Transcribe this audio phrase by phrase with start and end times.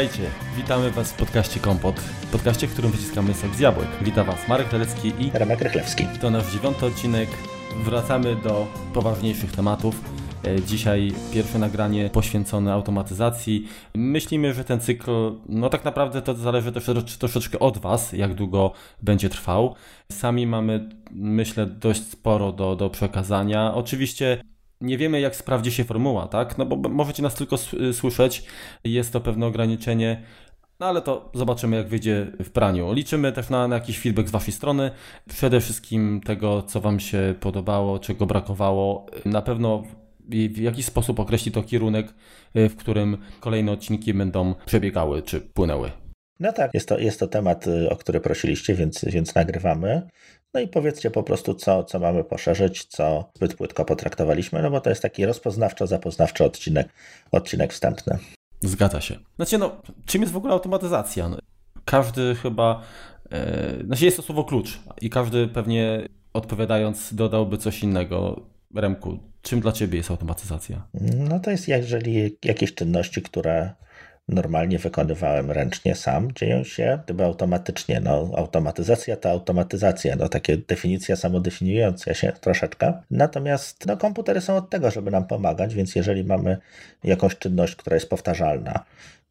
[0.00, 2.00] Witajcie, witamy Was w podcaście Kompot,
[2.32, 3.88] podcaście, w którym wyciskamy sok z jabłek.
[4.02, 6.04] Witam Was Marek Telecki i Remek Rychlewski.
[6.20, 7.28] To nasz dziewiąty odcinek.
[7.84, 10.00] Wracamy do poważniejszych tematów.
[10.44, 13.68] E, dzisiaj pierwsze nagranie poświęcone automatyzacji.
[13.94, 15.10] Myślimy, że ten cykl,
[15.48, 18.72] no tak naprawdę to zależy też troszeczkę od Was, jak długo
[19.02, 19.74] będzie trwał.
[20.12, 23.74] Sami mamy, myślę, dość sporo do, do przekazania.
[23.74, 24.42] Oczywiście
[24.80, 26.58] nie wiemy, jak sprawdzi się formuła, tak?
[26.58, 27.56] No bo możecie nas tylko
[27.92, 28.44] słyszeć,
[28.84, 30.22] jest to pewne ograniczenie.
[30.80, 32.92] No ale to zobaczymy, jak wyjdzie w praniu.
[32.92, 34.90] Liczymy też na, na jakiś feedback z Waszej strony.
[35.28, 39.06] Przede wszystkim tego, co Wam się podobało, czego brakowało.
[39.24, 39.82] Na pewno
[40.28, 42.14] w jakiś sposób określi to kierunek,
[42.54, 45.90] w którym kolejne odcinki będą przebiegały czy płynęły.
[46.40, 50.08] No tak, jest to, jest to temat, o który prosiliście, więc, więc nagrywamy.
[50.54, 54.80] No i powiedzcie po prostu, co, co mamy poszerzyć, co zbyt płytko potraktowaliśmy, no bo
[54.80, 56.88] to jest taki rozpoznawczo-zapoznawczy odcinek,
[57.32, 58.18] odcinek wstępny.
[58.60, 59.18] Zgadza się.
[59.36, 61.28] Znaczy, no, czym jest w ogóle automatyzacja?
[61.28, 61.38] No,
[61.84, 62.82] każdy chyba,
[63.32, 68.46] e, znaczy jest to słowo klucz i każdy pewnie odpowiadając dodałby coś innego.
[68.74, 70.86] Remku, czym dla Ciebie jest automatyzacja?
[71.16, 73.74] No to jest jeżeli jakieś czynności, które
[74.30, 78.00] normalnie wykonywałem ręcznie sam, dzieją się gdyby automatycznie.
[78.00, 83.02] No, automatyzacja to automatyzacja, no, takie definicja samodefiniująca się troszeczkę.
[83.10, 86.58] Natomiast no, komputery są od tego, żeby nam pomagać, więc jeżeli mamy
[87.04, 88.84] jakąś czynność, która jest powtarzalna,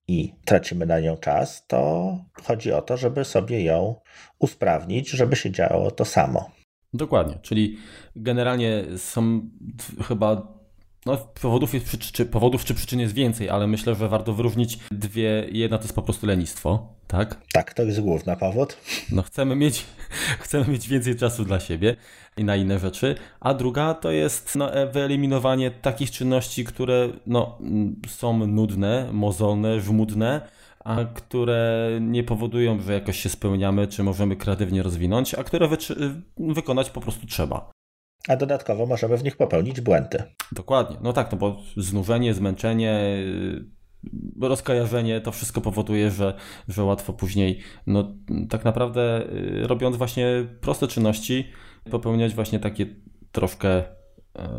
[0.09, 3.95] i tracimy na nią czas, to chodzi o to, żeby sobie ją
[4.39, 6.51] usprawnić, żeby się działo to samo.
[6.93, 7.77] Dokładnie, czyli
[8.15, 9.49] generalnie są
[10.07, 10.58] chyba
[11.05, 15.47] no, powodów, jest, czy, powodów czy przyczyn jest więcej, ale myślę, że warto wyróżnić dwie.
[15.51, 17.41] Jedna to jest po prostu lenistwo, tak?
[17.53, 18.77] Tak, to jest główny powód.
[19.11, 19.85] No, chcemy mieć,
[20.43, 21.95] chcemy mieć więcej czasu dla siebie
[22.37, 23.15] i na inne rzeczy.
[23.39, 27.57] A druga to jest no, wyeliminowanie takich czynności, które no,
[28.07, 30.41] są nudne, mozolne, żmudne,
[30.79, 35.77] a które nie powodują, że jakoś się spełniamy, czy możemy kreatywnie rozwinąć, a które wy
[36.37, 37.71] wykonać po prostu trzeba
[38.29, 40.23] a dodatkowo możemy w nich popełnić błędy.
[40.51, 40.97] Dokładnie.
[41.01, 42.99] No tak, no bo znużenie, zmęczenie,
[44.41, 46.33] y, rozkojarzenie, to wszystko powoduje, że,
[46.67, 48.13] że łatwo później, no
[48.49, 49.21] tak naprawdę
[49.63, 51.51] y, robiąc właśnie proste czynności,
[51.91, 52.85] popełniać właśnie takie
[53.31, 53.83] troszkę y,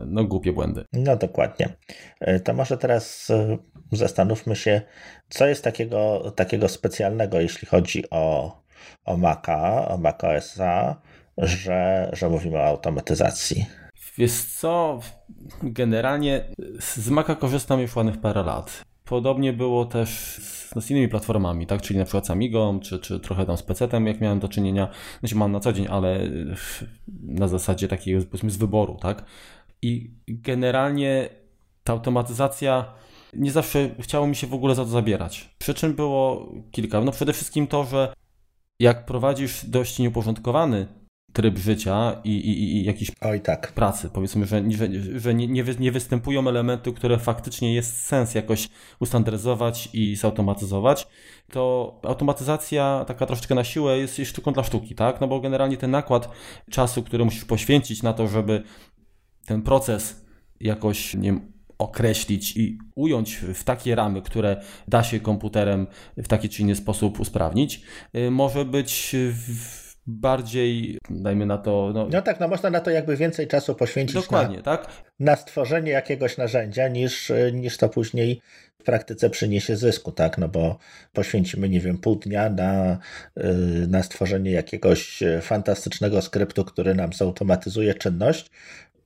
[0.07, 0.85] no, głupie błędy.
[0.93, 1.69] No dokładnie.
[2.45, 3.29] To może teraz
[3.93, 4.83] zastanówmy się,
[5.29, 8.57] co jest takiego, takiego specjalnego, jeśli chodzi o,
[9.05, 11.01] o Maca, o Mac OSa,
[11.41, 13.67] że, że mówimy o automatyzacji.
[14.19, 15.01] Wiesz co,
[15.63, 16.45] generalnie
[16.79, 18.83] z Maca korzystam już ładnych parę lat.
[19.05, 20.09] Podobnie było też
[20.43, 21.83] z, no, z innymi platformami, tak?
[21.83, 24.89] czyli na przykład z Amigą, czy, czy trochę tam z PC-tem, jak miałem do czynienia,
[25.21, 26.21] znaczy mam na co dzień, ale
[27.23, 29.25] na zasadzie takiego powiedzmy z wyboru, tak?
[29.83, 31.29] I generalnie
[31.85, 32.95] ta automatyzacja
[33.35, 35.55] nie zawsze chciało mi się w ogóle za to zabierać.
[35.59, 37.01] Przyczyn było kilka.
[37.01, 38.13] No przede wszystkim to, że
[38.81, 40.87] jak prowadzisz dość nieuporządkowany
[41.33, 43.73] tryb życia i, i, i jakiejś Oj, tak.
[43.73, 44.11] pracy.
[44.13, 44.89] Powiedzmy, że, że,
[45.21, 48.69] że nie, nie, nie występują elementy, które faktycznie jest sens jakoś
[49.01, 51.07] ustandaryzować i zautomatyzować,
[51.53, 55.21] to automatyzacja taka troszeczkę na siłę jest, jest sztuką dla sztuki, tak?
[55.21, 56.29] No bo generalnie ten nakład
[56.71, 58.63] czasu, który musisz poświęcić na to, żeby
[59.47, 60.25] ten proces
[60.61, 65.87] jakoś, nie wiem, określić i ująć w takie ramy, które da się komputerem
[66.17, 67.83] w taki czy inny sposób usprawnić,
[68.17, 71.91] y, może być w bardziej, dajmy na to.
[71.95, 74.15] No, no tak, no można na to jakby więcej czasu poświęcić.
[74.15, 74.87] Dokładnie, na, tak?
[75.21, 78.41] Na stworzenie jakiegoś narzędzia, niż, niż to później
[78.81, 80.39] w praktyce przyniesie zysku, tak?
[80.39, 80.79] No bo
[81.13, 82.99] poświęcimy, nie wiem, pół dnia na,
[83.39, 83.45] y,
[83.89, 88.51] na stworzenie jakiegoś fantastycznego skryptu, który nam zautomatyzuje czynność,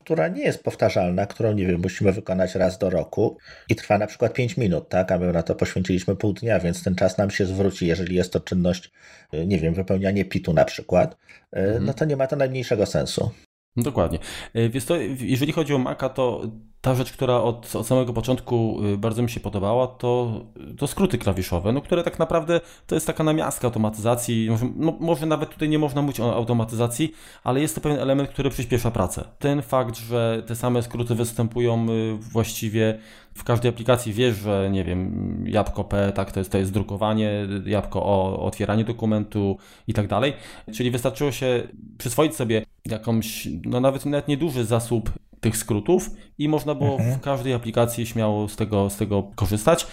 [0.04, 3.38] która nie jest powtarzalna, którą, nie wiem, musimy wykonać raz do roku
[3.68, 6.82] i trwa na przykład 5 minut, tak, a my na to poświęciliśmy pół dnia, więc
[6.82, 8.92] ten czas nam się zwróci, jeżeli jest to czynność,
[9.34, 11.84] y, nie wiem, wypełnianie pitu na przykład, y, mhm.
[11.84, 13.30] no to nie ma to najmniejszego sensu.
[13.76, 14.18] Dokładnie.
[14.56, 16.50] Y, więc to, jeżeli chodzi o Maca, to
[16.84, 20.40] ta rzecz, która od, od, samego początku y, bardzo mi się podobała, to,
[20.78, 24.50] to skróty klawiszowe, no, które tak naprawdę to jest taka namiastka automatyzacji.
[24.50, 27.12] Może, no, może nawet tutaj nie można mówić o automatyzacji,
[27.44, 29.24] ale jest to pewien element, który przyspiesza pracę.
[29.38, 32.98] Ten fakt, że te same skróty występują y, właściwie
[33.34, 37.46] w każdej aplikacji, wiesz, że nie wiem, jabłko P, tak, to jest, to jest drukowanie,
[37.66, 40.32] jabłko O, otwieranie dokumentu i tak dalej.
[40.72, 45.10] Czyli wystarczyło się przyswoić sobie jakąś, no nawet, nawet nieduży zasób
[45.44, 47.18] tych skrótów i można było mhm.
[47.18, 49.86] w każdej aplikacji śmiało z tego, z tego korzystać,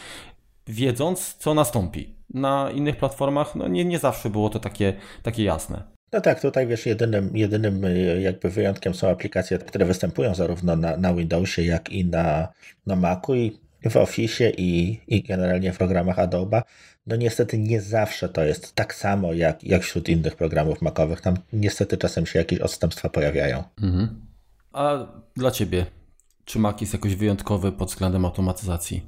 [0.67, 2.15] wiedząc, co nastąpi.
[2.33, 4.93] Na innych platformach no nie, nie zawsze było to takie,
[5.23, 5.83] takie jasne.
[6.13, 10.97] No tak, tutaj wiesz, jedynym, jedynym y, jakby wyjątkiem są aplikacje, które występują zarówno na,
[10.97, 12.47] na Windowsie, jak i na,
[12.85, 13.59] na Macu i
[13.89, 16.61] w Office i, i generalnie w programach Adobe,
[17.07, 21.21] no niestety nie zawsze to jest tak samo jak, jak wśród innych programów makowych.
[21.21, 23.63] Tam niestety czasem się jakieś odstępstwa pojawiają.
[23.81, 24.30] Mhm.
[24.73, 25.85] A dla Ciebie,
[26.45, 29.07] czy Mac jest jakoś wyjątkowy pod względem automatyzacji?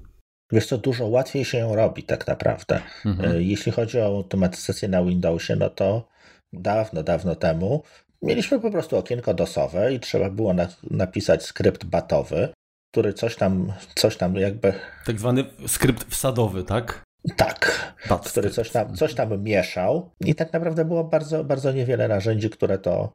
[0.52, 2.82] Wiesz co, dużo łatwiej się ją robi tak naprawdę.
[3.06, 3.32] Mhm.
[3.32, 6.08] E, jeśli chodzi o automatyzację na Windowsie, no to
[6.54, 7.84] dawno, dawno temu
[8.22, 12.50] mieliśmy po prostu okienko dosowe i trzeba było na, napisać skrypt batowy,
[12.92, 14.74] który coś tam, coś tam jakby...
[15.06, 17.04] Tak zwany skrypt wsadowy, tak?
[17.38, 22.08] Tak, Bat który coś tam, coś tam mieszał i tak naprawdę było bardzo, bardzo niewiele
[22.08, 23.14] narzędzi, które to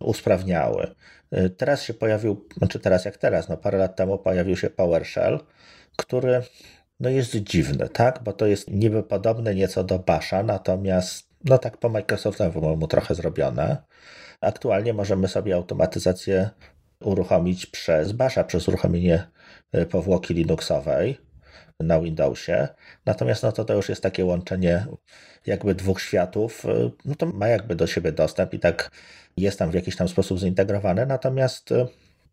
[0.00, 0.94] usprawniały.
[1.56, 5.40] Teraz się pojawił, znaczy teraz jak teraz, no parę lat temu pojawił się PowerShell,
[5.96, 6.42] który
[7.00, 8.22] no jest dziwny, tak?
[8.22, 13.76] Bo to jest niby podobne nieco do Basha, natomiast no tak po Microsoftowemu trochę zrobione.
[14.40, 16.50] Aktualnie możemy sobie automatyzację
[17.00, 19.26] uruchomić przez Basha, przez uruchomienie
[19.72, 21.18] e, powłoki Linuxowej
[21.80, 22.68] na Windowsie.
[23.06, 24.86] Natomiast no to, to już jest takie łączenie
[25.46, 28.90] jakby dwóch światów, e, no to ma jakby do siebie dostęp i tak
[29.36, 31.06] jest tam w jakiś tam sposób zintegrowane.
[31.06, 31.86] Natomiast e,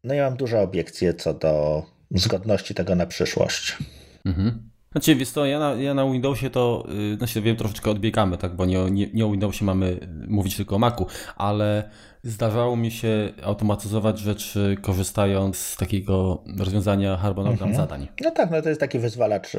[0.04, 3.77] no ja mam duże obiekcje co do zgodności tego na przyszłość.
[4.25, 4.69] Mhm.
[4.92, 8.56] Znaczy, wiesz to ja na, ja na Windowsie to, yy, znaczy wiem, troszeczkę odbiegamy, tak,
[8.56, 11.89] bo nie, nie, nie o Windowsie mamy mówić tylko o Macu, ale
[12.24, 17.75] zdarzało mi się automatyzować rzeczy korzystając z takiego rozwiązania harmonogram mhm.
[17.75, 18.07] zadań.
[18.21, 19.51] No tak, no to jest taki wyzwalacz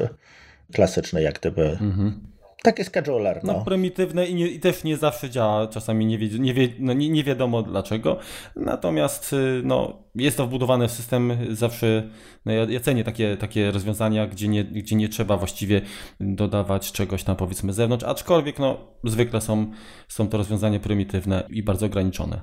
[0.73, 1.69] klasyczny, jak gdyby.
[1.69, 2.21] Mhm.
[2.63, 3.39] Taki scheduler.
[3.43, 6.69] No, no prymitywne i, nie, i, też nie zawsze działa, czasami nie, wie, nie, wie,
[6.79, 8.17] no nie, nie wiadomo dlaczego.
[8.55, 12.09] Natomiast y, no, jest to wbudowane w system zawsze.
[12.45, 15.81] No ja, ja cenię takie, takie rozwiązania, gdzie nie, gdzie nie trzeba właściwie
[16.19, 19.71] dodawać czegoś tam powiedzmy z zewnątrz, aczkolwiek no, zwykle są,
[20.07, 22.41] są to rozwiązania prymitywne i bardzo ograniczone.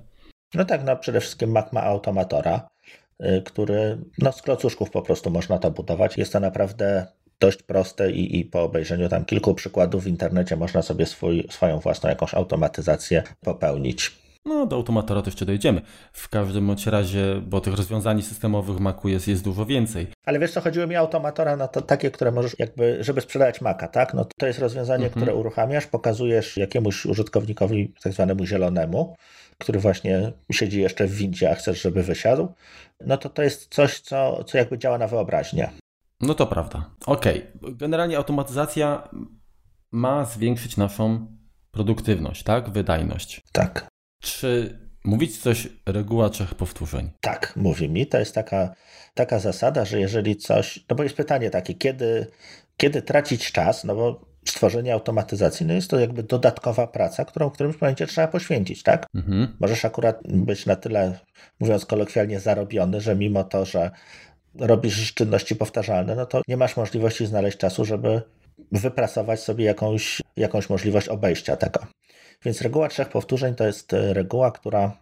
[0.54, 2.68] No tak, no przede wszystkim Mac ma automatora,
[3.22, 6.18] y, który no, z klocuszków po prostu można to budować.
[6.18, 7.06] Jest to naprawdę
[7.40, 11.78] dość proste i, i po obejrzeniu tam kilku przykładów w internecie można sobie swój, swoją
[11.78, 14.12] własną jakąś automatyzację popełnić.
[14.46, 15.80] No, do automatora to jeszcze dojdziemy.
[16.12, 20.06] W każdym bądź razie, bo tych rozwiązań systemowych Macu jest, jest dużo więcej.
[20.24, 23.60] Ale wiesz co, chodziło mi o automatora na to takie, które możesz jakby, żeby sprzedawać
[23.60, 24.14] Maca, tak?
[24.14, 25.22] No to jest rozwiązanie, mhm.
[25.22, 29.16] które uruchamiasz, pokazujesz jakiemuś użytkownikowi tak zwanemu zielonemu,
[29.58, 32.48] który właśnie siedzi jeszcze w windzie, a chcesz, żeby wysiadł,
[33.06, 35.70] no to to jest coś, co, co jakby działa na wyobraźnię.
[36.20, 36.90] No to prawda.
[37.06, 37.46] Okej.
[37.60, 37.74] Okay.
[37.74, 39.08] Generalnie automatyzacja
[39.92, 41.36] ma zwiększyć naszą
[41.70, 42.70] produktywność, tak?
[42.70, 43.42] Wydajność.
[43.52, 43.88] Tak.
[44.22, 47.10] Czy mówić coś reguła trzech powtórzeń?
[47.20, 48.06] Tak, mówi mi.
[48.06, 48.74] To jest taka,
[49.14, 50.84] taka zasada, że jeżeli coś.
[50.90, 52.26] No bo jest pytanie takie, kiedy,
[52.76, 57.52] kiedy tracić czas, no bo stworzenie automatyzacji no jest to jakby dodatkowa praca, którą w
[57.52, 59.06] którymś momencie trzeba poświęcić, tak?
[59.14, 59.56] Mhm.
[59.60, 61.18] Możesz akurat być na tyle,
[61.60, 63.90] mówiąc kolokwialnie, zarobiony, że mimo to, że
[64.58, 68.22] robisz czynności powtarzalne, no to nie masz możliwości znaleźć czasu, żeby
[68.72, 71.86] wypracować sobie jakąś, jakąś możliwość obejścia tego.
[72.44, 74.96] Więc reguła trzech powtórzeń to jest reguła, która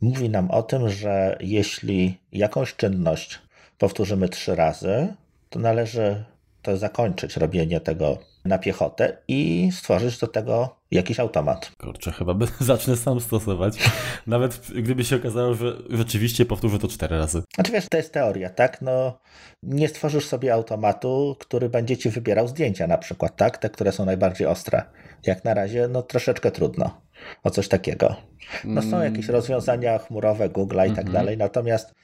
[0.00, 3.38] mówi nam o tym, że jeśli jakąś czynność
[3.78, 5.14] powtórzymy trzy razy,
[5.50, 6.24] to należy
[6.62, 11.72] to zakończyć robienie tego na piechotę i stworzyć do tego jakiś automat.
[11.78, 13.78] Kurczę, chyba zacznę sam stosować.
[14.26, 17.42] Nawet gdyby się okazało, że rzeczywiście powtórzę to cztery razy.
[17.54, 18.82] Znaczy wiesz, to jest teoria, tak?
[18.82, 19.18] No,
[19.62, 23.58] nie stworzysz sobie automatu, który będzie ci wybierał zdjęcia na przykład, tak?
[23.58, 24.82] Te, które są najbardziej ostre.
[25.26, 27.00] Jak na razie, no troszeczkę trudno
[27.42, 28.16] o coś takiego.
[28.64, 29.02] No są mm.
[29.02, 31.12] jakieś rozwiązania chmurowe, Google i tak mhm.
[31.12, 31.94] dalej, natomiast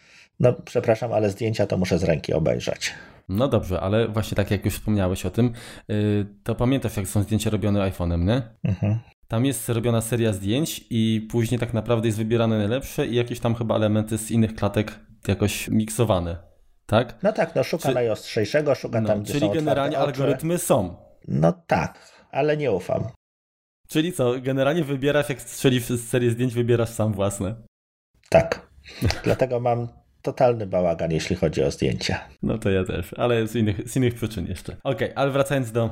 [0.40, 2.94] no przepraszam, ale zdjęcia to muszę z ręki obejrzeć.
[3.28, 5.52] No dobrze, ale właśnie tak jak już wspomniałeś o tym,
[5.90, 8.42] y, to pamiętasz jak są zdjęcia robione iPhone'em, nie?
[8.64, 8.98] Mhm.
[9.28, 13.54] Tam jest robiona seria zdjęć i później tak naprawdę jest wybierane najlepsze i jakieś tam
[13.54, 16.36] chyba elementy z innych klatek jakoś miksowane,
[16.86, 17.22] tak?
[17.22, 17.94] No tak, no szuka Czy...
[17.94, 20.96] najostrzejszego, szuka no, tam, gdzie Czyli generalnie algorytmy są.
[21.28, 23.08] No tak, ale nie ufam.
[23.88, 27.54] Czyli co, generalnie wybierasz, jak strzelisz serię zdjęć, wybierasz sam własne?
[28.28, 28.68] Tak.
[29.24, 29.88] Dlatego mam
[30.22, 32.20] totalny bałagan, jeśli chodzi o zdjęcia.
[32.42, 34.76] No to ja też, ale z innych, z innych przyczyn jeszcze.
[34.84, 35.90] Okej, okay, ale wracając do,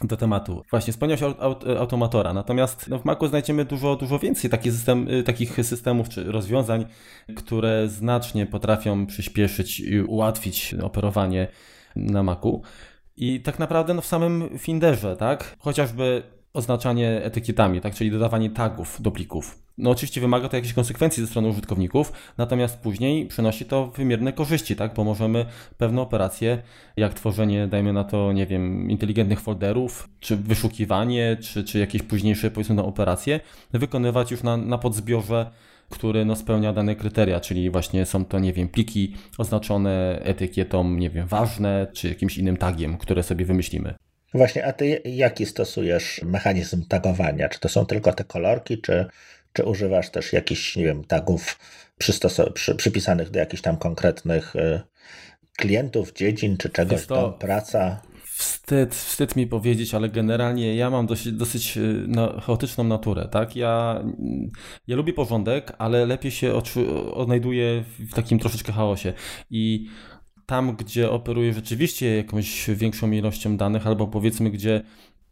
[0.00, 0.62] do tematu.
[0.70, 5.08] Właśnie, wspomniałeś o aut automatora, natomiast no, w Macu znajdziemy dużo, dużo więcej takich, system,
[5.08, 6.86] y, takich systemów czy rozwiązań,
[7.36, 11.48] które znacznie potrafią przyspieszyć i ułatwić operowanie
[11.96, 12.62] na Macu.
[13.16, 15.56] I tak naprawdę no, w samym Finderze, tak?
[15.58, 16.22] Chociażby
[16.56, 17.94] oznaczanie etykietami, tak?
[17.94, 19.58] czyli dodawanie tagów do plików.
[19.78, 24.76] No oczywiście wymaga to jakichś konsekwencji ze strony użytkowników, natomiast później przynosi to wymierne korzyści,
[24.76, 24.94] tak?
[24.94, 25.46] Bo możemy
[25.78, 26.62] pewne operacje,
[26.96, 32.50] jak tworzenie, dajmy na to, nie wiem, inteligentnych folderów, czy wyszukiwanie, czy, czy jakieś późniejsze,
[32.50, 33.40] powiedzmy, no, operacje,
[33.72, 35.50] wykonywać już na, na podzbiorze
[35.90, 41.10] który no, spełnia dane kryteria, czyli właśnie są to, nie wiem, pliki oznaczone etykietą, nie
[41.10, 43.94] wiem, ważne, czy jakimś innym tagiem, które sobie wymyślimy.
[44.36, 47.48] Właśnie, a ty jaki stosujesz mechanizm tagowania?
[47.48, 49.06] Czy to są tylko te kolorki, czy,
[49.52, 51.58] czy używasz też jakichś, nie wiem, tagów
[51.98, 54.80] przy, przypisanych do jakichś tam konkretnych y,
[55.56, 58.02] klientów, dziedzin, czy czegoś to, tam, praca?
[58.24, 63.56] Wstyd, wstyd mi powiedzieć, ale generalnie ja mam dosyć, dosyć y, no, chaotyczną naturę, tak?
[63.56, 64.04] Ja,
[64.86, 66.60] ja lubię porządek, ale lepiej się
[67.14, 69.12] odnajduję w takim troszeczkę chaosie
[69.50, 69.86] i
[70.46, 74.82] tam, gdzie operuję rzeczywiście jakąś większą ilością danych, albo powiedzmy, gdzie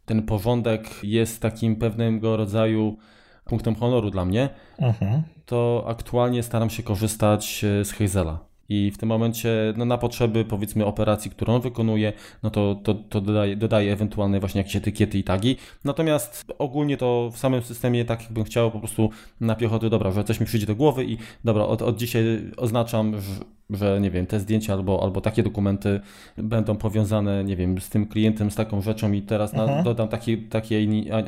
[0.05, 2.97] ten porządek jest takim pewnego rodzaju
[3.45, 5.23] punktem honoru dla mnie, mhm.
[5.45, 8.44] to aktualnie staram się korzystać e, z Hazela.
[8.69, 12.93] I w tym momencie no, na potrzeby powiedzmy operacji, którą on wykonuje, no to, to,
[12.93, 15.57] to dodaje, dodaje ewentualne właśnie jakieś etykiety i tagi.
[15.83, 19.09] Natomiast ogólnie to w samym systemie tak jakbym chciał po prostu
[19.41, 22.23] na piechoty, dobra, że coś mi przyjdzie do głowy i dobra, od, od dzisiaj
[22.57, 25.99] oznaczam, że, że nie wiem, te zdjęcia albo, albo takie dokumenty
[26.37, 29.83] będą powiązane, nie wiem, z tym klientem, z taką rzeczą i teraz na, mhm.
[29.83, 30.75] dodam taki, taki,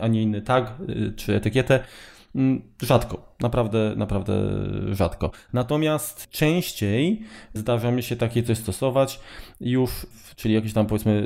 [0.01, 1.79] a nie inny tag y, czy etykietę
[2.81, 4.33] rzadko, naprawdę, naprawdę
[4.91, 5.31] rzadko.
[5.53, 7.21] Natomiast częściej
[7.53, 9.19] zdarza mi się takie coś stosować
[9.59, 11.23] już, czyli jakieś tam powiedzmy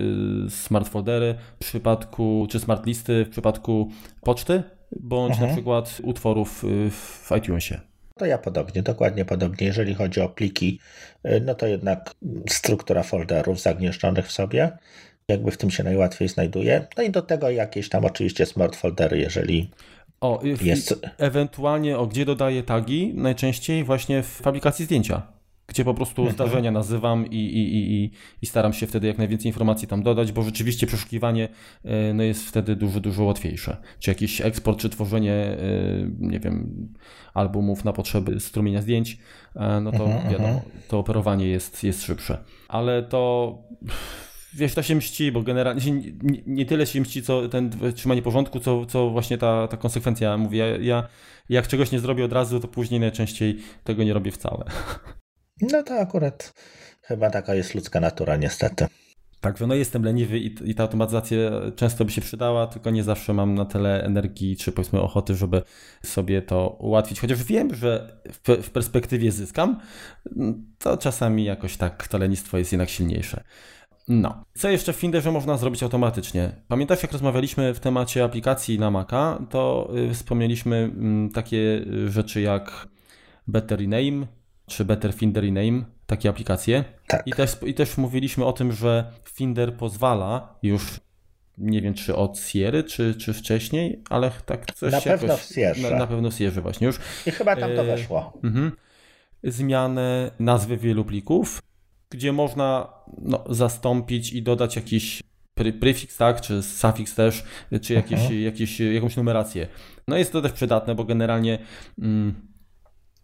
[0.47, 3.91] y, smart foldery w przypadku, czy smart listy w przypadku
[4.21, 4.63] poczty,
[4.99, 5.49] bądź mhm.
[5.49, 7.81] na przykład utworów y, w iTunesie.
[8.17, 9.67] To ja podobnie, dokładnie podobnie.
[9.67, 10.79] Jeżeli chodzi o pliki,
[11.25, 12.13] y, no to jednak
[12.49, 14.71] struktura folderów zagnieżdżonych w sobie,
[15.27, 16.87] jakby w tym się najłatwiej znajduje.
[16.97, 19.71] No i do tego jakieś tam oczywiście smart foldery, jeżeli
[20.21, 21.01] o, jest...
[21.17, 23.13] ewentualnie o gdzie dodaję tagi?
[23.15, 25.21] Najczęściej właśnie w aplikacji zdjęcia,
[25.67, 26.35] gdzie po prostu mhm.
[26.35, 28.11] zdarzenia nazywam i, i, i,
[28.41, 31.49] i staram się wtedy jak najwięcej informacji tam dodać, bo rzeczywiście przeszukiwanie
[31.83, 33.77] e, no, jest wtedy dużo, dużo łatwiejsze.
[33.99, 35.57] Czy jakiś eksport, czy tworzenie, e,
[36.19, 36.87] nie wiem,
[37.33, 39.17] albumów na potrzeby strumienia zdjęć,
[39.55, 40.71] e, no to mhm, wiadomo, mhm.
[40.87, 42.37] to operowanie jest, jest szybsze.
[42.67, 43.57] Ale to
[44.53, 48.59] wiesz, to się mści, bo generalnie nie, nie, tyle się mści, co ten trzymanie porządku,
[48.59, 50.37] co, co właśnie ta, ta konsekwencja.
[50.37, 51.07] Mówię, ja, ja
[51.49, 54.65] jak czegoś nie zrobię od razu, to później najczęściej tego nie robię wcale.
[55.71, 56.53] No to akurat
[57.01, 58.87] chyba taka jest ludzka natura, niestety.
[59.41, 61.37] Także no jestem leniwy i, i ta automatyzacja
[61.75, 65.61] często by się przydała, tylko nie zawsze mam na tyle energii czy powiedzmy ochoty, żeby
[66.03, 67.19] sobie to ułatwić.
[67.19, 69.79] Chociaż wiem, że w, w perspektywie zyskam,
[70.79, 73.43] to czasami jakoś tak to lenistwo jest jednak silniejsze.
[74.07, 74.43] No.
[74.53, 76.51] Co jeszcze w Finderze można zrobić automatycznie?
[76.67, 82.87] Pamiętasz, jak rozmawialiśmy w temacie aplikacji na Maca, to y, wspomnieliśmy mm, takie rzeczy jak
[83.47, 84.27] Better Rename
[84.71, 86.83] czy Better Finder Rename, takie aplikacje.
[87.07, 87.27] Tak.
[87.27, 90.99] I też, I też mówiliśmy o tym, że Finder pozwala już
[91.57, 95.91] nie wiem czy od Sierry, czy, czy wcześniej, ale tak coś Na pewno w Sierze.
[95.91, 96.99] Na, na, pewno w Sierze właśnie już.
[97.25, 98.39] I chyba tam to e, weszło.
[98.43, 98.71] Mhm.
[99.43, 101.61] Zmianę nazwy wielu plików
[102.11, 105.23] gdzie można no, zastąpić i dodać jakiś
[105.79, 107.43] prefiks, tak, czy sufiks też,
[107.81, 108.41] czy jakieś, mhm.
[108.41, 109.67] jakieś, jakąś numerację.
[110.07, 111.59] No jest to też przydatne, bo generalnie
[111.99, 112.35] mm,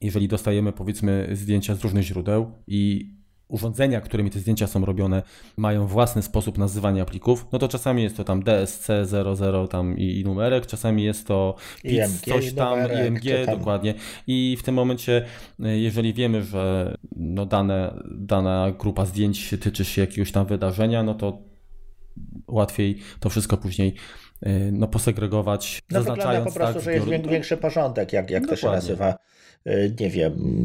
[0.01, 3.12] jeżeli dostajemy powiedzmy zdjęcia z różnych źródeł i
[3.48, 5.24] urządzenia, którymi te zdjęcia są robione,
[5.58, 10.24] mają własny sposób nazywania plików, no to czasami jest to tam DSC00 tam i, i
[10.24, 13.58] numerek, czasami jest to IMG, coś tam, numerek, IMG, tam.
[13.58, 13.94] dokładnie.
[14.27, 15.25] I w tym momencie,
[15.63, 21.13] e, jeżeli wiemy, że no dane, dana grupa zdjęć tyczy się jakiegoś tam wydarzenia, no
[21.13, 21.42] to
[22.48, 23.96] łatwiej to wszystko później
[24.42, 28.56] e, no, posegregować, no, zaznaczając po prostu, tak, że jest większy porządek, jak, jak to
[28.56, 29.16] się nazywa,
[29.66, 30.63] e, nie wiem,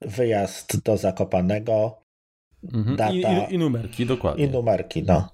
[0.00, 2.07] wyjazd do Zakopanego,
[2.72, 2.96] Mhm.
[2.96, 3.12] Data.
[3.12, 4.44] I, i, I, numerki, dokładnie.
[4.44, 5.28] I numerki, no.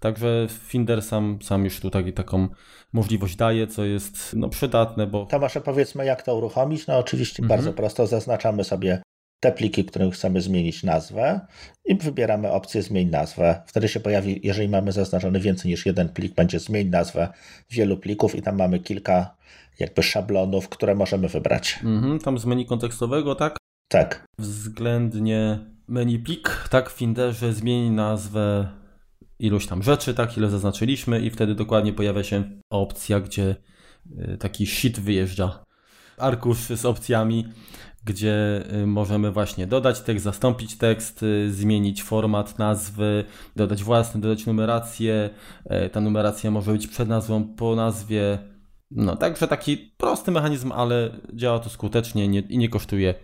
[0.00, 2.48] Także Finder sam, sam już tutaj taką
[2.92, 5.26] możliwość daje, co jest no, przydatne, bo...
[5.26, 6.86] Tomasze, powiedzmy, jak to uruchomić?
[6.86, 7.58] No oczywiście mhm.
[7.58, 9.02] bardzo prosto zaznaczamy sobie
[9.40, 11.40] te pliki, którym chcemy zmienić nazwę
[11.84, 13.62] i wybieramy opcję zmień nazwę.
[13.66, 17.28] Wtedy się pojawi, jeżeli mamy zaznaczony więcej niż jeden plik, będzie zmień nazwę
[17.70, 19.36] wielu plików i tam mamy kilka
[19.78, 21.78] jakby szablonów, które możemy wybrać.
[21.84, 23.56] Mhm, tam z menu kontekstowego, tak?
[23.88, 24.24] Tak.
[24.38, 28.68] Względnie menu plik, tak, w Finderze zmieni nazwę
[29.38, 33.56] iluś tam rzeczy, tak, ile zaznaczyliśmy i wtedy dokładnie pojawia się opcja, gdzie
[34.18, 35.64] y, taki sheet wyjeżdża.
[36.18, 37.48] Arkusz z opcjami,
[38.04, 43.24] gdzie y, możemy właśnie dodać tekst, zastąpić tekst, y, zmienić format nazwy,
[43.56, 45.30] dodać własny, dodać numerację.
[45.92, 48.38] Ta numeracja może być przed nazwą, po nazwie.
[48.90, 53.14] No, także taki prosty mechanizm, ale działa to skutecznie nie, i nie kosztuje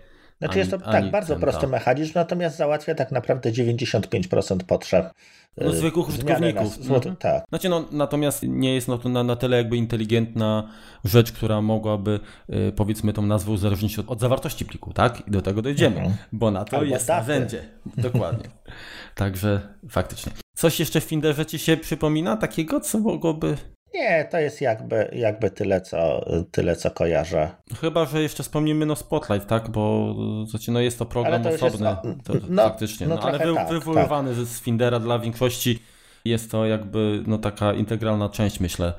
[0.41, 5.13] Znaczy ani, jest to tak, bardzo ten, prosty mechanizm, natomiast załatwia tak naprawdę 95% potrzeb
[5.57, 6.91] no, zwykłych użytkowników.
[6.91, 7.17] mhm.
[7.17, 7.45] tak.
[7.49, 10.69] Znaczy, no, natomiast nie jest no, to na, na tyle jakby inteligentna
[11.05, 12.21] rzecz, która mogłaby
[12.51, 15.29] y, powiedzmy tą nazwę uzależnić od, od, zawartości pliku, tak?
[15.29, 16.17] I do tego dojdziemy, mhm.
[16.33, 17.63] bo na to Albo jest narzędzie.
[17.97, 18.45] Dokładnie.
[19.15, 20.33] Także faktycznie.
[20.55, 23.57] Coś jeszcze w Finderze ci się przypomina takiego, co mogłoby
[23.95, 27.51] nie, to jest jakby, jakby tyle, co, tyle, co kojarzę.
[27.81, 29.71] Chyba, że jeszcze wspomnimy no Spotlight, tak?
[29.71, 30.15] Bo
[30.47, 31.87] znaczy, no jest to program to osobny.
[31.89, 33.07] Jest, to, no, faktycznie.
[33.07, 34.45] No, no ale wy, tak, wywoływany tak.
[34.45, 35.79] z Findera dla większości
[36.25, 38.93] jest to jakby no, taka integralna część, myślę.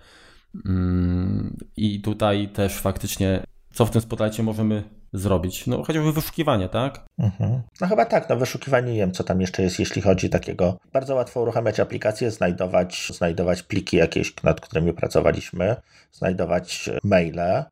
[0.66, 3.44] Mm, I tutaj też faktycznie,
[3.74, 4.84] co w tym Spotlightie możemy
[5.14, 5.68] zrobić?
[5.68, 7.06] No chociażby wyszukiwanie, tak?
[7.20, 7.62] Mhm.
[7.82, 10.78] No chyba tak, no wyszukiwanie nie wiem, co tam jeszcze jest, jeśli chodzi takiego.
[10.94, 15.76] Bardzo łatwo uruchamiać aplikację, znajdować, znajdować pliki jakieś, nad którymi pracowaliśmy,
[16.12, 17.64] znajdować maile,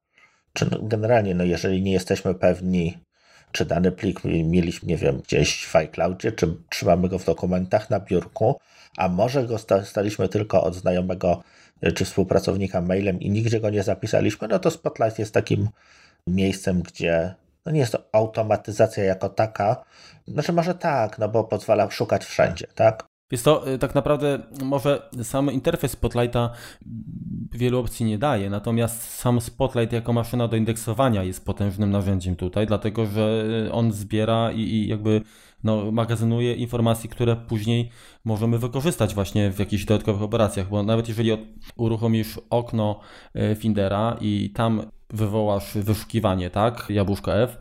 [0.53, 2.97] czy no, generalnie, no jeżeli nie jesteśmy pewni,
[3.51, 7.99] czy dany plik mieliśmy, nie wiem, gdzieś w iCloudzie, czy trzymamy go w dokumentach na
[7.99, 8.59] biurku,
[8.97, 11.43] a może go staliśmy tylko od znajomego
[11.95, 15.69] czy współpracownika mailem i nigdzie go nie zapisaliśmy, no to Spotlight jest takim
[16.27, 17.35] miejscem, gdzie
[17.65, 19.83] no nie jest to automatyzacja jako taka.
[20.27, 23.09] Znaczy może tak, no bo pozwala szukać wszędzie, tak?
[23.31, 26.49] Jest to y, tak naprawdę może sam interfejs Spotlighta
[27.51, 32.67] wielu opcji nie daje, natomiast sam Spotlight jako maszyna do indeksowania jest potężnym narzędziem tutaj,
[32.67, 35.21] dlatego że y, on zbiera i, i jakby
[35.63, 37.89] no, magazynuje informacje, które później
[38.25, 41.31] możemy wykorzystać właśnie w jakichś dodatkowych operacjach, bo nawet jeżeli
[41.75, 42.99] uruchomisz okno
[43.35, 44.81] y, Findera i tam
[45.13, 47.57] wywołasz wyszukiwanie, tak, jabłuszka F,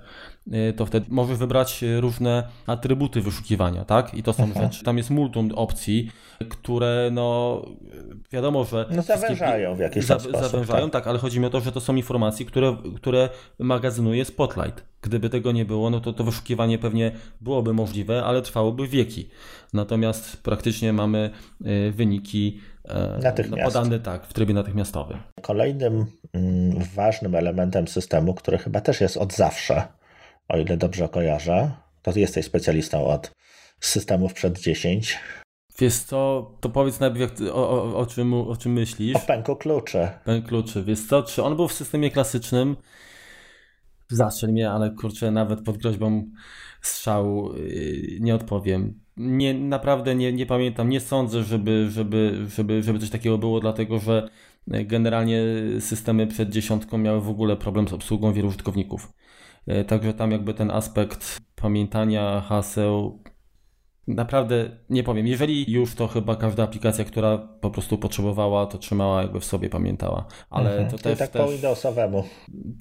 [0.76, 4.14] to wtedy możesz wybrać różne atrybuty wyszukiwania, tak?
[4.14, 4.62] I to są Aha.
[4.62, 4.84] rzeczy.
[4.84, 6.10] Tam jest multum opcji,
[6.48, 7.62] które no
[8.32, 8.86] wiadomo, że.
[8.90, 10.40] No zawężają w jakiś za, sposób.
[10.40, 10.92] Zawężają, tak.
[10.92, 13.28] tak, ale chodzi mi o to, że to są informacje, które, które
[13.58, 14.84] magazynuje Spotlight.
[15.02, 19.28] Gdyby tego nie było, no to to wyszukiwanie pewnie byłoby możliwe, ale trwałoby wieki.
[19.72, 21.30] Natomiast praktycznie mamy
[21.66, 25.18] y, wyniki e, podane tak, w trybie natychmiastowym.
[25.42, 29.82] Kolejnym mm, ważnym elementem systemu, który chyba też jest od zawsze,
[30.48, 31.70] o ile dobrze kojarzę,
[32.02, 33.30] to jesteś specjalistą od
[33.80, 35.18] systemów przed 10.
[35.78, 39.16] Wiesz co, to powiedz najpierw o, o, o, czym, o czym myślisz.
[39.16, 40.08] O pęku kluczy.
[40.24, 40.84] Pęk kluczy.
[40.84, 42.76] Wiesz co, czy on był w systemie klasycznym?
[44.08, 46.24] Zastrzel mnie, ale kurczę, nawet pod groźbą
[46.82, 49.00] strzału yy, nie odpowiem.
[49.16, 53.98] Nie, naprawdę nie, nie pamiętam, nie sądzę, żeby, żeby, żeby, żeby coś takiego było, dlatego
[53.98, 54.28] że
[54.66, 55.42] generalnie
[55.80, 59.12] systemy przed dziesiątką miały w ogóle problem z obsługą wielu użytkowników.
[59.68, 63.22] Yy, także tam jakby ten aspekt pamiętania haseł
[64.08, 65.26] naprawdę nie powiem.
[65.26, 69.70] Jeżeli już, to chyba każda aplikacja, która po prostu potrzebowała, to trzymała jakby w sobie,
[69.70, 70.26] pamiętała.
[70.50, 70.90] Ale mhm.
[70.90, 71.18] to też.
[71.18, 71.42] tak też...
[71.42, 72.24] po Windowsowemu.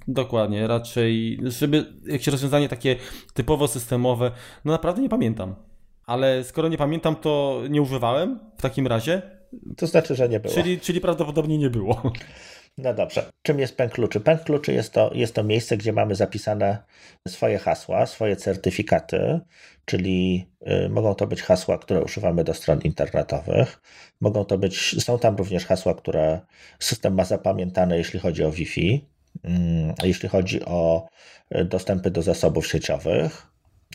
[0.07, 2.95] Dokładnie, raczej, żeby jakieś rozwiązanie takie
[3.33, 4.31] typowo systemowe,
[4.65, 5.55] no naprawdę nie pamiętam.
[6.05, 9.21] Ale skoro nie pamiętam, to nie używałem w takim razie.
[9.77, 10.53] To znaczy, że nie było.
[10.53, 12.01] Czyli, czyli prawdopodobnie nie było.
[12.77, 13.29] No dobrze.
[13.41, 14.19] Czym jest pęk kluczy?
[14.19, 16.83] Pęk kluczy jest to, jest to miejsce, gdzie mamy zapisane
[17.27, 19.39] swoje hasła, swoje certyfikaty,
[19.85, 20.49] czyli
[20.85, 23.81] y, mogą to być hasła, które używamy do stron internetowych.
[24.21, 26.39] Mogą to być, są tam również hasła, które
[26.79, 29.07] system ma zapamiętane, jeśli chodzi o Wi-Fi,
[29.43, 31.07] mm, jeśli chodzi o
[31.55, 33.47] y, dostępy do zasobów sieciowych.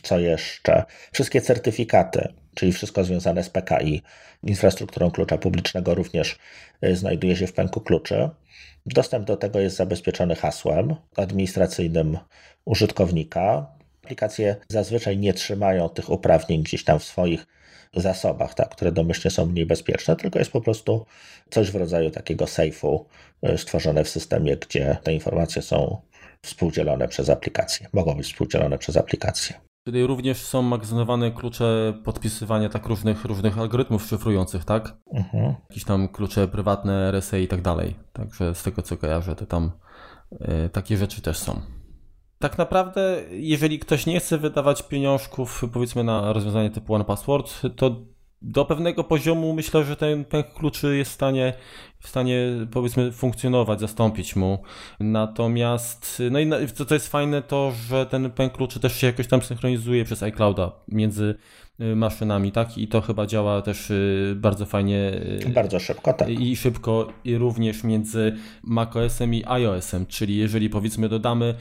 [0.03, 0.83] Co jeszcze?
[1.11, 4.01] Wszystkie certyfikaty, czyli wszystko związane z PKI,
[4.43, 6.37] infrastrukturą klucza publicznego również
[6.85, 8.29] y, znajduje się w pęku kluczy.
[8.85, 12.17] Dostęp do tego jest zabezpieczony hasłem administracyjnym
[12.65, 13.67] użytkownika.
[14.03, 17.45] Aplikacje zazwyczaj nie trzymają tych uprawnień gdzieś tam w swoich
[17.95, 21.05] zasobach, tak, które domyślnie są mniej bezpieczne, tylko jest po prostu
[21.49, 23.05] coś w rodzaju takiego sejfu
[23.49, 26.01] y, stworzone w systemie, gdzie te informacje są
[26.41, 29.72] współdzielone przez aplikacje, mogą być współdzielone przez aplikacje.
[29.83, 34.97] Tutaj również są magazynowane klucze podpisywania tak różnych, różnych algorytmów szyfrujących, tak?
[35.13, 35.55] Mhm.
[35.69, 37.95] Jakieś tam klucze prywatne, RSA i tak dalej.
[38.13, 39.71] Także z tego co kojarzę, to tam
[40.31, 41.61] y, takie rzeczy też są.
[42.39, 47.95] Tak naprawdę, jeżeli ktoś nie chce wydawać pieniążków, powiedzmy na rozwiązanie typu One Password, to
[48.41, 51.53] do pewnego poziomu myślę, że ten pęk kluczy jest w stanie,
[52.03, 54.63] w stanie powiedzmy funkcjonować, zastąpić mu.
[54.99, 59.27] Natomiast, no i co, co jest fajne, to że ten pęk kluczy też się jakoś
[59.27, 61.35] tam synchronizuje przez iClouda między
[61.81, 62.77] y, maszynami, tak?
[62.77, 65.11] I to chyba działa też y, bardzo fajnie.
[65.53, 66.29] Bardzo szybko, tak.
[66.29, 71.55] I szybko, i również między macOSem i iOSem, czyli jeżeli powiedzmy dodamy,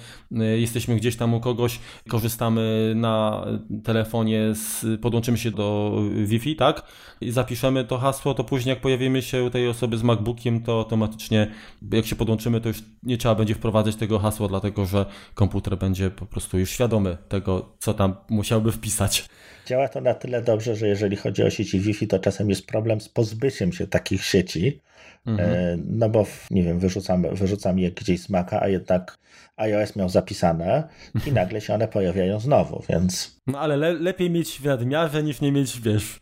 [0.57, 1.79] jesteśmy gdzieś tam u kogoś,
[2.09, 3.47] korzystamy na
[3.85, 6.83] telefonie, z, podłączymy się do Wi-Fi, tak?
[7.21, 10.03] I zapiszemy to hasło, to później jak pojawimy się u tej osoby z
[10.33, 11.47] MacBookiem, to automatycznie
[11.93, 16.11] jak się podłączymy, to już nie trzeba będzie wprowadzać tego hasła, dlatego że komputer będzie
[16.11, 19.29] po prostu już świadomy tego, co tam musiałby wpisać.
[19.67, 23.01] Działa to na tyle dobrze, że jeżeli chodzi o sieci Wi-Fi, to czasem jest problem
[23.01, 24.81] z pozbyciem się takich sieci.
[25.27, 25.51] Mhm.
[25.51, 29.19] E, no bo, nie wiem, wyrzucam, wyrzucam je gdzieś z Maca, a jednak
[29.57, 30.89] iOS miał zapisane
[31.27, 33.41] i nagle się one pojawiają znowu, więc...
[33.47, 36.21] No ale le lepiej mieć w nadmiarze niż nie mieć, wiesz,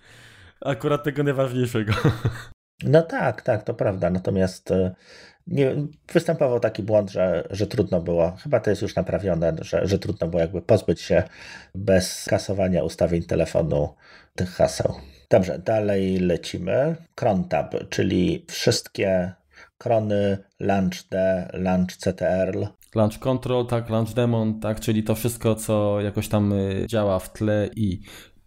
[0.60, 1.92] akurat tego najważniejszego.
[2.82, 4.10] No tak, tak, to prawda.
[4.10, 4.94] Natomiast e,
[5.46, 5.74] nie,
[6.12, 10.28] występował taki błąd, że, że trudno było, chyba to jest już naprawione, że, że trudno
[10.28, 11.22] było jakby pozbyć się
[11.74, 13.94] bez kasowania ustawień telefonu
[14.34, 14.94] tych haseł.
[15.30, 16.96] Dobrze, dalej lecimy.
[17.14, 19.32] Crontab, czyli wszystkie
[19.78, 21.14] krony LaunchD,
[21.52, 22.66] LaunchCTRL.
[22.94, 27.32] Launch Control, tak, Launch Demon, tak, czyli to wszystko, co jakoś tam y, działa w
[27.32, 28.00] tle i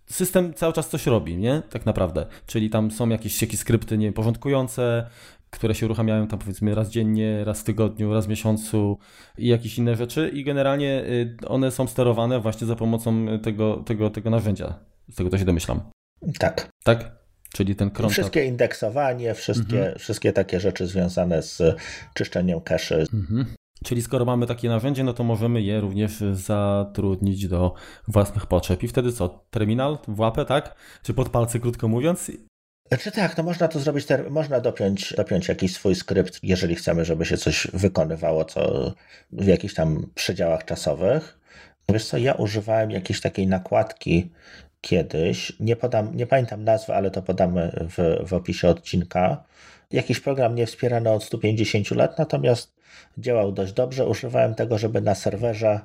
[0.05, 1.61] system cały czas coś robi, nie?
[1.69, 2.25] Tak naprawdę.
[2.45, 5.07] Czyli tam są jakieś, jakieś skrypty nieporządkujące,
[5.49, 8.97] które się uruchamiają tam powiedzmy raz dziennie, raz w tygodniu, raz w miesiącu
[9.37, 14.09] i jakieś inne rzeczy i generalnie y, one są sterowane właśnie za pomocą tego, tego,
[14.09, 14.79] tego narzędzia.
[15.09, 15.81] Z tego to się domyślam.
[16.39, 16.69] Tak.
[16.83, 17.23] Tak?
[17.53, 18.09] Czyli ten cron.
[18.09, 19.99] Wszystkie indeksowanie, wszystkie, mhm.
[19.99, 21.61] wszystkie takie rzeczy związane z
[22.13, 22.95] czyszczeniem cache.
[23.13, 23.45] Mhm.
[23.83, 27.73] Czyli skoro mamy takie narzędzie, no to możemy je również zatrudnić do
[28.07, 28.83] własnych potrzeb.
[28.83, 29.45] I wtedy co?
[29.49, 30.75] Terminal w łapę, tak?
[31.03, 32.31] Czy pod palce, krótko mówiąc?
[32.87, 37.25] Znaczy tak, to można to zrobić, można dopiąć, dopiąć jakiś swój skrypt, jeżeli chcemy, żeby
[37.25, 38.93] się coś wykonywało co
[39.31, 41.39] w jakichś tam przedziałach czasowych.
[41.89, 44.31] Wiesz co, ja używałem jakiejś takiej nakładki
[44.81, 49.43] kiedyś, nie podam, nie pamiętam nazwy, ale to podamy w, w opisie odcinka.
[49.91, 52.72] Jakiś program nie wspierany od 150 lat, natomiast
[53.17, 54.07] działał dość dobrze.
[54.07, 55.79] Używałem tego, żeby na serwerze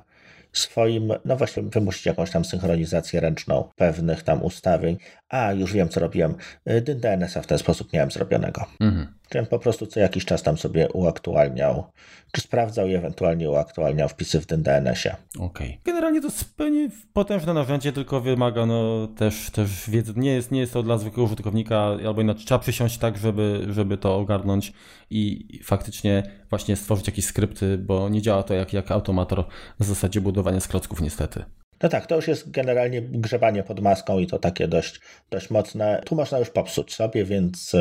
[0.53, 4.97] swoim, no właśnie wymusić jakąś tam synchronizację ręczną pewnych tam ustawień.
[5.29, 6.35] A, już wiem co robiłem.
[6.69, 8.65] Y, DNS-a w ten sposób miałem zrobionego.
[8.79, 9.18] Mhm.
[9.29, 11.91] Czyli po prostu co jakiś czas tam sobie uaktualniał,
[12.31, 15.15] czy sprawdzał i ewentualnie uaktualniał wpisy w tym DNS-ie.
[15.35, 15.67] Okej.
[15.67, 15.77] Okay.
[15.85, 20.13] Generalnie to zupełnie potężne narzędzie, tylko wymaga no, też, też wiedzy.
[20.15, 23.97] Nie jest, nie jest to dla zwykłego użytkownika, albo inaczej trzeba przysiąść tak, żeby, żeby
[23.97, 24.73] to ogarnąć
[25.09, 29.45] i faktycznie właśnie stworzyć jakieś skrypty, bo nie działa to jak, jak automator
[29.79, 31.43] w zasadzie budowania z klocków niestety.
[31.83, 36.01] No tak, to już jest generalnie grzebanie pod maską i to takie dość, dość mocne.
[36.05, 37.75] Tu można już popsuć sobie, więc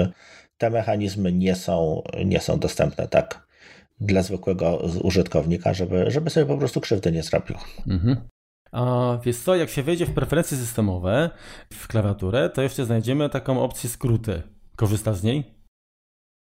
[0.58, 3.48] te mechanizmy nie są, nie są dostępne tak
[4.00, 7.56] dla zwykłego użytkownika, żeby, żeby sobie po prostu krzywdy nie zrobił.
[7.88, 8.16] Mhm.
[8.72, 11.30] A wiesz co, jak się wejdzie w preferencje systemowe,
[11.72, 14.42] w klawiaturę, to jeszcze znajdziemy taką opcję skróty.
[14.76, 15.58] Korzystasz z niej?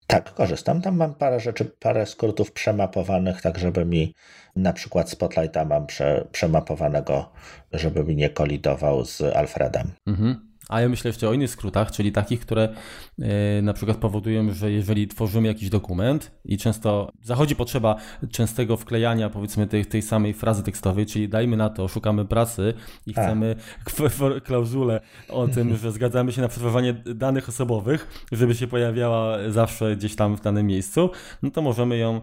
[0.07, 0.83] Tak, korzystam.
[0.83, 4.15] Tam mam parę rzeczy, parę skrótów przemapowanych, tak żeby mi
[4.57, 7.33] na przykład Spotlighta mam prze, przemapowanego,
[7.73, 9.93] żeby mi nie kolidował z Alfredem.
[10.07, 10.54] Mhm.
[10.69, 12.69] A ja myślę jeszcze o innych skrótach, czyli takich, które
[13.19, 13.27] yy,
[13.63, 17.97] na przykład powodują, że jeżeli tworzymy jakiś dokument i często zachodzi potrzeba
[18.31, 22.75] częstego wklejania powiedzmy tej, tej samej frazy tekstowej, czyli dajmy na to, szukamy pracy
[23.07, 23.25] i tak.
[23.25, 23.57] chcemy
[24.45, 30.17] klauzulę o tym, że zgadzamy się na przechowywanie danych osobowych, żeby się pojawiała zawsze gdzieś
[30.17, 31.11] tam w danym miejscu,
[31.43, 32.21] no to możemy ją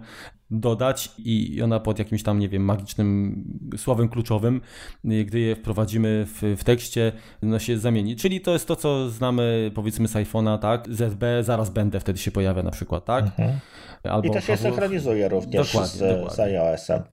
[0.52, 3.44] dodać i ona pod jakimś tam, nie wiem, magicznym
[3.78, 4.62] słowem kluczowym,
[5.04, 8.16] gdy je wprowadzimy w, w tekście, no się zamieni.
[8.16, 10.88] Czyli to jest to, co znamy powiedzmy z iPhone'a, tak?
[10.90, 13.26] ZB, zaraz będę, wtedy się pojawia na przykład, tak?
[13.26, 13.60] Mhm.
[14.04, 16.36] Albo I to się synchronizuje również dokładnie, z, dokładnie.
[16.36, 17.04] z iOS-em.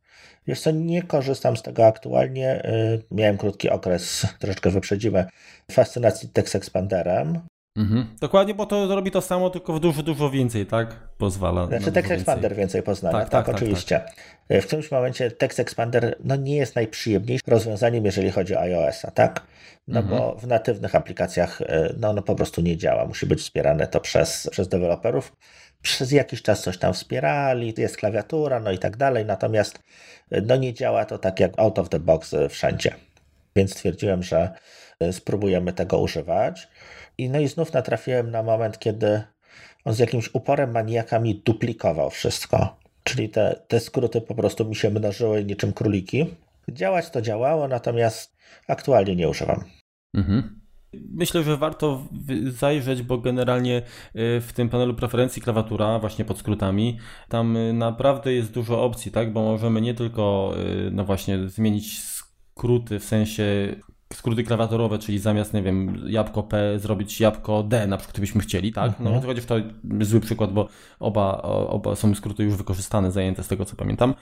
[0.46, 2.64] Wiesz co, nie korzystam z tego aktualnie.
[2.64, 5.26] Y, miałem krótki okres, troszeczkę wyprzedziłem,
[5.72, 7.40] fascynacji Text Expanderem.
[7.76, 8.06] Mhm.
[8.20, 11.08] Dokładnie, bo to robi to samo, tylko w dużo, dużo więcej, tak?
[11.18, 11.66] Pozwala.
[11.66, 14.00] Znaczy Text Expander więcej poznania, tak, tak, tak, tak oczywiście.
[14.48, 14.62] Tak.
[14.62, 19.42] W którymś momencie Text Expander no, nie jest najprzyjemniejszym rozwiązaniem, jeżeli chodzi o iOS-a, tak?
[19.88, 20.18] No mhm.
[20.18, 23.06] bo w natywnych aplikacjach e, no, no po prostu nie działa.
[23.06, 25.36] Musi być wspierane to przez, przez deweloperów.
[25.82, 29.78] Przez jakiś czas coś tam wspierali, jest klawiatura, no i tak dalej, natomiast
[30.30, 32.94] e, no nie działa to tak jak out of the box e, wszędzie.
[33.56, 34.50] Więc stwierdziłem, że
[35.12, 36.68] spróbujemy tego używać.
[37.18, 39.22] I no i znów natrafiłem na moment, kiedy
[39.84, 42.76] on z jakimś uporem maniaka mi duplikował wszystko.
[43.04, 46.26] Czyli te, te skróty po prostu mi się mnożyły niczym króliki.
[46.68, 48.36] Działać to działało, natomiast
[48.68, 49.64] aktualnie nie używam.
[50.14, 50.60] Mhm.
[50.92, 52.08] Myślę, że warto
[52.44, 53.82] zajrzeć, bo generalnie y,
[54.40, 59.32] w tym panelu preferencji klawiatura, właśnie pod skrótami, tam y, naprawdę jest dużo opcji, tak?
[59.32, 60.54] Bo możemy nie tylko,
[60.86, 63.76] y, no właśnie, zmienić skróty w sensie
[64.12, 68.72] skróty klawiaturowe, czyli zamiast, nie wiem, jabłko P zrobić jabłko D, na przykład, gdybyśmy chcieli,
[68.72, 69.00] tak?
[69.00, 69.26] No, mhm.
[69.26, 69.54] chodzi w to
[70.00, 70.68] zły przykład, bo
[71.00, 74.14] oba, oba są skróty już wykorzystane, zajęte z tego, co pamiętam,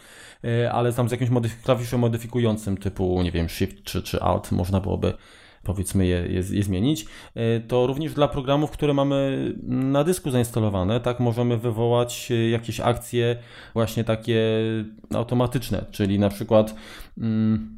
[0.44, 4.52] e, ale tam z jakimś modyf klawiszem modyfikującym typu, nie wiem, Shift czy, czy Alt
[4.52, 5.12] można byłoby
[5.62, 11.00] powiedzmy je, je, je, zmienić, e, to również dla programów, które mamy na dysku zainstalowane,
[11.00, 13.36] tak możemy wywołać e, jakieś akcje
[13.74, 14.40] właśnie takie
[15.14, 16.74] automatyczne, czyli na przykład
[17.18, 17.75] mm,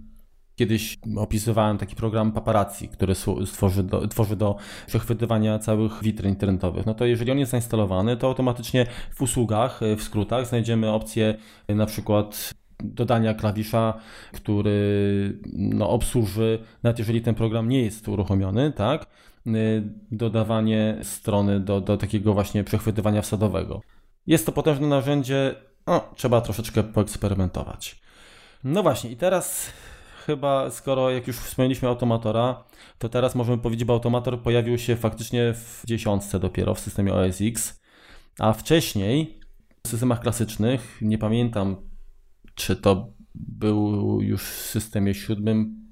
[0.59, 3.15] Kiedyś opisywałem taki program paparazzi, który
[3.47, 6.87] stworzy do, tworzy do przechwytywania całych witryn internetowych.
[6.87, 11.35] No to jeżeli on jest zainstalowany, to automatycznie w usługach, w skrótach znajdziemy opcję
[11.69, 13.95] na przykład dodania klawisza,
[14.33, 19.07] który no, obsłuży, nawet jeżeli ten program nie jest uruchomiony, tak,
[20.11, 23.81] dodawanie strony do, do takiego właśnie przechwytywania wsadowego.
[24.27, 25.55] Jest to potężne narzędzie,
[25.87, 28.01] no, trzeba troszeczkę poeksperymentować.
[28.65, 29.73] No właśnie, i teraz
[30.29, 32.65] chyba, skoro jak już wspomnieliśmy Automatora,
[32.99, 37.39] to teraz możemy powiedzieć, że Automator pojawił się faktycznie w dziesiątce dopiero w systemie OS
[37.41, 37.83] X,
[38.39, 39.41] a wcześniej
[39.85, 41.77] w systemach klasycznych, nie pamiętam
[42.55, 45.89] czy to był już w systemie siódmym,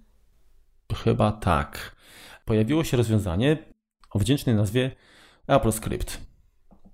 [0.95, 1.97] chyba tak,
[2.45, 3.59] pojawiło się rozwiązanie
[4.11, 4.91] o wdzięcznej nazwie
[5.47, 6.21] Apple Script.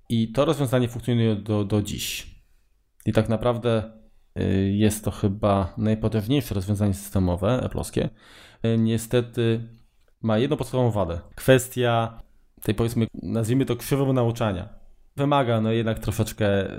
[0.08, 2.36] I to rozwiązanie funkcjonuje do, do dziś.
[3.06, 4.01] I tak naprawdę
[4.72, 8.08] jest to chyba najpotężniejsze rozwiązanie systemowe Apple'owskie.
[8.64, 9.60] Y, niestety
[10.22, 11.20] ma jedną podstawową wadę.
[11.34, 12.22] Kwestia
[12.62, 14.68] tej powiedzmy, nazwijmy to krzywą nauczania.
[15.16, 16.70] Wymaga no jednak troszeczkę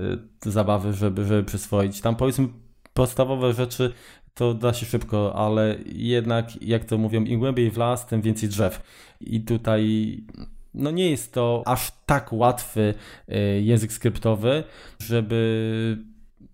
[0.45, 2.01] y, zabawy, żeby, żeby przyswoić.
[2.01, 2.47] Tam powiedzmy
[2.93, 3.93] podstawowe rzeczy
[4.33, 8.49] to da się szybko, ale jednak, jak to mówią, im głębiej w las, tym więcej
[8.49, 8.81] drzew.
[9.21, 10.17] I tutaj
[10.73, 12.93] no nie jest to aż tak łatwy
[13.61, 14.63] język skryptowy,
[14.99, 16.12] żeby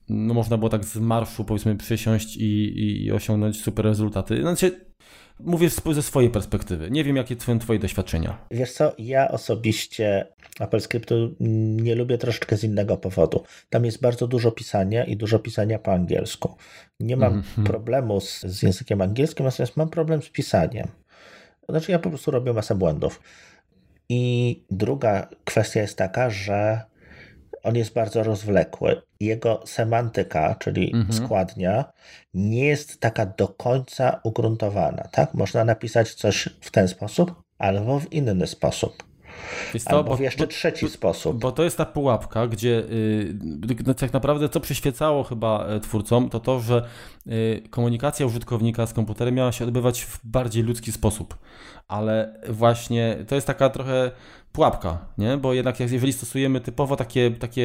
[0.09, 4.41] no można było tak z marszu powiedzmy przysiąść i, i osiągnąć super rezultaty.
[4.41, 4.89] Znaczy,
[5.39, 6.91] mówię ze swojej perspektywy.
[6.91, 8.37] Nie wiem, jakie są twoje doświadczenia.
[8.51, 10.27] Wiesz co, ja osobiście
[10.59, 13.43] Apple Scriptu nie lubię troszeczkę z innego powodu.
[13.69, 16.55] Tam jest bardzo dużo pisania i dużo pisania po angielsku.
[16.99, 17.63] Nie mam mm -hmm.
[17.63, 20.87] problemu z, z językiem angielskim, natomiast mam problem z pisaniem.
[21.69, 23.21] Znaczy ja po prostu robię masę błędów.
[24.09, 26.81] I druga kwestia jest taka, że
[27.63, 29.01] on jest bardzo rozwlekły.
[29.19, 31.13] Jego semantyka, czyli mhm.
[31.13, 31.85] składnia,
[32.33, 35.03] nie jest taka do końca ugruntowana.
[35.11, 35.33] Tak?
[35.33, 39.08] Można napisać coś w ten sposób albo w inny sposób.
[39.85, 41.39] To, Albo w jeszcze bo, trzeci bo, sposób.
[41.39, 42.83] Bo to jest ta pułapka, gdzie
[43.87, 46.87] yy, tak naprawdę co przyświecało chyba e, twórcom, to to, że
[47.25, 51.37] yy, komunikacja użytkownika z komputerem miała się odbywać w bardziej ludzki sposób.
[51.87, 54.11] Ale właśnie to jest taka trochę
[54.51, 55.37] pułapka, nie?
[55.37, 57.61] bo jednak jeżeli stosujemy typowo takie, takie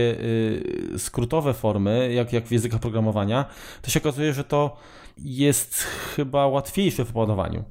[0.92, 3.44] yy, skrótowe formy, jak, jak w językach programowania,
[3.82, 4.76] to się okazuje, że to
[5.18, 5.74] jest
[6.16, 7.64] chyba łatwiejsze w opanowaniu.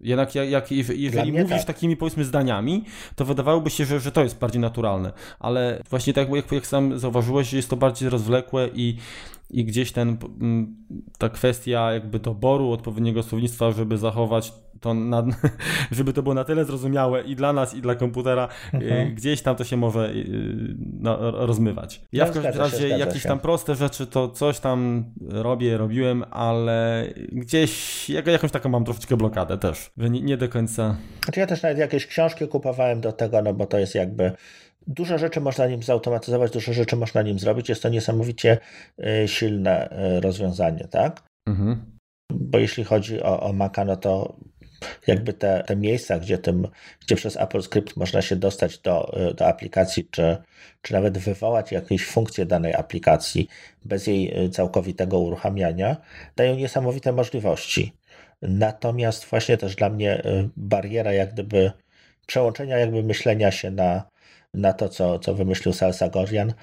[0.00, 1.64] Jednak jak, jak jeżeli mówisz tak.
[1.64, 2.84] takimi powiedzmy zdaniami,
[3.16, 6.98] to wydawałoby się, że, że to jest bardziej naturalne, ale właśnie tak jak, jak sam
[6.98, 8.96] zauważyłeś, jest to bardziej rozwlekłe i
[9.50, 10.16] i gdzieś ten,
[11.18, 15.24] ta kwestia jakby doboru odpowiedniego słownictwa, żeby zachować to, na,
[15.90, 19.14] żeby to było na tyle zrozumiałe i dla nas, i dla komputera, mhm.
[19.14, 22.00] gdzieś tam to się może y, no, rozmywać.
[22.12, 23.28] Ja no, w każdym razie się, jakieś się.
[23.28, 29.58] tam proste rzeczy, to coś tam robię, robiłem, ale gdzieś jakąś taką mam troszeczkę blokadę
[29.58, 30.96] też, że nie, nie do końca.
[31.24, 34.32] Znaczy ja też nawet jakieś książki kupowałem do tego, no bo to jest jakby
[34.86, 37.68] Dużo rzeczy można nim zautomatyzować, dużo rzeczy można nim zrobić.
[37.68, 38.58] Jest to niesamowicie
[38.98, 39.88] y, silne
[40.22, 41.22] rozwiązanie, tak?
[41.48, 41.98] Mhm.
[42.32, 44.36] Bo jeśli chodzi o, o Maca, no to
[45.06, 46.68] jakby te, te miejsca, gdzie, tym,
[47.00, 50.36] gdzie przez Apple Script można się dostać do, y, do aplikacji, czy,
[50.82, 53.48] czy nawet wywołać jakieś funkcje danej aplikacji
[53.84, 55.96] bez jej całkowitego uruchamiania,
[56.36, 57.92] dają niesamowite możliwości.
[58.42, 60.22] Natomiast właśnie też dla mnie
[60.56, 61.72] bariera jak gdyby
[62.26, 64.10] przełączenia jakby myślenia się na,
[64.54, 66.54] na to, co, co wymyślił Salsa Gorian, y,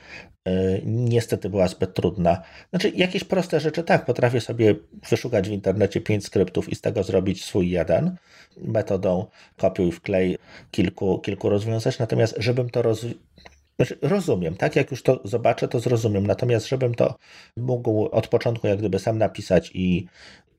[0.86, 2.42] niestety była zbyt trudna.
[2.70, 4.76] Znaczy, jakieś proste rzeczy, tak, potrafię sobie
[5.10, 8.16] wyszukać w internecie pięć skryptów i z tego zrobić swój jeden
[8.58, 9.26] metodą
[9.58, 10.38] kopiuj wklej
[10.72, 13.06] kilku, kilku rozwiązań, natomiast żebym to roz...
[13.76, 14.76] Znaczy, rozumiem, tak?
[14.76, 16.28] Jak już to zobaczę, to zrozumiem.
[16.28, 17.16] Natomiast, żebym to
[17.58, 20.08] mógł od początku jak gdyby sam napisać i,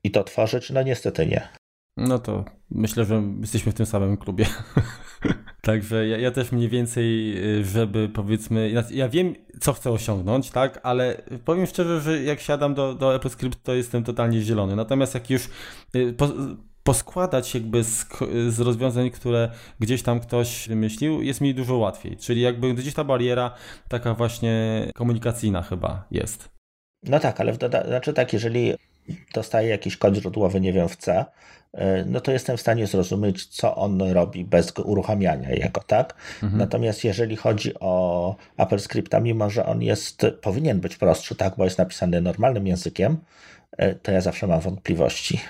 [0.05, 1.49] i to tworzyć, no niestety nie.
[1.97, 4.47] No to myślę, że jesteśmy w tym samym klubie.
[5.63, 10.81] Także ja, ja, też mniej więcej, y, żeby powiedzmy, ja wiem, co chcę osiągnąć, tak,
[10.83, 14.77] ale powiem szczerze, że jak siadam do, do Apple Script, to jestem totalnie zielony.
[14.77, 15.49] Natomiast jak już
[15.95, 16.29] y, po,
[16.83, 18.07] poskładać jakby z,
[18.49, 19.51] z, rozwiązań, które
[19.81, 22.17] gdzieś tam ktoś wymyślił, jest mi dużo łatwiej.
[22.17, 23.55] Czyli jakby gdzieś ta bariera
[23.89, 26.49] taka właśnie komunikacyjna chyba jest.
[27.03, 28.75] No tak, ale w doda- znaczy tak, jeżeli
[29.35, 31.25] dostaję jakiś kod źródłowy, nie wiem, w C,
[31.73, 36.15] E, no to jestem w stanie zrozumieć, co on robi bez uruchamiania jego, tak?
[36.43, 36.59] Mhm.
[36.59, 41.65] Natomiast jeżeli chodzi o Apple Scripta, mimo że on jest, powinien być prostszy, tak, bo
[41.65, 43.17] jest napisany normalnym językiem,
[43.73, 45.41] e, to ja zawsze mam wątpliwości.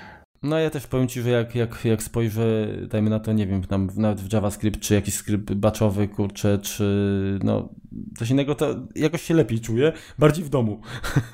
[0.42, 3.64] No ja też powiem Ci, że jak, jak, jak spojrzę, dajmy na to, nie wiem,
[3.64, 6.84] tam nawet w JavaScript, czy jakiś skrypt batchowy, kurczę, czy
[7.42, 7.68] no
[8.18, 10.80] coś innego, to jakoś się lepiej czuję, bardziej w domu.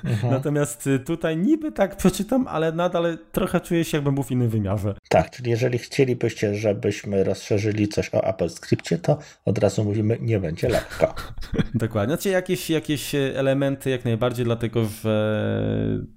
[0.03, 0.33] Mhm.
[0.35, 4.49] Natomiast y, tutaj niby tak przeczytam, ale nadal trochę czuję się, jakbym był w innym
[4.49, 4.95] wymiarze.
[5.09, 10.39] Tak, czyli jeżeli chcielibyście, żebyśmy rozszerzyli coś o Apple Scriptie, to od razu mówimy, nie
[10.39, 11.15] będzie lekko.
[11.73, 12.15] Dokładnie.
[12.15, 15.45] Znaczy jakieś, jakieś elementy jak najbardziej, dlatego że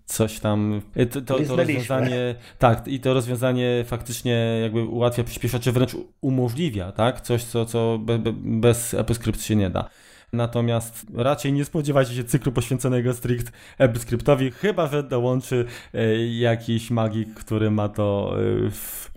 [0.05, 5.59] coś tam, y, to, to, to rozwiązanie, tak, i to rozwiązanie faktycznie jakby ułatwia, przyspiesza,
[5.59, 9.89] czy wręcz umożliwia, tak, coś, co, co be, be, bez AppleScript się nie da.
[10.33, 15.65] Natomiast raczej nie spodziewajcie się cyklu poświęconego strict AppleScriptowi, chyba że dołączy
[15.95, 18.35] e, jakiś magik, który ma to
[18.67, 19.11] e, w,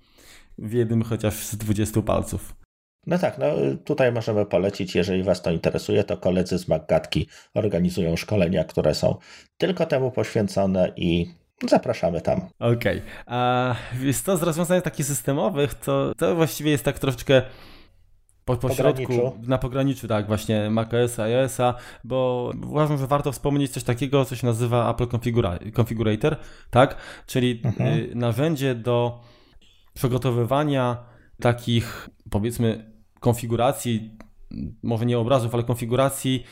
[0.57, 2.55] w jednym chociaż z 20 palców.
[3.07, 3.45] No tak, no
[3.85, 9.15] tutaj możemy polecić, jeżeli Was to interesuje, to koledzy z Maggatki organizują szkolenia, które są
[9.57, 11.27] tylko temu poświęcone i
[11.69, 12.41] zapraszamy tam.
[12.59, 13.01] Okej, okay.
[13.25, 13.75] a
[14.25, 17.41] to z rozwiązań takich systemowych, to, to właściwie jest tak troszeczkę
[18.57, 19.13] po, po środku,
[19.47, 24.47] na pograniczu, tak, właśnie macOS, iOS-a, bo uważam, że warto wspomnieć coś takiego, co się
[24.47, 25.07] nazywa Apple
[25.73, 26.37] Configurator,
[26.69, 27.99] tak, czyli mhm.
[27.99, 29.21] Y, narzędzie do
[29.93, 30.97] przygotowywania
[31.39, 34.17] takich, powiedzmy, konfiguracji,
[34.83, 36.43] może nie obrazów, ale konfiguracji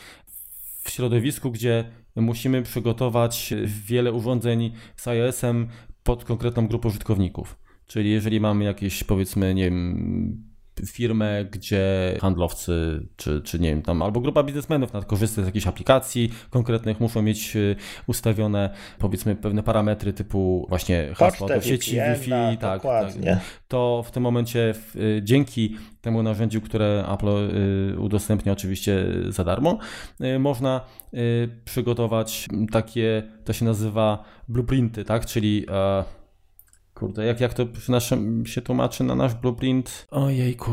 [0.83, 5.67] w środowisku, gdzie musimy przygotować wiele urządzeń z iOS-em
[6.03, 7.59] pod konkretną grupę użytkowników.
[7.87, 10.48] Czyli jeżeli mamy jakieś, powiedzmy, nie wiem,
[10.87, 15.67] firmę, gdzie handlowcy, czy, czy nie wiem, tam albo grupa biznesmenów na korzysta z jakichś
[15.67, 17.75] aplikacji konkretnych, muszą mieć y,
[18.07, 23.13] ustawione powiedzmy pewne parametry typu właśnie hasła do sieci Wi-Fi, tak, tak,
[23.67, 29.77] to w tym momencie y, dzięki temu narzędziu, które Apple y, udostępnia oczywiście za darmo,
[30.39, 30.81] można
[31.65, 36.03] przygotować takie, to się nazywa blueprinty, tak, czyli e,
[36.99, 40.07] Kurde, jak, jak to naszym się tłumaczy na nasz blueprint?
[40.11, 40.71] Ojejku.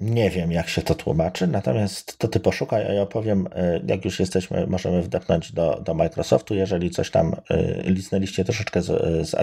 [0.00, 4.04] Nie wiem, jak się to tłumaczy, natomiast to ty poszukaj, a ja opowiem, e, jak
[4.04, 8.86] już jesteśmy, możemy wdepnąć do, do Microsoftu, jeżeli coś tam e, liznęliście troszeczkę z,
[9.28, 9.34] z,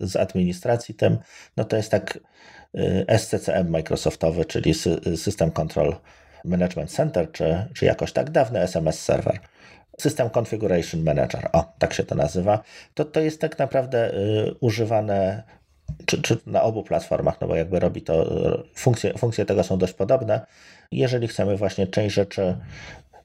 [0.00, 1.18] z administracji tym,
[1.56, 2.18] no to jest tak
[3.08, 4.74] e, SCCM Microsoftowy, czyli
[5.16, 5.96] System Control
[6.44, 9.40] Management Center, czy, czy jakoś tak dawny SMS Server.
[9.98, 12.62] System Configuration Manager, o, tak się to nazywa,
[12.94, 15.42] to, to jest tak naprawdę y, używane
[16.06, 19.78] czy, czy, na obu platformach, no bo jakby robi to, y, funkcje, funkcje tego są
[19.78, 20.40] dość podobne.
[20.92, 22.56] Jeżeli chcemy właśnie część rzeczy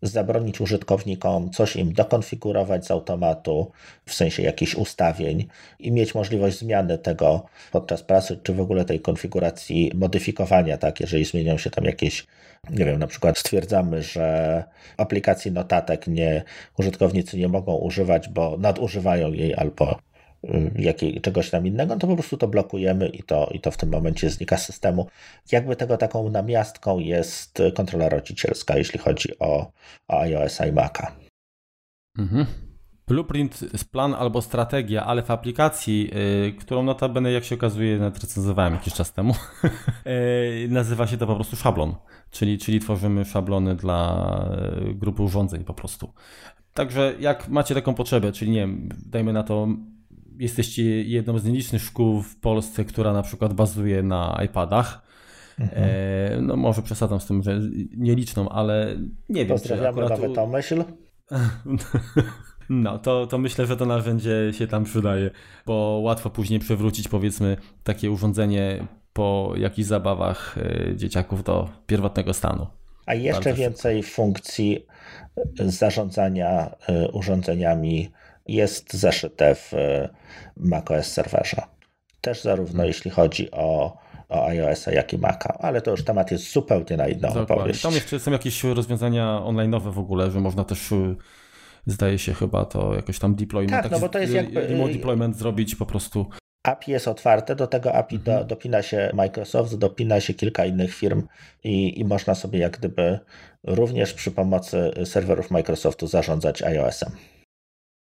[0.08, 3.72] zabronić użytkownikom, coś im dokonfigurować z automatu,
[4.06, 5.48] w sensie jakichś ustawień
[5.80, 11.26] i mieć możliwość zmiany tego podczas pracy, czy w ogóle tej konfiguracji modyfikowania, tak, jeżeli
[11.26, 12.28] zmienią się tam jakieś,
[12.70, 14.64] nie wiem, na przykład stwierdzamy, że
[14.98, 16.44] aplikacji notatek nie,
[16.78, 20.00] użytkownicy nie mogą używać, bo nadużywają jej albo
[20.76, 23.90] jakiej, czegoś tam innego, to po prostu to blokujemy i to, i to w tym
[23.90, 25.08] momencie znika z systemu.
[25.52, 29.72] Jakby tego taką namiastką jest kontrola rodzicielska, jeśli chodzi o,
[30.08, 31.16] o iOS i Maca.
[32.18, 32.46] Mhm.
[33.08, 36.12] Blueprint jest plan albo strategia, ale w aplikacji,
[36.44, 39.34] yy, którą notabene, jak się okazuje, recenzowałem jakiś czas temu,
[40.06, 41.96] yy, nazywa się to po prostu szablon,
[42.32, 44.50] czyli, czyli tworzymy szablony dla
[44.90, 46.14] y, grupy urządzeń po prostu.
[46.74, 49.68] Także jak macie taką potrzebę, czyli nie wiem, dajmy na to
[50.40, 55.02] jesteście jedną z nielicznych szkół w Polsce, która na przykład bazuje na iPadach.
[55.60, 55.84] Mhm.
[55.84, 57.60] E, no może przesadzam z tym, że
[57.98, 58.96] nieliczną, ale
[59.30, 59.58] nie wiem.
[59.58, 60.34] Pozdrawiamy akurat...
[60.36, 60.84] tą myśl.
[62.70, 65.30] No, to, to myślę, że to narzędzie się tam przydaje,
[65.66, 72.68] bo łatwo później przywrócić powiedzmy takie urządzenie po jakichś zabawach e, dzieciaków do pierwotnego stanu.
[73.06, 74.86] A jeszcze Bardzo więcej funkcji
[75.66, 78.12] zarządzania e, urządzeniami
[78.48, 80.10] jest zaszyte w e,
[80.58, 81.62] macOS serwerze.
[82.22, 82.88] Też zarówno hmm.
[82.88, 83.98] jeśli chodzi o,
[84.30, 87.56] o iOS-a, jak i Maca, ale to już temat jest zupełnie na inną Dokładnie.
[87.56, 87.82] opowieść.
[87.82, 91.16] Tam jeszcze są jakieś rozwiązania online'owe w ogóle, że można też e,
[91.86, 94.68] zdaje się chyba to jakoś tam deployment, tak, no bo to jest jakby...
[94.68, 96.26] remote deployment zrobić po prostu.
[96.64, 98.40] API jest otwarte, do tego API mhm.
[98.40, 101.28] do, dopina się Microsoft, dopina się kilka innych firm
[101.64, 103.20] i, i można sobie jak gdyby
[103.64, 107.12] również przy pomocy serwerów Microsoftu zarządzać iOS-em.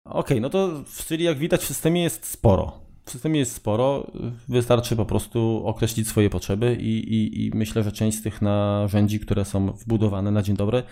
[0.08, 0.70] Okej, okay, no to
[1.06, 2.72] czyli jak widać w systemie jest sporo.
[3.04, 4.06] W systemie jest sporo,
[4.48, 9.20] wystarczy po prostu określić swoje potrzeby i, i, i myślę, że część z tych narzędzi,
[9.20, 10.82] które są wbudowane na dzień dobry,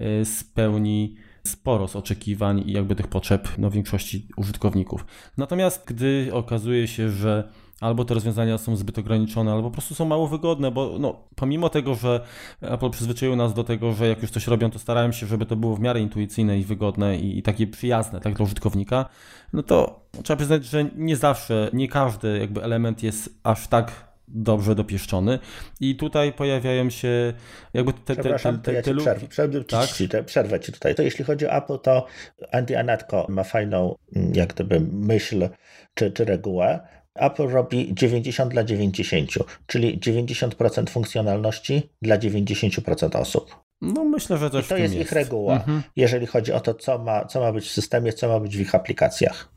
[0.00, 5.06] y, spełni sporo z oczekiwań i jakby tych potrzeb no, większości użytkowników.
[5.36, 7.48] Natomiast gdy okazuje się, że
[7.82, 11.68] albo te rozwiązania są zbyt ograniczone, albo po prostu są mało wygodne, bo no, pomimo
[11.68, 12.20] tego, że
[12.60, 15.56] Apple przyzwyczaił nas do tego, że jak już coś robią, to starają się, żeby to
[15.56, 19.08] było w miarę intuicyjne i wygodne i, i takie przyjazne tak, dla użytkownika,
[19.52, 24.74] no to trzeba przyznać, że nie zawsze, nie każdy jakby element jest aż tak dobrze
[24.74, 25.38] dopieszczony
[25.80, 27.32] i tutaj pojawiają się
[27.74, 29.88] jakby te, te, te, te, ja ci przerwę, przerwę, tak?
[29.88, 30.94] ci, przerwę ci tutaj.
[30.94, 32.06] To jeśli chodzi o Apple, to
[32.52, 33.94] Andy Anatko ma fajną
[34.34, 35.48] jak gdyby myśl
[35.94, 36.80] czy, czy regułę,
[37.14, 39.30] Apple robi 90 dla 90,
[39.66, 43.56] czyli 90% funkcjonalności dla 90% osób.
[43.80, 45.82] No myślę, że też I to jest, jest ich reguła, mhm.
[45.96, 48.60] jeżeli chodzi o to, co ma, co ma być w systemie, co ma być w
[48.60, 49.52] ich aplikacjach.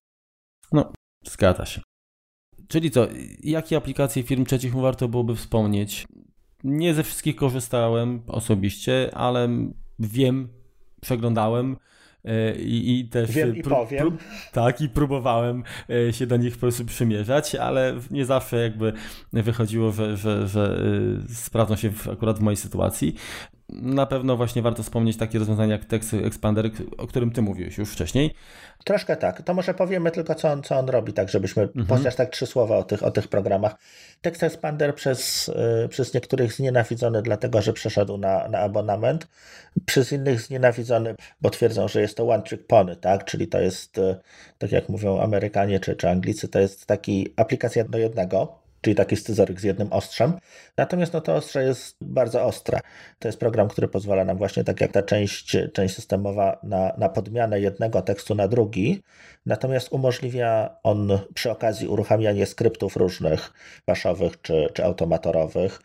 [0.71, 0.91] No,
[1.23, 1.81] zgadza się.
[2.67, 3.07] Czyli co,
[3.43, 6.07] jakie aplikacje firm trzecich warto byłoby wspomnieć?
[6.63, 9.49] Nie ze wszystkich korzystałem osobiście, ale
[9.99, 10.49] wiem,
[11.01, 11.77] przeglądałem
[12.59, 14.17] I, i też Wiem i powiem.
[14.51, 18.93] tak, i próbowałem e, się do nich po prostu przymierzać, ale nie zawsze jakby
[19.33, 20.81] wychodziło, że, że, że
[21.29, 23.15] e, sprawdzą się w, akurat w mojej sytuacji.
[23.69, 27.91] Na pewno właśnie warto wspomnieć takie rozwiązania jak Text Expander, o którym ty mówiłeś już
[27.91, 28.33] wcześniej.
[28.83, 29.41] Troszkę tak.
[29.41, 31.87] To może powiemy tylko, co on, co on robi, tak żebyśmy mhm.
[31.87, 33.75] chociaż tak trzy słowa o tych, o tych programach.
[34.21, 35.47] Text Expander przez,
[35.81, 39.27] yy, przez niektórych znienawidzony, dlatego że przeszedł na, na abonament,
[39.85, 43.25] przez innych znienawidzony, bo twierdzą, że jest to one trick pony, tak?
[43.25, 44.15] Czyli to jest, yy,
[44.57, 49.15] tak jak mówią Amerykanie czy, czy Anglicy, to jest taki aplikacja do jednego, czyli taki
[49.15, 50.33] scyzoryk z jednym ostrzem.
[50.77, 52.79] Natomiast no, to ostrze jest bardzo ostre.
[53.19, 57.09] To jest program, który pozwala nam właśnie, tak jak ta część, część systemowa, na, na
[57.09, 59.03] podmianę jednego tekstu na drugi.
[59.45, 63.53] Natomiast umożliwia on przy okazji uruchamianie skryptów różnych,
[63.87, 65.81] baszowych czy, czy automatorowych,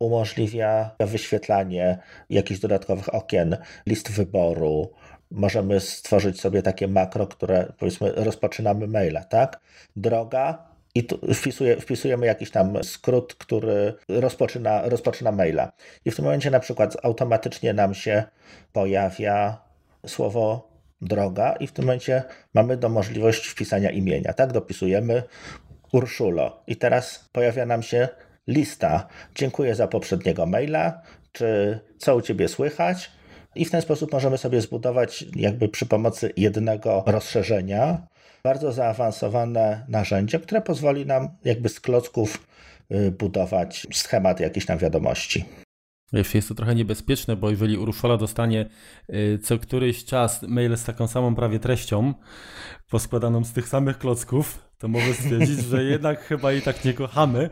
[0.00, 1.98] umożliwia wyświetlanie
[2.30, 3.56] jakichś dodatkowych okien,
[3.86, 4.92] list wyboru.
[5.30, 9.60] Możemy stworzyć sobie takie makro, które powiedzmy rozpoczynamy maila, tak?
[9.96, 15.72] Droga, i tu wpisuje, wpisujemy jakiś tam skrót, który rozpoczyna, rozpoczyna maila.
[16.04, 18.24] I w tym momencie na przykład automatycznie nam się
[18.72, 19.56] pojawia
[20.06, 20.68] słowo
[21.00, 22.22] droga i w tym momencie
[22.54, 24.32] mamy do możliwość wpisania imienia.
[24.32, 25.22] Tak, dopisujemy
[25.92, 28.08] Urszulo i teraz pojawia nam się
[28.46, 29.06] lista.
[29.34, 33.10] Dziękuję za poprzedniego maila, czy co u Ciebie słychać?
[33.54, 38.06] I w ten sposób możemy sobie zbudować jakby przy pomocy jednego rozszerzenia
[38.44, 42.46] bardzo zaawansowane narzędzie, które pozwoli nam jakby z klocków
[42.92, 45.44] y, budować schemat jakichś tam wiadomości.
[46.12, 48.66] Wiesz, jest to trochę niebezpieczne, bo jeżeli Uruszola dostanie
[49.10, 52.14] y, co któryś czas mail z taką samą prawie treścią,
[52.90, 57.50] poskładaną z tych samych klocków, to może stwierdzić, że jednak chyba i tak nie kochamy.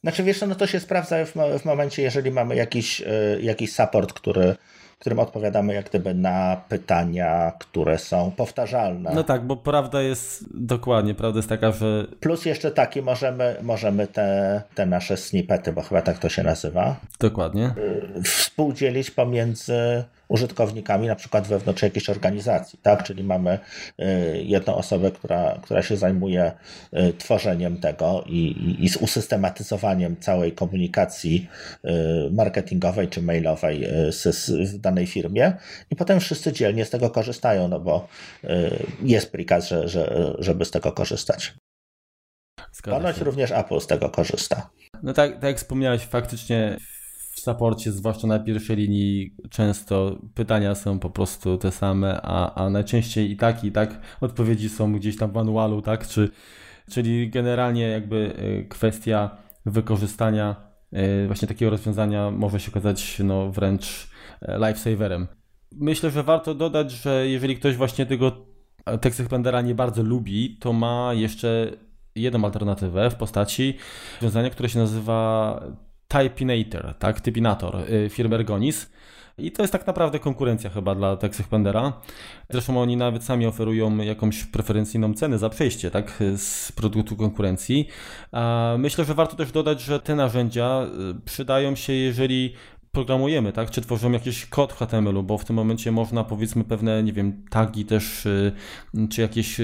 [0.00, 4.12] Znaczy wiesz, no to się sprawdza w, w momencie, jeżeli mamy jakiś, y, jakiś support,
[4.12, 4.56] który
[4.98, 9.10] którym odpowiadamy jak gdyby na pytania, które są powtarzalne.
[9.14, 12.06] No tak, bo prawda jest dokładnie, prawda jest taka, że...
[12.20, 16.96] Plus jeszcze taki możemy, możemy te, te nasze snippety, bo chyba tak to się nazywa.
[17.20, 17.74] Dokładnie.
[18.18, 23.02] Y, współdzielić pomiędzy użytkownikami, na przykład wewnątrz jakiejś organizacji, tak?
[23.02, 23.58] Czyli mamy
[24.00, 24.04] y,
[24.44, 26.52] jedną osobę, która, która się zajmuje
[26.92, 31.48] y, tworzeniem tego i, i, i z usystematyzowaniem całej komunikacji
[31.84, 31.90] y,
[32.30, 33.88] marketingowej czy mailowej
[34.58, 35.52] w danej firmie
[35.90, 38.08] i potem wszyscy dzielnie z tego korzystają, no bo
[39.02, 41.54] jest prikaz, że, że, żeby z tego korzystać.
[42.84, 44.70] Ponoć również Apple z tego korzysta.
[45.02, 46.76] No tak, tak jak wspomniałeś, faktycznie
[47.38, 52.70] w saporcie, zwłaszcza na pierwszej linii, często pytania są po prostu te same, a, a
[52.70, 56.08] najczęściej i tak, i tak odpowiedzi są gdzieś tam w manualu, tak?
[56.08, 56.30] Czy,
[56.90, 59.36] czyli generalnie jakby y, kwestia
[59.66, 60.56] wykorzystania
[60.92, 64.08] y, właśnie takiego rozwiązania może się okazać no, wręcz
[64.42, 65.26] e, lifesaverem.
[65.72, 68.32] Myślę, że warto dodać, że jeżeli ktoś właśnie tego
[69.00, 71.72] Text Expandera nie bardzo lubi, to ma jeszcze
[72.14, 73.76] jedną alternatywę w postaci
[74.14, 75.60] rozwiązania, które się nazywa
[76.08, 78.90] Typinator, tak, Typinator y, firmy Ergonis.
[79.38, 81.42] I to jest tak naprawdę konkurencja chyba dla Tex.
[82.50, 87.88] Zresztą oni nawet sami oferują jakąś preferencyjną cenę za przejście tak, z produktu konkurencji.
[88.78, 90.86] Myślę, że warto też dodać, że te narzędzia
[91.16, 92.54] y, przydają się, jeżeli
[92.92, 93.70] programujemy, tak?
[93.70, 97.44] Czy tworzymy jakiś kod w HTML-u, bo w tym momencie można powiedzmy pewne, nie wiem,
[97.50, 98.52] tagi też, y,
[99.10, 99.60] czy jakieś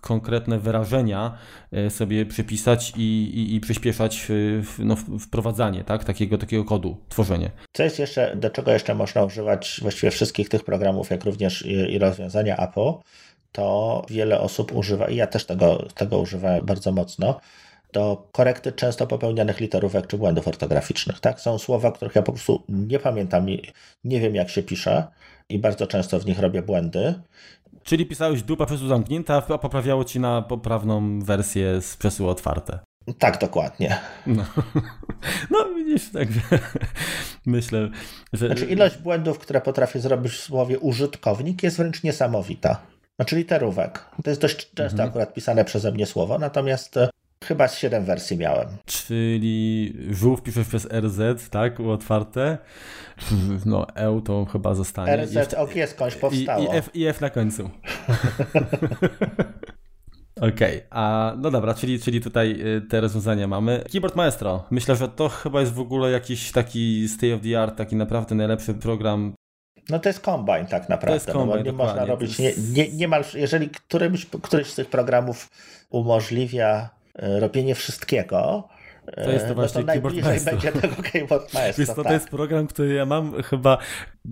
[0.00, 1.38] konkretne wyrażenia
[1.72, 7.50] e, sobie przypisać i, i, i przyspieszać e, no, wprowadzanie tak, takiego, takiego kodu, tworzenie.
[7.72, 11.72] Co jest jeszcze, do czego jeszcze można używać właściwie wszystkich tych programów, jak również i,
[11.72, 12.92] i rozwiązania Apple,
[13.52, 17.40] to wiele osób używa, i ja też tego, tego używałem bardzo mocno,
[17.92, 21.20] do korekty często popełnianych literówek czy błędów ortograficznych.
[21.20, 21.40] Tak?
[21.40, 23.58] Są słowa, których ja po prostu nie pamiętam, nie,
[24.04, 25.06] nie wiem jak się pisze
[25.48, 27.14] i bardzo często w nich robię błędy.
[27.86, 32.78] Czyli pisałeś dupa przesył zamknięta, a poprawiało ci na poprawną wersję z przesyłu otwarte.
[33.18, 33.98] Tak, dokładnie.
[34.26, 34.44] No,
[35.50, 36.28] no widzisz, tak
[37.46, 37.90] myślę,
[38.32, 38.46] że...
[38.46, 42.82] Znaczy ilość błędów, które potrafię zrobić w słowie użytkownik jest wręcz niesamowita.
[43.16, 44.04] Znaczy literówek.
[44.24, 45.08] To jest dość często mhm.
[45.08, 47.08] akurat pisane przeze mnie słowo, natomiast e,
[47.44, 48.68] chyba z 7 wersji miałem.
[48.86, 51.80] Czyli żółw piszesz przez RZ, tak?
[51.80, 52.58] Otwarte.
[53.66, 55.16] No, E to chyba zostanie.
[55.16, 56.62] RZ, ok, jest skądś powstało.
[56.62, 57.70] I, i, F, I F na końcu.
[60.36, 60.82] Okej, okay.
[60.90, 63.84] a no dobra, czyli, czyli tutaj y, te rozwiązania mamy.
[63.92, 64.64] Keyboard Maestro.
[64.70, 68.34] Myślę, że to chyba jest w ogóle jakiś taki state of the art, taki naprawdę
[68.34, 69.34] najlepszy program.
[69.88, 71.06] No to jest Combine tak naprawdę.
[71.06, 74.90] To jest Combine, no nie można robić, nie, nie, niemal, jeżeli którymś, któryś z tych
[74.90, 75.48] programów
[75.90, 78.68] umożliwia robienie wszystkiego,
[79.14, 80.52] to jest to właśnie no to Keyboard Maestro.
[80.52, 81.86] będzie tego Keyboard Maestro.
[81.86, 82.06] To, tak.
[82.06, 83.78] to jest program, który ja mam chyba,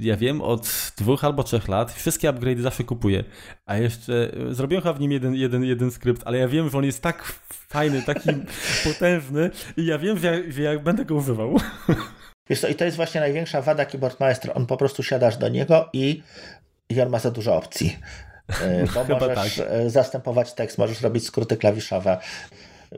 [0.01, 1.93] ja wiem, od dwóch albo trzech lat.
[1.93, 3.25] Wszystkie upgrade'y zawsze kupuję.
[3.67, 6.85] A jeszcze zrobiłem chyba w nim jeden, jeden, jeden skrypt, ale ja wiem, że on
[6.85, 8.31] jest tak fajny, taki
[8.93, 11.57] potężny i ja wiem, że ja, będę go używał.
[12.51, 14.55] Wiesz co, i to jest właśnie największa wada Keyboard Maestro.
[14.55, 16.23] On po prostu siadasz do niego i,
[16.89, 17.99] i on ma za dużo opcji.
[18.63, 19.67] E, bo możesz tak.
[19.69, 22.19] E, zastępować tekst, możesz robić skróty klawiszowe,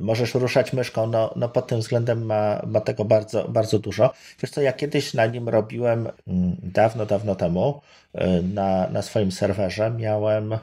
[0.00, 4.12] możesz ruszać myszką, no, no pod tym względem ma, ma tego bardzo, bardzo dużo.
[4.42, 7.80] Wiesz co, ja kiedyś na nim robiłem mm, dawno, dawno temu
[8.14, 10.58] y, na, na swoim serwerze miałem y,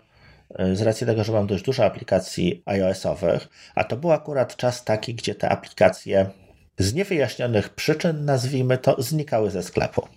[0.76, 5.16] z racji tego, że mam dość dużo aplikacji iOS-owych, a to był akurat czas taki,
[5.16, 6.30] gdzie te aplikacje
[6.78, 10.08] z niewyjaśnionych przyczyn, nazwijmy to, znikały ze sklepu.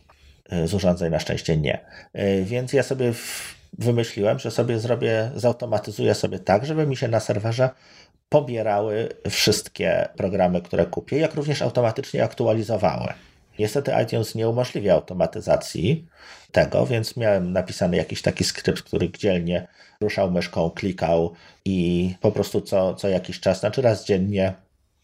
[0.53, 1.81] Y, z urządzeń na szczęście nie.
[2.45, 3.13] Więc ja sobie
[3.79, 7.71] wymyśliłem, że sobie zrobię, zautomatyzuję sobie tak, żeby mi się na serwerze
[8.29, 13.13] pobierały wszystkie programy, które kupię, jak również automatycznie aktualizowały.
[13.59, 16.07] Niestety iTunes nie umożliwia automatyzacji
[16.53, 19.69] tego, więc miałem napisany jakiś taki skrypt, który dzielnie
[20.01, 21.33] ruszał myszką, klikał
[21.65, 24.55] i po prostu co, co jakiś czas, znaczy raz dziennie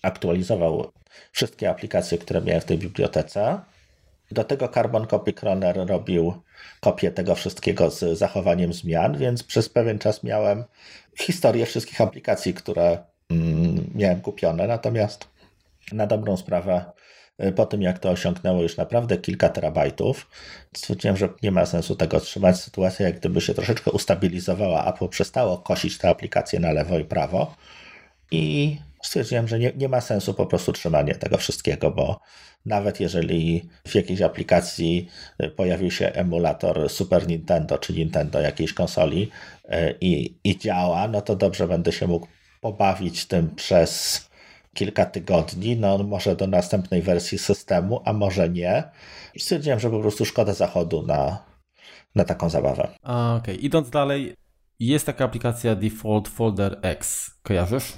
[0.03, 0.93] aktualizował
[1.33, 3.61] wszystkie aplikacje, które miałem w tej bibliotece.
[4.31, 6.43] Do tego Carbon Copy Cloner robił
[6.81, 10.64] kopię tego wszystkiego z zachowaniem zmian, więc przez pewien czas miałem
[11.18, 13.12] historię wszystkich aplikacji, które
[13.95, 14.66] miałem kupione.
[14.66, 15.28] Natomiast
[15.93, 16.85] na dobrą sprawę,
[17.45, 20.30] y, po tym jak to osiągnęło już naprawdę kilka terabajtów,
[20.76, 22.61] stwierdziłem, że nie ma sensu tego trzymać.
[22.61, 27.55] Sytuacja, jak gdyby się troszeczkę ustabilizowała, Apple przestało kosić te aplikacje na lewo i prawo
[28.30, 32.20] i stwierdziłem, że nie, nie ma sensu po prostu trzymanie tego wszystkiego, bo
[32.66, 35.09] nawet jeżeli w jakiejś aplikacji
[35.43, 39.30] y, pojawił się emulator Super Nintendo czy Nintendo jakiejś konsoli
[39.64, 39.68] y,
[40.01, 42.26] i, i działa, no to dobrze będę się mógł
[42.63, 44.23] pobawić tym przez
[44.75, 48.83] kilka tygodni, no może do następnej wersji systemu, a może nie.
[49.39, 51.45] Stwierdziłem, że po prostu szkoda zachodu na,
[52.15, 52.89] na taką zabawę.
[53.03, 53.55] Okej, okay.
[53.55, 54.35] idąc dalej,
[54.81, 57.31] jest taka aplikacja Default Folder X.
[57.43, 57.93] Kojarzysz?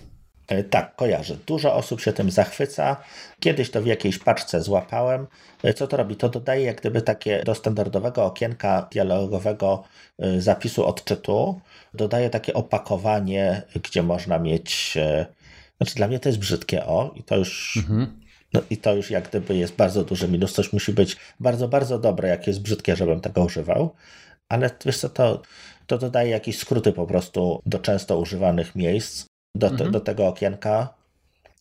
[0.48, 1.36] E, tak, kojarzę.
[1.46, 2.96] Dużo osób się tym zachwyca.
[3.40, 5.26] Kiedyś to w jakiejś paczce złapałem.
[5.62, 6.16] E, co to robi?
[6.16, 9.84] To dodaje jak gdyby takie do standardowego okienka dialogowego
[10.18, 11.60] e, zapisu odczytu.
[11.94, 14.98] Dodaje takie opakowanie, gdzie można mieć.
[15.76, 17.76] Znaczy, dla mnie to jest brzydkie o i to już.
[17.76, 18.20] Mhm.
[18.52, 20.52] No i to już jak gdyby jest bardzo duży minus.
[20.52, 23.94] Coś musi być bardzo, bardzo dobre, jak jest brzydkie, żebym tego używał.
[24.48, 25.42] Ale wiesz co, to,
[25.86, 29.90] to dodaje jakieś skróty po prostu do często używanych miejsc do, mhm.
[29.90, 30.94] do tego okienka,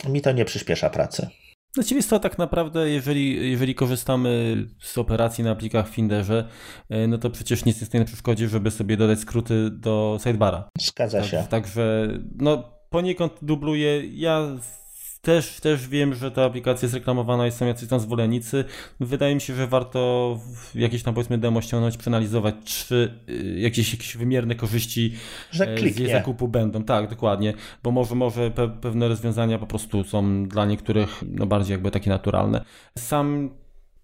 [0.09, 1.27] mi to nie przyspiesza pracy.
[1.75, 6.47] Właściwie to tak naprawdę, jeżeli, jeżeli korzystamy z operacji na plikach w Finderze,
[6.89, 10.69] e, no to przecież nic nie stoi na przeszkodzie, żeby sobie dodać skróty do sidebara.
[10.79, 11.43] Zgadza tak, się.
[11.49, 14.07] Także no, poniekąd dubluje.
[14.07, 14.47] Ja
[15.23, 18.65] też, też wiem, że ta aplikacja jest reklamowana i są jacyś tam zwolennicy.
[18.99, 20.39] Wydaje mi się, że warto
[20.75, 25.13] jakieś tam powiedzmy demo ściągnąć, przeanalizować, czy y, jakieś, jakieś wymierne korzyści
[25.59, 26.83] e, z jej zakupu będą.
[26.83, 27.53] Tak, dokładnie,
[27.83, 32.09] bo może, może pe pewne rozwiązania po prostu są dla niektórych no, bardziej jakby takie
[32.09, 32.65] naturalne.
[32.97, 33.49] Sam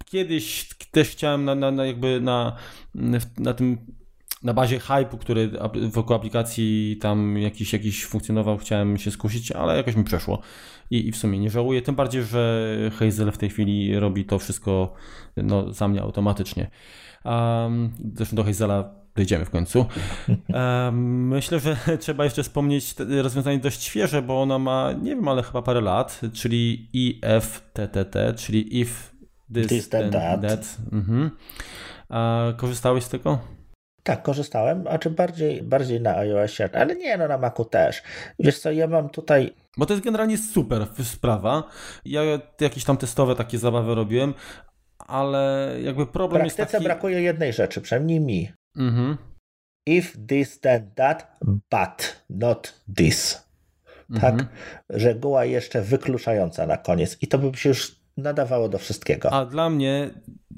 [0.06, 2.56] kiedyś też chciałem na, na, na jakby na,
[3.38, 3.78] na tym
[4.44, 5.52] na bazie hype'u, który
[5.90, 10.42] wokół aplikacji tam jakiś, jakiś funkcjonował, chciałem się skusić, ale jakoś mi przeszło
[10.92, 14.40] i, i w sumie nie żałuję, tym bardziej, że Hazel w tej chwili robi to
[14.40, 14.94] wszystko
[15.38, 16.70] no, za mnie automatycznie.
[17.26, 19.86] Um, zresztą do Hazela dojdziemy w końcu.
[20.50, 25.44] Um, myślę, że trzeba jeszcze wspomnieć rozwiązanie dość świeże, bo ona ma, nie wiem, ale
[25.44, 28.92] chyba parę lat, czyli IFTTT, czyli if
[29.54, 30.42] this, this then that.
[30.42, 30.78] that.
[30.92, 31.32] Mhm.
[32.10, 33.59] A korzystałeś z tego?
[34.10, 38.04] Tak, korzystałem, a czy bardziej, bardziej na iOSie, ale nie, no na Macu też.
[38.40, 39.54] Wiesz co, ja mam tutaj...
[39.78, 41.64] Bo to jest generalnie super sprawa.
[42.06, 42.22] Ja
[42.62, 44.34] jakieś tam testowe takie zabawy robiłem,
[44.98, 46.68] ale jakby problem jest taki...
[46.68, 48.52] W praktyce brakuje jednej rzeczy, przynajmniej mi.
[48.78, 49.18] Mhm.
[49.86, 51.38] If this then that,
[51.72, 53.50] but not this.
[54.22, 54.34] Tak?
[54.34, 54.48] Mhm.
[54.90, 57.18] Reguła jeszcze wykluczająca na koniec.
[57.22, 59.34] I to by się już nadawało do wszystkiego.
[59.34, 60.10] A dla mnie,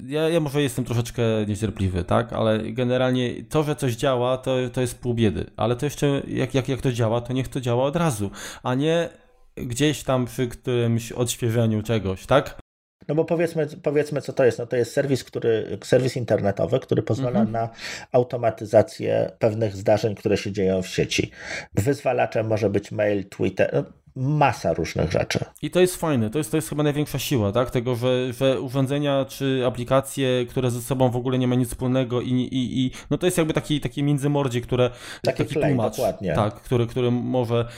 [0.06, 4.80] ja, ja może jestem troszeczkę niecierpliwy, tak, ale generalnie to, że coś działa, to, to
[4.80, 7.84] jest pół biedy, ale to jeszcze, jak, jak, jak to działa, to niech to działa
[7.84, 8.30] od razu,
[8.62, 9.08] a nie
[9.56, 12.62] gdzieś tam przy którymś odświeżeniu czegoś, tak?
[13.08, 14.58] No bo powiedzmy, powiedzmy, co to jest.
[14.58, 17.52] No to jest serwis, który, serwis internetowy, który pozwala mhm.
[17.52, 17.68] na
[18.12, 21.30] automatyzację pewnych zdarzeń, które się dzieją w sieci.
[21.74, 23.70] Wyzwalaczem może być mail, Twitter.
[23.72, 23.84] No,
[24.16, 25.44] masa różnych rzeczy.
[25.62, 27.70] I to jest fajne, to jest, to jest chyba największa siła, tak?
[27.70, 32.20] Tego, że, że urządzenia czy aplikacje, które ze sobą w ogóle nie ma nic wspólnego
[32.20, 34.90] i, i, i no to jest jakby taki, takie międzymordzie, które
[35.22, 36.34] taki, taki play, tłumacz, dokładnie.
[36.34, 37.68] tak, który, który może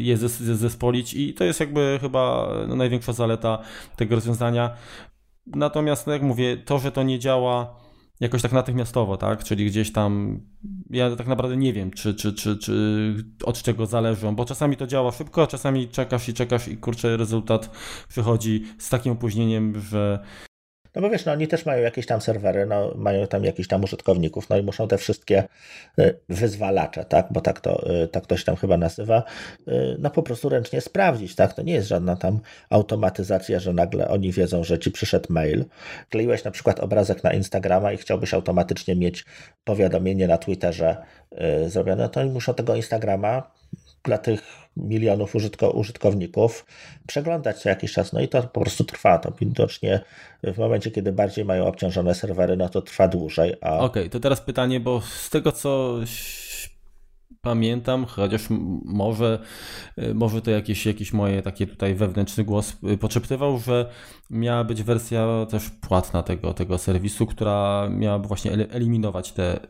[0.00, 3.58] je zespolić i to jest jakby chyba no, największa zaleta
[3.96, 4.76] tego rozwiązania.
[5.46, 7.81] Natomiast, no jak mówię, to, że to nie działa
[8.22, 9.44] jakoś tak natychmiastowo, tak?
[9.44, 10.40] Czyli gdzieś tam
[10.90, 13.14] ja tak naprawdę nie wiem, czy, czy, czy, czy
[13.44, 17.16] od czego zależą, bo czasami to działa szybko, a czasami czekasz i czekasz i kurczę
[17.16, 17.70] rezultat
[18.08, 20.24] przychodzi z takim opóźnieniem, że
[20.94, 23.84] no bo wiesz, no oni też mają jakieś tam serwery, no, mają tam jakichś tam
[23.84, 25.44] użytkowników, no i muszą te wszystkie
[25.98, 29.24] y, wyzwalacze, tak, bo tak to, y, tak to się tam chyba nazywa,
[29.68, 32.40] y, no po prostu ręcznie sprawdzić, tak, to nie jest żadna tam
[32.70, 35.64] automatyzacja, że nagle oni wiedzą, że ci przyszedł mail,
[36.10, 39.24] kleiłeś na przykład obrazek na Instagrama i chciałbyś automatycznie mieć
[39.64, 40.96] powiadomienie na Twitterze
[41.66, 43.50] zrobione, to oni muszą tego Instagrama
[44.04, 44.42] dla tych
[44.76, 46.66] milionów użytko, użytkowników
[47.06, 48.12] przeglądać co jakiś czas.
[48.12, 49.18] No i to po prostu trwa.
[49.18, 50.00] To widocznie
[50.42, 53.54] w momencie, kiedy bardziej mają obciążone serwery, no to trwa dłużej.
[53.60, 53.78] A...
[53.78, 55.98] Okej, okay, to teraz pytanie, bo z tego co
[57.40, 58.46] pamiętam, chociaż
[58.84, 59.38] może,
[60.14, 63.90] może to jakiś, jakiś moje takie tutaj wewnętrzny głos poczeptywał, że
[64.30, 69.60] miała być wersja też płatna tego, tego serwisu, która miałaby właśnie eliminować te,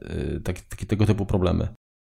[0.44, 0.56] tak,
[0.88, 1.68] tego typu problemy.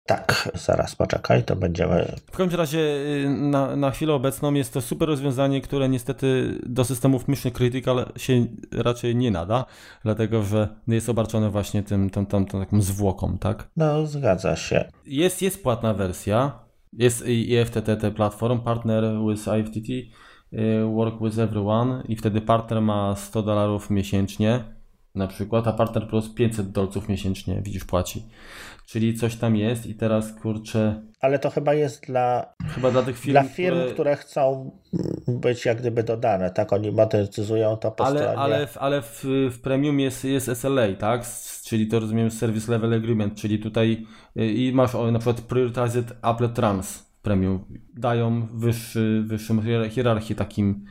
[0.06, 2.16] Tak, zaraz poczekaj, to będziemy.
[2.32, 6.86] W każdym razie y, na, na chwilę obecną jest to super rozwiązanie, które niestety do
[6.86, 9.66] systemów Mission Critical się raczej nie nada,
[10.04, 13.70] dlatego że jest obarczone właśnie tym, tą, tą, tą taką zwłoką, tak?
[13.78, 14.90] No, zgadza się.
[15.06, 16.60] Jest, jest płatna wersja,
[16.94, 23.44] jest IFTTT Platform, Partner with IFTT, y, Work with Everyone i wtedy partner ma 100
[23.44, 24.64] dolarów miesięcznie
[25.16, 28.26] na przykład, a partner plus 500 dolców miesięcznie, widzisz, płaci.
[28.86, 31.02] Czyli coś tam jest i teraz kurczę.
[31.22, 33.94] Ale to chyba jest dla, chyba dla tych firm, dla firm które...
[33.94, 34.72] które chcą
[35.28, 36.74] być jak gdyby dodane, tak?
[36.74, 38.38] Oni monetyzują to po ale, stronie.
[38.38, 41.26] Ale, w, ale w, w premium jest, jest SLA, tak?
[41.64, 44.06] Czyli to rozumiem Service Level Agreement, czyli tutaj
[44.38, 47.66] y, i masz o, na przykład Prioritized Applet Trans premium.
[47.94, 50.86] Dają wyższy, wyższą hierarchię takim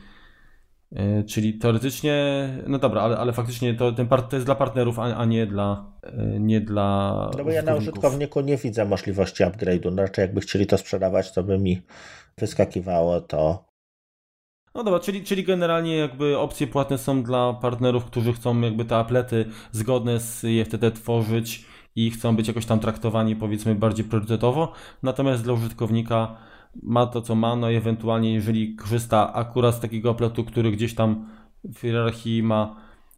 [1.27, 5.03] czyli teoretycznie, no dobra, ale, ale faktycznie to, ten part, to jest dla partnerów, a,
[5.03, 7.31] a nie dla e, nie dla.
[7.37, 9.91] No bo ja na użytkowniku nie widzę możliwości upgrade'u.
[9.91, 11.81] No raczej jakby chcieli to sprzedawać, to by mi
[12.37, 13.65] wyskakiwało to.
[14.75, 18.97] No dobra, czyli, czyli generalnie jakby opcje płatne są dla partnerów, którzy chcą jakby te
[18.97, 21.65] aplety zgodne z IFTT tworzyć
[21.95, 24.71] i chcą być jakoś tam traktowani powiedzmy bardziej priorytetowo,
[25.03, 26.37] natomiast dla użytkownika
[26.81, 30.95] ma to, co ma, no i ewentualnie jeżeli korzysta akurat z takiego apletu, który gdzieś
[30.95, 31.29] tam
[31.63, 32.75] w hierarchii ma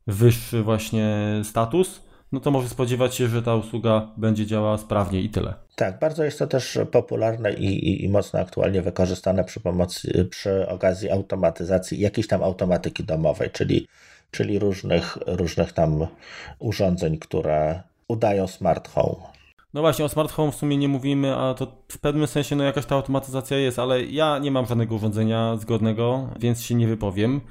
[0.08, 2.02] wyższy właśnie status,
[2.32, 5.54] no to może spodziewać się, że ta usługa będzie działała sprawnie i tyle.
[5.76, 10.68] Tak, bardzo jest to też popularne i, i, i, mocno aktualnie wykorzystane przy pomocy, przy
[10.68, 13.88] okazji automatyzacji, jakiejś tam automatyki domowej, czyli,
[14.32, 16.08] czyli różnych, różnych tam
[16.60, 19.35] urządzeń, które udają smart home.
[19.76, 22.64] No właśnie, o smart home w sumie nie mówimy, a to w pewnym sensie no
[22.64, 27.42] jakaś ta automatyzacja jest, ale ja nie mam żadnego urządzenia zgodnego, więc się nie wypowiem.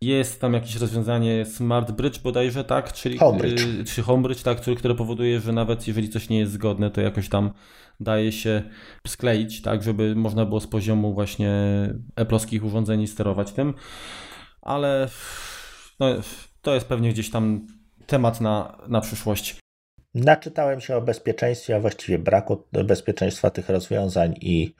[0.00, 2.92] Jest tam jakieś rozwiązanie Smart Bridge bodajże, tak?
[2.92, 3.60] Czyli, Homebridge.
[3.60, 7.00] Y, czy Homebridge, tak, który, które powoduje, że nawet jeżeli coś nie jest zgodne, to
[7.00, 7.50] jakoś tam
[8.00, 8.62] daje się
[9.06, 11.52] skleić, tak, żeby można było z poziomu właśnie
[12.16, 13.74] eplowskich urządzeń sterować tym.
[14.62, 15.08] Ale
[16.00, 16.06] no,
[16.62, 17.66] to jest pewnie gdzieś tam
[18.06, 19.67] temat na, na przyszłość.
[20.24, 24.74] Naczytałem się o bezpieczeństwie, a właściwie braku bezpieczeństwa tych rozwiązań i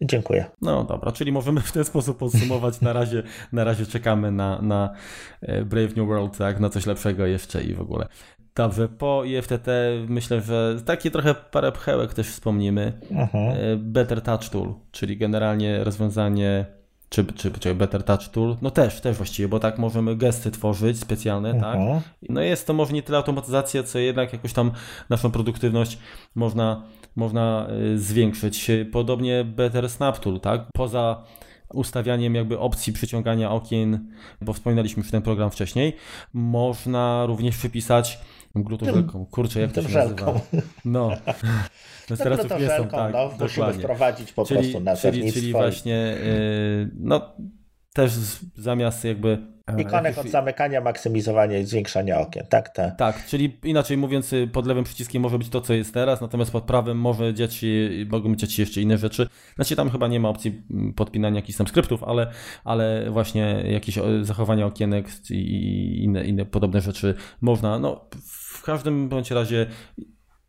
[0.00, 0.44] dziękuję.
[0.62, 2.80] No dobra, czyli możemy w ten sposób podsumować.
[2.80, 3.22] Na razie,
[3.52, 4.94] na razie czekamy na, na
[5.42, 8.06] e, Brave New World, tak, na coś lepszego jeszcze i w ogóle.
[8.54, 9.66] Dobrze, po IFTT
[10.08, 12.92] myślę, że takie trochę parę pchełek też wspomnimy.
[13.10, 13.56] Mhm.
[13.56, 16.75] E, Better Touch Tool, czyli generalnie rozwiązanie
[17.08, 21.00] czy, czy, czy Better Touch Tool, no też, też właściwie, bo tak możemy gesty tworzyć
[21.00, 21.60] specjalne, uh -huh.
[21.60, 21.78] tak?
[22.28, 24.70] No jest to może nie tyle automatyzacja, co jednak jakoś tam
[25.10, 25.98] naszą produktywność
[26.34, 26.82] można,
[27.16, 28.70] można y, zwiększyć.
[28.92, 30.66] Podobnie Better Snap Tool, tak?
[30.74, 31.24] Poza
[31.74, 35.96] ustawianiem jakby opcji przyciągania okien, bo wspominaliśmy już ten program wcześniej,
[36.32, 38.18] można również przypisać
[38.62, 39.26] glutowelką.
[39.26, 40.40] Kurczę, jak to się nazywa?
[40.84, 41.10] No.
[42.10, 45.52] No teraz już nie są, tak, no, musimy wprowadzić po czyli, prostu na czyli, czyli
[45.52, 47.36] właśnie, yy, no
[47.92, 48.12] też
[48.56, 49.38] zamiast jakby
[49.78, 52.68] Ikonek od zamykania, maksymizowania i zwiększania okien, tak?
[52.68, 52.94] Te.
[52.98, 56.50] Tak, czyli inaczej mówiąc, y, pod lewym przyciskiem może być to, co jest teraz, natomiast
[56.50, 59.28] pod prawym może dziać się, mogą dziać się jeszcze inne rzeczy.
[59.54, 62.30] Znaczy tam chyba nie ma opcji mm, podpinania jakichś tam skryptów, ale,
[62.64, 67.78] ale właśnie jakieś zachowania okienek i inne, inne podobne rzeczy można.
[67.78, 68.08] No,
[68.66, 69.66] każdym bądź razie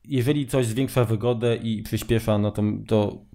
[0.07, 3.25] jeżeli coś zwiększa wygodę i przyspiesza, no to, to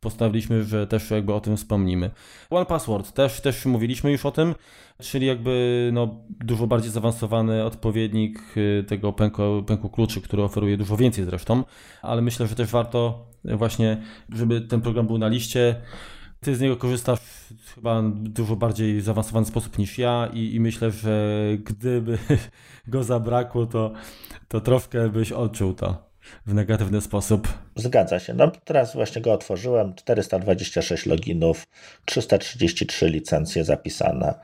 [0.00, 2.10] postanowiliśmy, że też jakby o tym wspomnimy.
[2.50, 4.54] One Password, też, też mówiliśmy już o tym,
[4.98, 10.96] czyli jakby no, dużo bardziej zaawansowany odpowiednik y, tego pęku, pęku kluczy, który oferuje dużo
[10.96, 11.64] więcej zresztą,
[12.02, 14.02] ale myślę, że też warto właśnie,
[14.34, 15.82] żeby ten program był na liście.
[16.40, 17.20] Ty z niego korzystasz
[17.74, 22.18] chyba w dużo bardziej zaawansowany sposób niż ja i, i myślę, że gdyby
[22.88, 23.92] go zabrakło, to,
[24.48, 26.08] to troszkę byś odczuł to
[26.46, 27.48] w negatywny sposób.
[27.76, 28.34] Zgadza się.
[28.34, 29.94] No teraz właśnie go otworzyłem.
[29.94, 31.66] 426 loginów,
[32.04, 34.34] 333 licencje zapisane.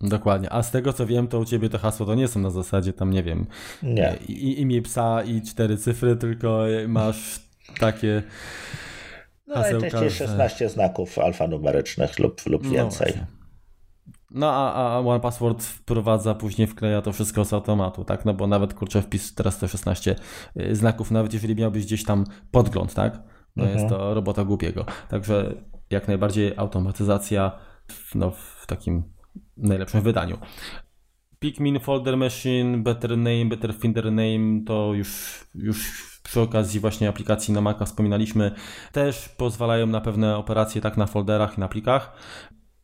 [0.00, 0.52] Dokładnie.
[0.52, 2.92] A z tego co wiem, to u ciebie te hasło to nie są na zasadzie
[2.92, 3.46] tam, nie wiem,
[3.82, 4.16] nie.
[4.28, 7.40] I, imię psa i cztery cyfry, tylko masz
[7.80, 8.22] takie.
[9.54, 13.12] No najczęściej 16 znaków alfanumerycznych lub, lub no więcej.
[13.16, 13.42] No
[14.34, 18.24] no a, a One Password wprowadza, później wkleja to wszystko z automatu, tak?
[18.24, 20.16] No bo nawet kurczę wpis teraz te 16
[20.60, 23.22] y, znaków, nawet jeżeli miałbyś gdzieś tam podgląd, tak?
[23.56, 23.80] No mhm.
[23.80, 24.86] jest to robota głupiego.
[25.08, 25.54] Także
[25.90, 27.52] jak najbardziej automatyzacja
[27.88, 29.02] w, no, w takim
[29.56, 30.38] najlepszym wydaniu.
[31.38, 37.54] Pikmin, Folder Machine, Better Name, Better Finder Name to już, już przy okazji właśnie aplikacji
[37.54, 38.50] na Maca wspominaliśmy,
[38.92, 42.12] też pozwalają na pewne operacje tak na folderach i na plikach.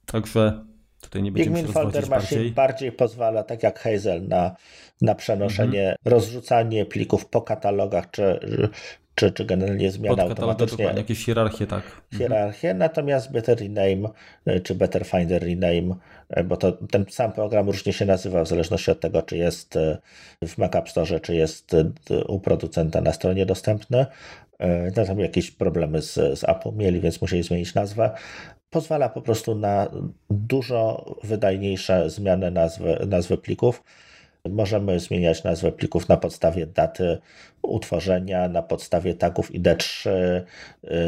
[0.07, 0.68] Także
[1.01, 2.51] Tutaj nie będziemy Pigmin Folder bardziej.
[2.51, 4.57] bardziej pozwala, tak jak Hazel, na,
[5.01, 5.97] na przenoszenie, mhm.
[6.05, 8.41] rozrzucanie plików po katalogach, czy,
[9.19, 10.85] czy, czy generalnie zmiana automatycznie.
[10.85, 11.83] Jakieś hierarchie, tak.
[11.83, 12.19] Mhm.
[12.19, 12.79] Hierarchie, mhm.
[12.79, 14.09] natomiast Better Rename,
[14.62, 15.95] czy Better Finder Rename,
[16.45, 19.99] bo to ten sam program różnie się nazywa w zależności od tego, czy jest e,
[20.47, 24.07] w Mac App Store, czy jest e, u producenta na stronie dostępny.
[24.59, 28.11] E, no, tam jakieś problemy z, z Apple mieli, więc musieli zmienić nazwę
[28.71, 29.91] pozwala po prostu na
[30.31, 33.83] dużo wydajniejsze zmiany nazwy, nazwy plików.
[34.49, 37.18] Możemy zmieniać nazwę plików na podstawie daty
[37.62, 40.11] utworzenia, na podstawie tagów ID3,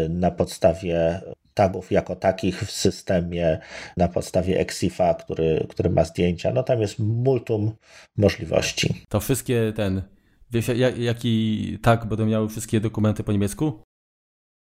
[0.08, 1.20] na podstawie
[1.54, 3.58] tagów jako takich w systemie,
[3.96, 6.52] na podstawie Exifa, który, który ma zdjęcia.
[6.52, 7.72] No tam jest multum
[8.16, 9.04] możliwości.
[9.08, 10.02] To wszystkie ten,
[10.50, 13.82] wiesz jaki tag będą miały wszystkie dokumenty po niemiecku?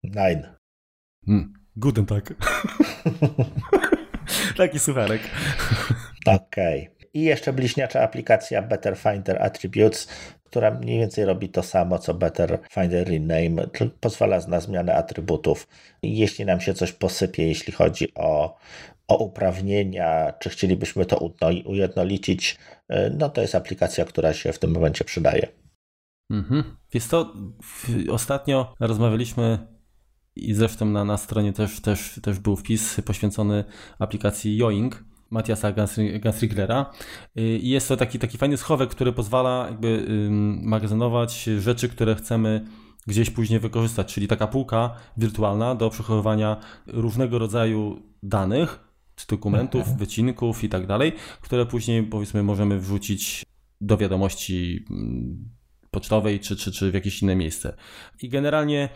[0.03, 0.43] Nein.
[1.25, 1.53] Hmm.
[1.75, 2.33] Guten Tag.
[4.57, 5.21] Taki sucharek.
[6.25, 6.81] Okej.
[6.81, 6.94] Okay.
[7.15, 10.07] I jeszcze bliźniacza aplikacja Better Finder Attributes,
[10.43, 13.67] która mniej więcej robi to samo co Better Finder Rename,
[13.99, 15.67] pozwala na zmianę atrybutów.
[16.03, 18.57] Jeśli nam się coś posypie, jeśli chodzi o,
[19.07, 21.31] o uprawnienia, czy chcielibyśmy to
[21.65, 22.57] ujednolicić,
[23.17, 25.47] no to jest aplikacja, która się w tym momencie przydaje.
[26.31, 26.63] Mhm.
[26.93, 27.33] Jest to,
[28.11, 29.67] ostatnio rozmawialiśmy
[30.35, 33.63] i zresztą na, na stronie też, też, też był wpis poświęcony
[33.99, 35.14] aplikacji Yoing.
[35.29, 35.71] Matiasa
[36.19, 36.91] Gansriglera.
[37.35, 40.07] I jest to taki, taki fajny schowek, który pozwala jakby
[40.61, 42.65] magazynować rzeczy, które chcemy
[43.07, 46.57] gdzieś później wykorzystać, czyli taka półka wirtualna do przechowywania
[46.87, 48.79] różnego rodzaju danych,
[49.15, 49.97] czy dokumentów, mhm.
[49.97, 53.45] wycinków i tak dalej, które później powiedzmy możemy wrzucić
[53.81, 54.85] do wiadomości
[55.91, 57.75] pocztowej czy, czy, czy w jakieś inne miejsce.
[58.21, 58.89] I generalnie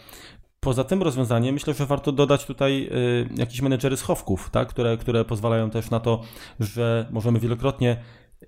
[0.60, 4.68] Poza tym rozwiązaniem myślę, że warto dodać tutaj y, jakieś menedżery schowków, tak?
[4.68, 6.22] które, które pozwalają też na to,
[6.60, 7.98] że możemy wielokrotnie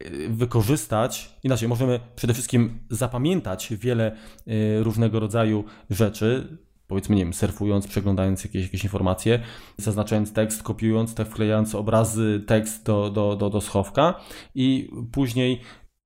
[0.01, 4.11] y, wykorzystać, inaczej możemy przede wszystkim zapamiętać wiele
[4.47, 6.57] y, różnego rodzaju rzeczy,
[6.87, 9.39] powiedzmy, nie wiem, surfując, przeglądając jakieś, jakieś informacje,
[9.77, 14.19] zaznaczając tekst, kopiując, tak wklejając obrazy, tekst do, do, do, do schowka
[14.55, 15.61] i później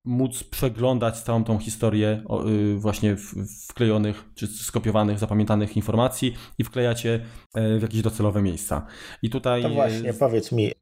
[0.06, 3.16] móc przeglądać całą tą historię y, właśnie
[3.68, 7.20] wklejonych czy skopiowanych, zapamiętanych informacji i wklejać je
[7.54, 8.86] e, w jakieś docelowe miejsca.
[9.22, 9.62] I tutaj.
[9.62, 10.72] To właśnie, powiedz mi,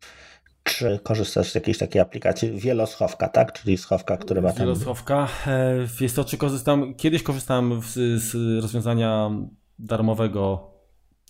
[0.62, 3.52] czy korzystasz z jakiejś takiej aplikacji wieloschowka, tak?
[3.52, 4.58] Czyli schowka, który ma tam...
[4.58, 5.28] Wieloschowka.
[5.46, 6.94] E, jest to, czy korzystam...
[6.94, 9.30] Kiedyś korzystałem z, z rozwiązania
[9.78, 10.70] darmowego,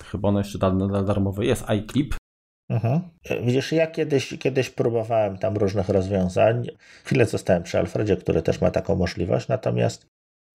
[0.05, 0.59] chyba ono jeszcze
[1.07, 2.14] darmowe jest, iClip,
[2.68, 3.00] Mhm.
[3.42, 6.66] Widzisz, ja kiedyś, kiedyś próbowałem tam różnych rozwiązań.
[7.04, 10.06] Chwilę zostałem przy Alfredzie, który też ma taką możliwość, natomiast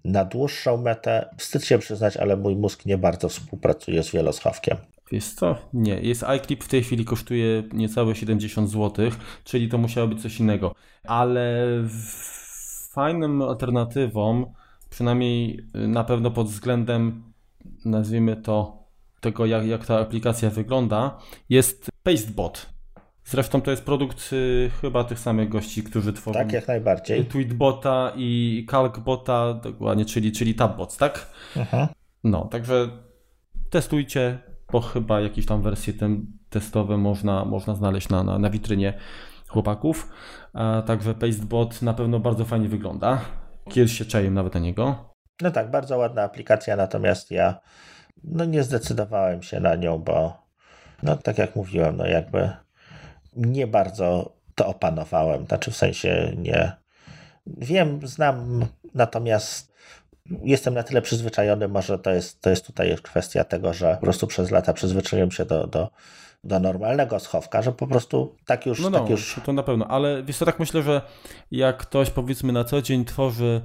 [0.03, 4.77] na dłuższą metę, wstyd się przyznać, ale mój mózg nie bardzo współpracuje z wieloschowkiem.
[5.11, 5.55] Wiesz co?
[5.73, 5.93] Nie.
[5.93, 9.11] Jest iClip w tej chwili kosztuje niecałe 70 zł,
[9.43, 10.75] czyli to musiało być coś innego.
[11.03, 11.65] Ale
[12.91, 14.53] fajną alternatywą,
[14.89, 17.23] przynajmniej na pewno pod względem,
[17.85, 18.78] nazwijmy to,
[19.19, 21.17] tego jak, jak ta aplikacja wygląda,
[21.49, 22.69] jest Pastebot.
[23.23, 26.39] Zresztą to jest produkt y, chyba tych samych gości, którzy tworzą.
[26.39, 27.25] Tak, jak najbardziej.
[27.25, 31.31] Tweetbota i Calcbota, dokładnie, czyli, czyli Tabbots, tak?
[31.61, 31.89] Aha.
[32.23, 32.89] No, także
[33.69, 34.39] testujcie,
[34.71, 38.93] bo chyba jakieś tam wersje tem, testowe można, można znaleźć na, na, na witrynie
[39.47, 40.11] chłopaków.
[40.53, 43.21] A, także Pastebot na pewno bardzo fajnie wygląda.
[43.69, 45.13] Kiedyś się czaiłem nawet na niego.
[45.41, 47.59] No tak, bardzo ładna aplikacja, natomiast ja
[48.23, 50.43] no nie zdecydowałem się na nią, bo
[51.03, 52.49] no tak jak mówiłem, no jakby
[53.35, 55.45] nie bardzo to opanowałem.
[55.45, 56.75] Znaczy w sensie nie
[57.45, 59.73] wiem, znam, natomiast
[60.43, 64.27] jestem na tyle przyzwyczajony, może to jest, to jest tutaj kwestia tego, że po prostu
[64.27, 65.89] przez lata przyzwyczaiłem się do, do,
[66.43, 68.79] do normalnego schowka, że po prostu tak już...
[68.79, 69.39] No, tak no już...
[69.45, 71.01] to na pewno, ale wiesz co, tak myślę, że
[71.51, 73.61] jak ktoś powiedzmy na co dzień tworzy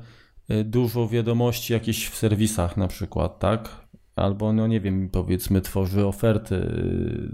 [0.50, 3.68] y, dużo wiadomości jakieś w serwisach na przykład, tak?
[4.16, 7.30] Albo, no nie wiem, powiedzmy tworzy oferty y,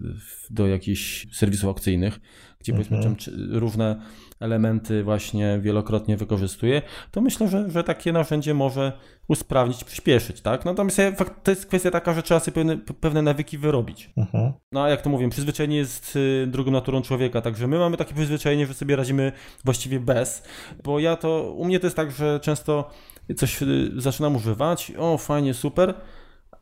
[0.50, 2.20] do jakichś serwisów aukcyjnych,
[2.60, 3.16] gdzie powiedzmy Mhm.
[3.50, 4.00] różne
[4.40, 8.92] elementy właśnie wielokrotnie wykorzystuje, to myślę, że, że takie narzędzie może
[9.28, 10.64] usprawnić, przyspieszyć, tak?
[10.64, 11.00] Natomiast
[11.42, 14.10] to jest kwestia taka, że trzeba sobie pewne, pewne nawyki wyrobić.
[14.16, 14.52] Mhm.
[14.72, 18.14] No a jak to mówię, przyzwyczajenie jest y, drugą naturą człowieka, także my mamy takie
[18.14, 19.32] przyzwyczajenie, że sobie radzimy
[19.64, 20.42] właściwie bez,
[20.84, 22.90] bo ja to, u mnie to jest tak, że często
[23.36, 25.94] coś y, zaczynam używać, o fajnie, super,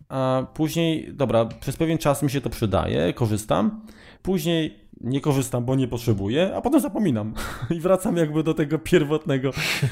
[0.08, 3.80] a później, dobra, przez pewien czas mi się to przydaje, korzystam,
[4.22, 7.34] później nie korzystam, bo nie potrzebuję, a potem zapominam
[7.76, 9.50] i wracam jakby do tego pierwotnego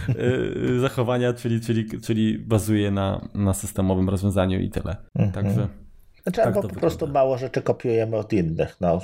[0.08, 4.96] y, zachowania, czyli, czyli, czyli bazuję na, na systemowym rozwiązaniu i tyle.
[5.14, 5.32] Mhm.
[5.32, 5.68] Także
[6.22, 7.20] Znaczy, tak albo po prostu wygląda.
[7.20, 9.00] mało rzeczy kopiujemy od innych, no.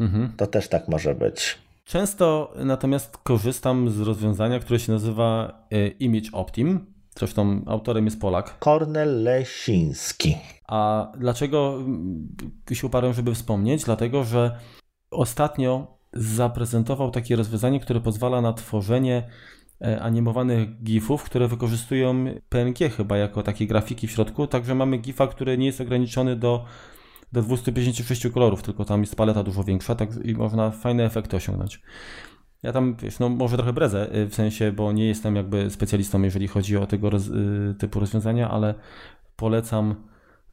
[0.00, 0.32] mhm.
[0.36, 1.58] To też tak może być.
[1.84, 6.86] Często natomiast korzystam z rozwiązania, które się nazywa e, Image Optim.
[7.18, 8.58] Zresztą autorem jest Polak.
[8.58, 10.36] Kornel Lesiński.
[10.68, 12.28] A dlaczego mm,
[12.72, 13.84] się uparłem, żeby wspomnieć?
[13.84, 14.58] Dlatego, że
[15.10, 19.28] ostatnio zaprezentował takie rozwiązanie, które pozwala na tworzenie
[19.80, 24.46] e, animowanych GIFów, które wykorzystują PNG chyba jako takie grafiki w środku.
[24.46, 26.64] Także mamy GIFa, który nie jest ograniczony do,
[27.32, 31.82] do 256 kolorów, tylko tam jest paleta dużo większa tak, i można fajne efekty osiągnąć.
[32.62, 36.22] Ja tam, wiesz, no może trochę brezę, y, w sensie, bo nie jestem jakby specjalistą,
[36.22, 38.74] jeżeli chodzi o tego roz, y, typu rozwiązania, ale
[39.36, 39.94] polecam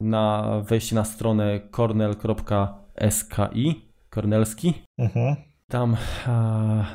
[0.00, 2.74] na wejście na stronę cornel.ski,
[4.10, 4.74] kornelski.
[4.98, 5.36] Mhm.
[5.68, 5.96] Tam,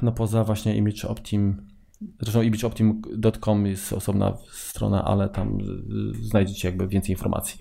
[0.01, 1.67] no poza właśnie Image Optim,
[2.21, 7.59] zresztą imageoptim.com jest osobna strona, ale tam y, znajdziecie jakby więcej informacji.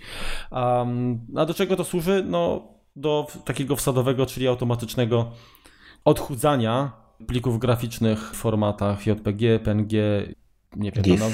[0.50, 2.24] Um, a do czego to służy?
[2.28, 5.30] No do takiego wsadowego, czyli automatycznego
[6.04, 6.92] odchudzania
[7.26, 9.92] plików graficznych w formatach JPG, PNG,
[10.76, 11.20] nie wiem, GIF.
[11.20, 11.26] No,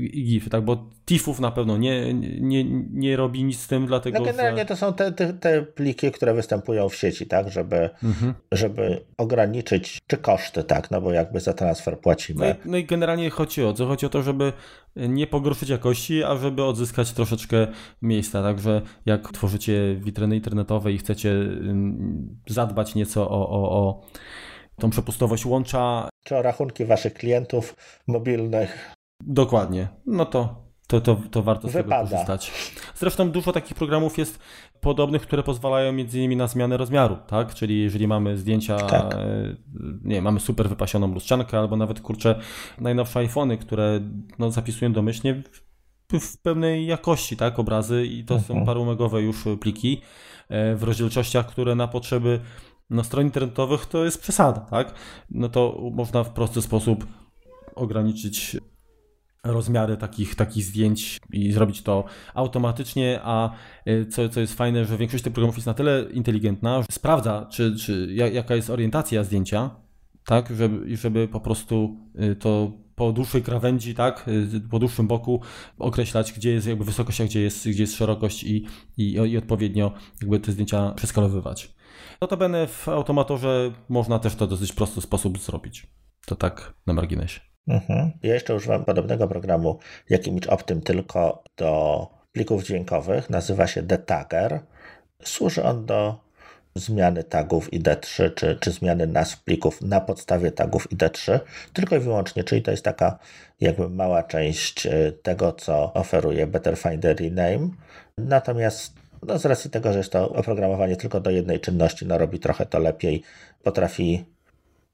[0.00, 4.18] i GIF, tak, bo TIFF-ów na pewno nie, nie, nie robi nic z tym, dlatego
[4.18, 4.66] No generalnie że...
[4.66, 8.34] to są te, te, te pliki, które występują w sieci, tak, żeby, Mhm.
[8.52, 12.56] żeby ograniczyć czy koszty, tak, no bo jakby za transfer No i, płacimy.
[12.64, 13.86] no i generalnie chodzi o co?
[13.86, 14.52] Chodzi o to, żeby
[14.96, 17.66] nie pogorszyć jakości, a żeby odzyskać troszeczkę
[18.02, 18.42] miejsca.
[18.42, 24.02] Także jak tworzycie witryny internetowe i chcecie ym, zadbać nieco o, o, o
[24.80, 27.76] tą przepustowość łącza, Czy o rachunki waszych klientów
[28.06, 28.94] mobilnych.
[29.20, 32.10] dokładnie, no to, to, to, to warto z tego Wypada.
[32.10, 32.52] korzystać.
[32.94, 34.38] Zresztą dużo takich programów jest
[34.80, 37.54] podobnych, które pozwalają między innymi na zmianę rozmiaru, tak?
[37.54, 39.14] Czyli jeżeli mamy zdjęcia, Tak.
[39.14, 39.18] e,
[40.04, 42.40] nie mamy super wypasioną lustrzankę, albo nawet kurczę
[42.80, 44.00] najnowsze iPhony, które
[44.38, 45.42] no, zapisują domyślnie
[46.12, 47.58] w, w pełnej jakości, tak?
[47.58, 48.66] Obrazy i to są Mhm.
[48.66, 50.00] parumegowe już pliki
[50.48, 52.40] e, w rozdzielczościach, które na potrzeby
[52.90, 54.94] no, stron internetowych to jest przesada, tak?
[55.30, 57.06] No to można w prosty sposób
[57.74, 58.56] ograniczyć
[59.44, 63.50] rozmiary takich, takich zdjęć i zrobić to automatycznie, a
[63.88, 67.46] y, co, co jest fajne, że większość tych programów jest na tyle inteligentna, że sprawdza,
[67.52, 69.70] czy, czy ja- jaka jest orientacja zdjęcia,
[70.24, 75.40] tak, żeby, żeby po prostu y, to po dłuższej krawędzi, tak, y, po dłuższym boku
[75.78, 78.66] określać, gdzie jest jakby wysokość, a gdzie jest, gdzie jest szerokość i,
[78.96, 81.74] i, i odpowiednio jakby te zdjęcia przeskalowywać.
[82.20, 85.86] Notabene w automatorze można też to w dosyć prosty sposób zrobić.
[86.26, 87.40] To tak na marginesie.
[87.68, 88.10] Mhm.
[88.22, 89.78] Ja jeszcze używam podobnego programu
[90.08, 93.30] jak Image Optim, tylko do plików dźwiękowych.
[93.30, 94.60] Nazywa się Detagger.
[95.22, 96.30] Służy on do
[96.74, 101.40] zmiany tagów ID3 czy, czy zmiany nazw plików na podstawie tagów ID3
[101.72, 103.18] tylko i wyłącznie, czyli to jest taka
[103.60, 107.68] jakby mała część e, tego, co oferuje Better Find the Rename.
[108.18, 112.38] Natomiast no z racji tego, że jest to oprogramowanie tylko do jednej czynności, no robi
[112.38, 113.22] trochę to lepiej,
[113.62, 114.24] potrafi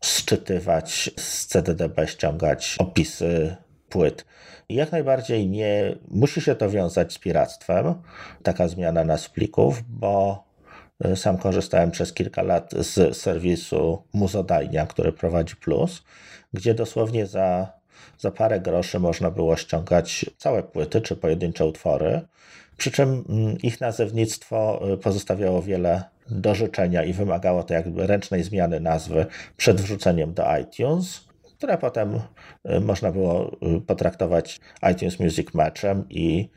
[0.05, 3.57] szczytywać z CDDB, ściągać opisy
[3.89, 4.25] płyt.
[4.69, 7.95] Jak najbardziej nie musi się to wiązać z piractwem,
[8.43, 10.45] taka zmiana nazw plików, bo
[11.05, 16.03] e, sam korzystałem przez kilka lat z serwisu Muzodajnia, który prowadzi Plus,
[16.53, 17.73] gdzie dosłownie za,
[18.19, 22.21] za parę groszy można było ściągać całe płyty czy pojedyncze utwory,
[22.77, 28.43] przy czym mm, ich nazewnictwo e, pozostawiało wiele do życzenia i wymagało to jakby ręcznej
[28.43, 32.21] zmiany nazwy przed wrzuceniem do iTunes które potem
[32.71, 34.61] y, można było y, potraktować
[34.93, 36.49] iTunes Music Matchem i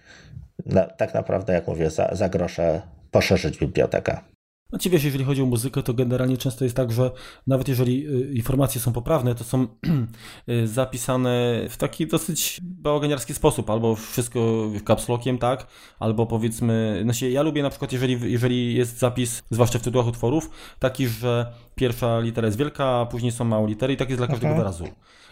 [0.65, 4.17] na, tak naprawdę, jak mówię, za, za grosze poszerzyć bibliotekę.
[4.72, 7.11] No ci wiesz, jeżeli chodzi o muzykę, to generalnie często jest tak, że
[7.47, 9.67] nawet jeżeli y, informacje są poprawne, to są
[10.65, 15.67] zapisane w taki dosyć bałaganiarski sposób, albo wszystko capslockiem, tak,
[15.99, 20.49] albo powiedzmy, znaczy ja lubię na przykład, jeżeli, jeżeli jest zapis, zwłaszcza w tytułach utworów,
[20.80, 24.28] taki, że pierwsza litera jest wielka, a później są małe litery i tak jest dla
[24.28, 24.63] każdego mhm.
[24.63, 24.86] wyrazu.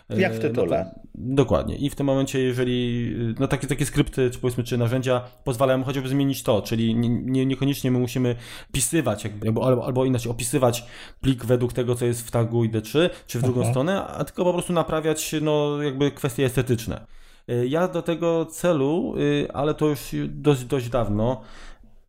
[0.09, 0.91] Jak w tytule.
[1.15, 1.75] No dokładnie.
[1.77, 6.09] I w tym momencie, jeżeli no takie, takie skrypty, czy powiedzmy, czy narzędzia pozwalają chociażby
[6.09, 8.35] zmienić to, czyli nie, nie, niekoniecznie my musimy
[8.71, 10.85] pisywać, jakby, albo, albo inaczej opisywać
[11.21, 13.73] plik według tego, co jest w tagu ID3, czy w drugą mhm.
[13.73, 17.05] stronę, a tylko po prostu naprawiać, no jakby kwestie estetyczne.
[17.47, 21.41] E, ja do tego celu, y, ale to już dość, dość dawno,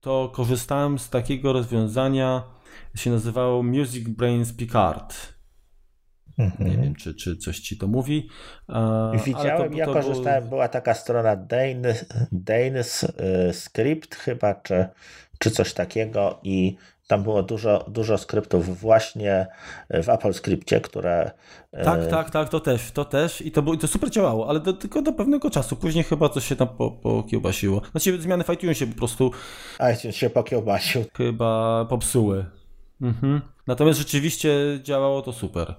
[0.01, 2.43] to korzystałem z takiego rozwiązania,
[2.95, 5.15] się nazywało Music Brains Picard.
[6.39, 6.71] Mhm.
[6.71, 8.29] Nie wiem, czy, czy coś ci to mówi.
[9.25, 10.51] Widziałem, to, ja to korzystałem, było...
[10.51, 11.95] była taka strona Dane,
[12.33, 13.09] Dane's
[13.49, 14.87] y, Script chyba, czy,
[15.39, 16.77] czy coś takiego i
[17.09, 19.47] tam było dużo, dużo skryptów właśnie
[19.91, 21.31] w Apple Scriptie, które...
[21.81, 24.61] Y, tak, tak, tak, to też, to też i to, było, to super działało, ale
[24.61, 25.77] do, tylko do pewnego czasu.
[25.77, 27.83] Później chyba coś się tam po, pokiełbasiło.
[27.91, 29.31] Znaczy zmiany w iTunesie po prostu...
[29.95, 31.05] iTunes się pokiełbasił.
[31.17, 32.45] Chyba popsuły.
[33.03, 33.41] Mhm.
[33.67, 34.51] Natomiast rzeczywiście
[34.83, 35.75] działało to super.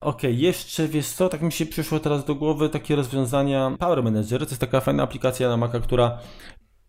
[0.00, 4.02] Okej, okay, jeszcze wiesz co, tak mi się przyszło teraz do głowy takie rozwiązania Power
[4.02, 4.40] Manager.
[4.40, 6.18] To jest taka fajna aplikacja na Maca, która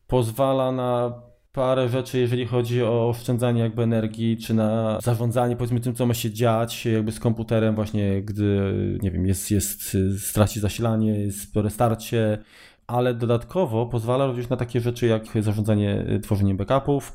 [0.08, 1.22] pozwala na
[1.56, 6.14] parę rzeczy, jeżeli chodzi o oszczędzanie jakby energii, czy na zarządzanie powiedzmy tym, co ma
[6.14, 11.62] się dziać jakby z komputerem właśnie, gdy, nie wiem, jest, jest straci zasilanie, jest po
[11.62, 12.38] restarcie,
[12.88, 17.14] ale dodatkowo pozwala również na takie rzeczy jak zarządzanie tworzeniem backupów,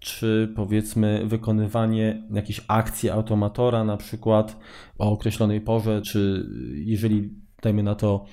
[0.00, 4.56] czy powiedzmy wykonywanie jakiejś akcji automatora, na przykład
[4.98, 7.30] o określonej porze, czy jeżeli
[7.62, 8.24] dajmy na to,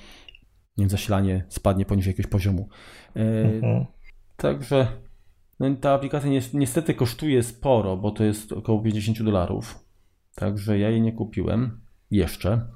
[0.76, 2.68] nie wiem, zasilanie spadnie poniżej jakiegoś poziomu.
[3.16, 3.84] E, mhm.
[4.36, 4.86] Także
[5.60, 9.84] no, ta aplikacja niestety kosztuje sporo, bo to jest około 50 dolarów.
[10.34, 11.80] Także ja jej nie kupiłem
[12.10, 12.66] jeszcze.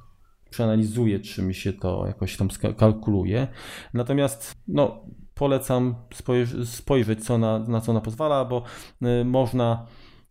[0.51, 3.49] Przeanalizuję, czy mi się to jakoś tam kalkuluje.
[3.95, 5.05] Natomiast no,
[5.35, 5.95] polecam
[6.65, 8.63] spojrzeć, co na, na co ona pozwala, bo
[9.21, 9.87] y, można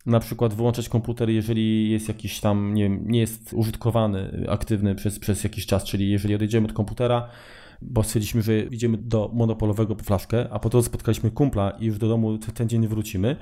[0.06, 5.44] na przykład wyłączać komputer, jeżeli jest jakiś tam, nie, nie jest użytkowany, aktywny przez, przez
[5.44, 7.28] jakiś czas, czyli jeżeli odejdziemy od komputera,
[7.82, 12.08] bo stwierdziliśmy, że idziemy do monopolowego po flaszkę, a potem spotkaliśmy kumpla i już do
[12.08, 13.36] domu ten dzień wrócimy,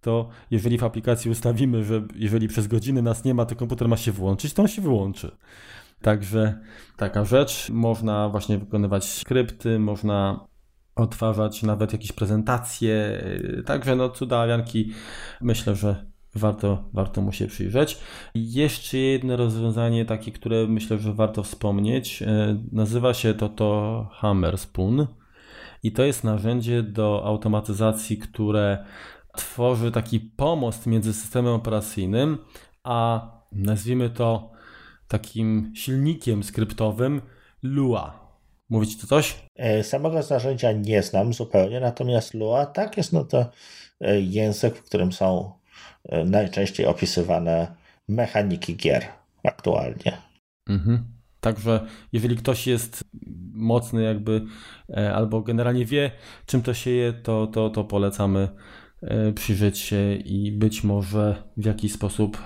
[0.00, 3.96] to jeżeli w aplikacji ustawimy, że jeżeli przez godzinę nas nie ma, to komputer ma
[3.96, 5.36] się włączyć, to on się wyłączy.
[6.02, 6.60] Także
[6.96, 7.70] taka rzecz.
[7.70, 10.46] Można właśnie wykonywać skrypty, można
[10.94, 13.24] odtwarzać nawet jakieś prezentacje.
[13.66, 14.92] Także no cuda Janki
[15.40, 16.06] myślę, że
[16.38, 17.98] warto, warto mu się przyjrzeć.
[18.34, 22.22] Jeszcze jedno rozwiązanie takie, które myślę, że warto wspomnieć.
[22.22, 25.06] E, nazywa się to to Hammer Spoon
[25.82, 28.84] i to jest narzędzie do automatyzacji, które
[29.36, 32.38] tworzy taki pomost między systemem operacyjnym
[32.86, 34.50] a nazwijmy to
[35.08, 37.22] takim silnikiem skryptowym
[37.62, 38.26] Lua.
[38.68, 39.36] Mówić to coś?
[39.56, 43.50] E, samego narzędzia nie znam zupełnie, natomiast Lua tak jest no to
[44.00, 45.52] e, język, w którym są
[46.24, 47.74] najczęściej opisywane
[48.08, 49.04] mechaniki gier
[49.44, 50.22] aktualnie.
[50.68, 51.04] Mhm.
[51.40, 53.04] Także jeżeli ktoś jest
[53.52, 54.44] mocny jakby
[55.14, 56.10] albo generalnie wie
[56.46, 58.48] czym to się je, to, to, to polecamy
[59.34, 62.42] przyjrzeć się i być może w jakiś sposób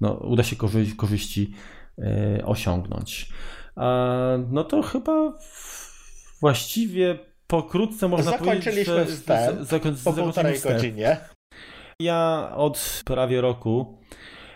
[0.00, 0.56] no, uda się
[0.96, 1.54] korzyści
[2.44, 3.32] osiągnąć.
[4.48, 5.38] No to chyba
[6.40, 11.16] właściwie pokrótce można powiedzieć, że wstęp, zakoń, po półtorej godzinie.
[12.00, 13.98] Ja od prawie roku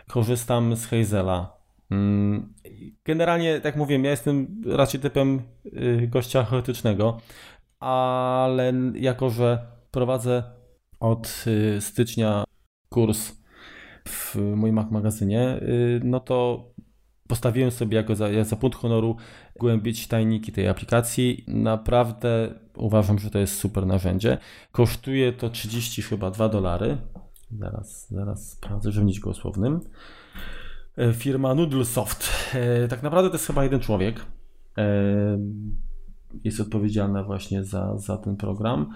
[0.09, 1.57] korzystam z Hazela.
[1.90, 2.55] Mm,
[3.05, 7.20] generalnie, tak mówiłem, ja jestem raczej typem y, gościa chaotycznego,
[7.80, 10.42] ale jako, że prowadzę
[11.01, 12.45] od y, stycznia
[12.88, 13.32] kurs
[14.09, 16.68] w moim magazynie, y, no to
[17.28, 19.16] postawiłem sobie jako za, za punkt honoru
[19.57, 21.45] głębić tajniki tej aplikacji.
[21.49, 24.38] Naprawdę uważam, że to jest super narzędzie.
[24.72, 26.97] Kosztuje to 30 chyba 2 dolary.
[27.59, 29.80] Zaraz, zaraz sprawdzę, żeby być głosownym.
[30.98, 32.30] E, firma Noodlesoft.
[32.55, 34.26] E, tak naprawdę to jest chyba jeden człowiek.
[34.78, 35.38] E,
[36.44, 38.94] jest odpowiedzialna właśnie za, za ten program.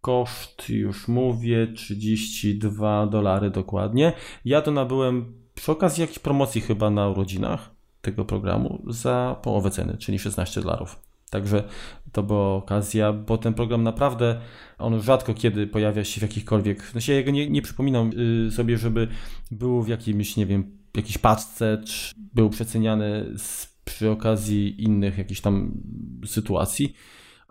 [0.00, 4.12] Koszt, już mówię, 32 dolary dokładnie.
[4.44, 7.70] Ja to nabyłem przy okazji jakiejś promocji chyba na urodzinach
[8.00, 11.03] tego programu za połowę ceny, czyli 16 dolarów.
[11.34, 11.64] Także
[12.12, 14.40] to była okazja, bo ten program naprawdę,
[14.78, 18.10] on rzadko kiedy pojawia się w jakichkolwiek, no się jego nie, nie przypominam
[18.46, 19.08] y, sobie, żeby
[19.50, 25.40] był w jakimś, nie wiem, jakiejś paczce, czy był przeceniany z, przy okazji innych jakichś
[25.40, 25.82] tam
[26.26, 26.94] sytuacji,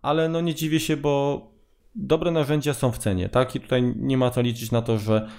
[0.01, 1.41] ale no nie dziwię się, bo
[1.95, 3.55] dobre narzędzia są w cenie, tak?
[3.55, 5.29] I tutaj nie ma co liczyć na to, że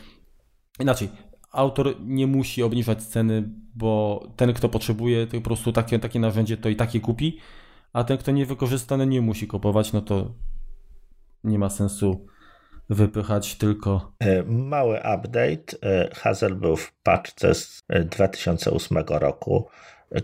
[0.81, 1.09] inaczej,
[1.53, 6.57] autor nie musi obniżać ceny, bo ten, kto potrzebuje, to po prostu takie, takie narzędzie,
[6.57, 7.39] to i takie kupi,
[7.95, 10.35] a ten, kto nie wykorzysta, no nie musi kupować, no to
[11.45, 12.27] nie ma sensu
[12.91, 14.13] wypychać tylko.
[14.21, 15.79] E, mały update.
[15.83, 19.69] E, Hazel był w paczce z 2008 e, roku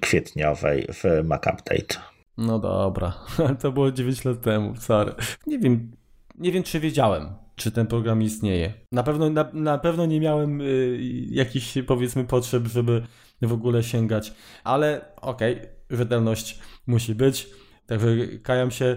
[0.01, 2.01] kwietniowej w Mac Update.
[2.39, 3.13] No dobra,
[3.63, 5.15] to było 9 lat temu, sorry.
[5.47, 5.91] Nie wiem,
[6.39, 8.75] nie wiem czy wiedziałem, czy ten program istnieje.
[8.93, 10.99] Na pewno, na, na pewno nie miałem y,
[11.31, 13.03] jakichś powiedzmy potrzeb, żeby
[13.43, 16.61] w ogóle sięgać, ale okej, okay, rzetelność
[16.91, 17.51] musi być.
[17.87, 18.09] Także
[18.43, 18.97] kajam się,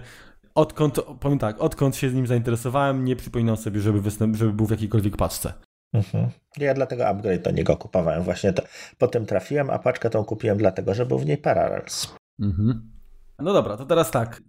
[0.56, 4.66] odkąd, powiem tak, odkąd się z nim zainteresowałem, nie przypominam sobie, żeby, występ, żeby był
[4.66, 5.54] w jakiejkolwiek paczce.
[5.94, 6.30] Mhm.
[6.58, 8.24] Ja dlatego upgrade do niego kupowałem.
[8.24, 8.64] Właśnie to,
[8.98, 12.16] po tym trafiłem, a paczkę tą kupiłem dlatego, że był w niej Parallels.
[12.42, 12.92] Mhm.
[13.40, 14.42] No dobra, to teraz tak.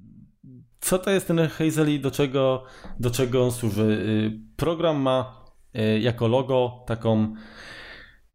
[0.81, 2.65] Co to jest ten Hazel i do czego,
[3.01, 3.83] do czego on służy?
[3.83, 5.45] Y, program ma
[5.77, 7.35] y, jako logo taką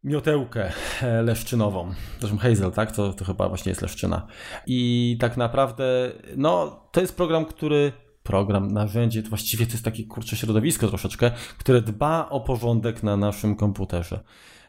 [0.03, 0.71] miotełkę
[1.01, 1.93] e, leszczynową.
[2.19, 2.91] Zresztą Hazel, tak?
[2.91, 4.27] To, to chyba właśnie jest leszczyna.
[4.67, 7.91] I tak naprawdę, no, to jest program, który
[8.23, 13.17] program, narzędzie, to właściwie to jest takie kurcze środowisko troszeczkę, które dba o porządek na
[13.17, 14.19] naszym komputerze.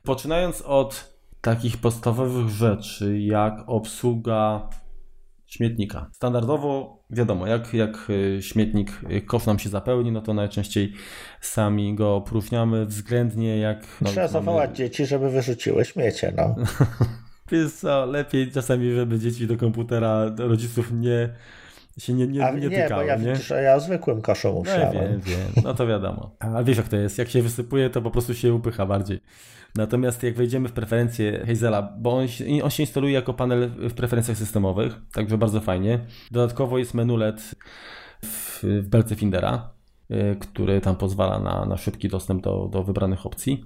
[0.03, 4.69] Poczynając od takich podstawowych rzeczy, jak obsługa
[5.51, 6.11] śmietnika.
[6.13, 10.93] Standardowo wiadomo, jak, jak y, śmietnik, y, kosz nam się zapełni, no to najczęściej
[11.41, 13.87] sami go opróżniamy względnie jak...
[14.01, 14.33] No, Trzeba mamy...
[14.33, 16.55] zawołać dzieci, żeby wyrzuciły śmiecie, no.
[17.53, 21.35] Wiesz co, lepiej czasami, żeby dzieci do komputera do rodziców nie
[21.99, 23.33] się nie, nie, nie, nie tykały, bo ja, nie?
[23.33, 24.95] Widzisz, ja zwykłym koszu myślałem.
[24.95, 26.37] No, wiem, wiem, no to wiadomo.
[26.39, 29.21] A wiesz jak to jest, jak się wysypuje, to po prostu się upycha bardziej.
[29.75, 32.27] Natomiast jak wejdziemy w preferencje Hazela, bo on,
[32.63, 35.99] on się instaluje jako panel w preferencjach systemowych, także bardzo fajnie.
[36.31, 37.55] Dodatkowo jest menu LED
[38.25, 39.71] w, w belce Findera,
[40.11, 43.65] y, który tam pozwala na, na szybki dostęp do, do wybranych opcji.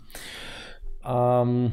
[1.05, 1.71] Um,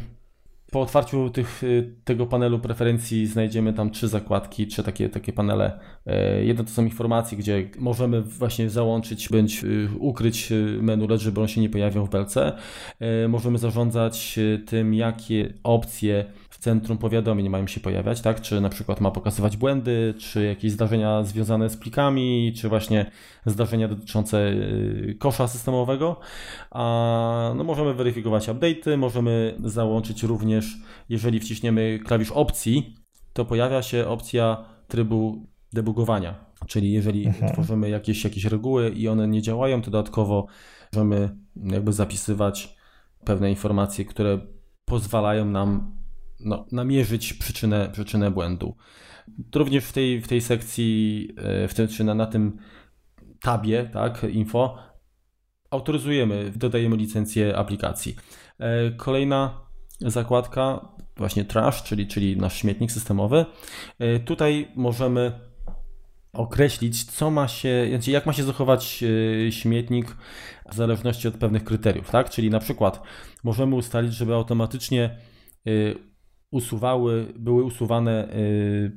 [0.72, 5.80] po otwarciu tych, y, tego panelu preferencji znajdziemy tam trzy zakładki, trzy takie, takie panele.
[6.06, 11.22] E, jedno to są informacje, gdzie możemy właśnie załączyć bądź y, ukryć y, menu LED,
[11.22, 12.58] żeby on się nie pojawiał w belce.
[13.00, 16.26] E, możemy zarządzać tym, jakie opcje
[16.62, 18.42] centrum powiadomień mają się pojawiać, tak?
[18.42, 23.12] Czy na przykład ma pokazywać błędy, czy jakieś zdarzenia związane z plikami, czy właśnie
[23.46, 26.20] zdarzenia dotyczące y, kosza systemowego.
[26.72, 30.78] A, no możemy weryfikować update'y, możemy załączyć również,
[31.10, 32.96] jeżeli wciśniemy klawisz opcji,
[33.34, 36.46] to pojawia się opcja trybu debugowania.
[36.68, 37.54] Czyli jeżeli mhm.
[37.54, 40.48] tworzymy jakieś, jakieś reguły i one nie działają, to dodatkowo
[40.94, 42.76] możemy jakby zapisywać
[43.26, 44.40] pewne informacje, które
[44.86, 46.01] pozwalają nam
[46.46, 48.76] no, namierzyć przyczynę, przyczynę błędu.
[49.56, 52.58] Również w tej, w tej sekcji, e, w tym, czy na, na tym
[53.42, 54.78] tabie, tak, info,
[55.70, 58.16] autoryzujemy, dodajemy licencję aplikacji.
[58.60, 59.62] E, kolejna
[60.00, 60.88] zakładka,
[61.18, 63.46] właśnie trash, czyli, czyli nasz śmietnik systemowy.
[64.00, 65.32] E, tutaj możemy
[66.34, 69.04] określić, co ma się, znaczy jak ma się zachować
[69.50, 70.18] śmietnik
[70.72, 72.30] w zależności od pewnych kryteriów, tak?
[72.30, 73.02] Czyli na przykład
[73.44, 75.18] możemy ustalić, żeby automatycznie
[76.52, 78.92] usuwały, były usuwane, y,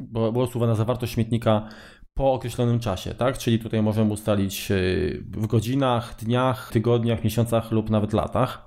[0.00, 1.68] była usuwana zawartość śmietnika
[2.14, 3.38] po określonym czasie, tak?
[3.38, 8.64] Czyli tutaj możemy ustalić y, w godzinach, dniach, tygodniach, miesiącach lub nawet latach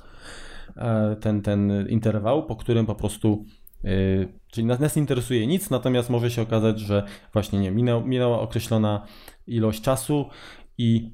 [0.78, 3.46] e, ten, ten interwał, po którym po prostu
[3.86, 7.04] y, Czyli nas nie interesuje nic, natomiast może się okazać, że
[7.34, 7.72] właśnie nie,
[8.06, 9.06] minęła określona
[9.48, 10.26] ilość czasu
[10.78, 11.12] i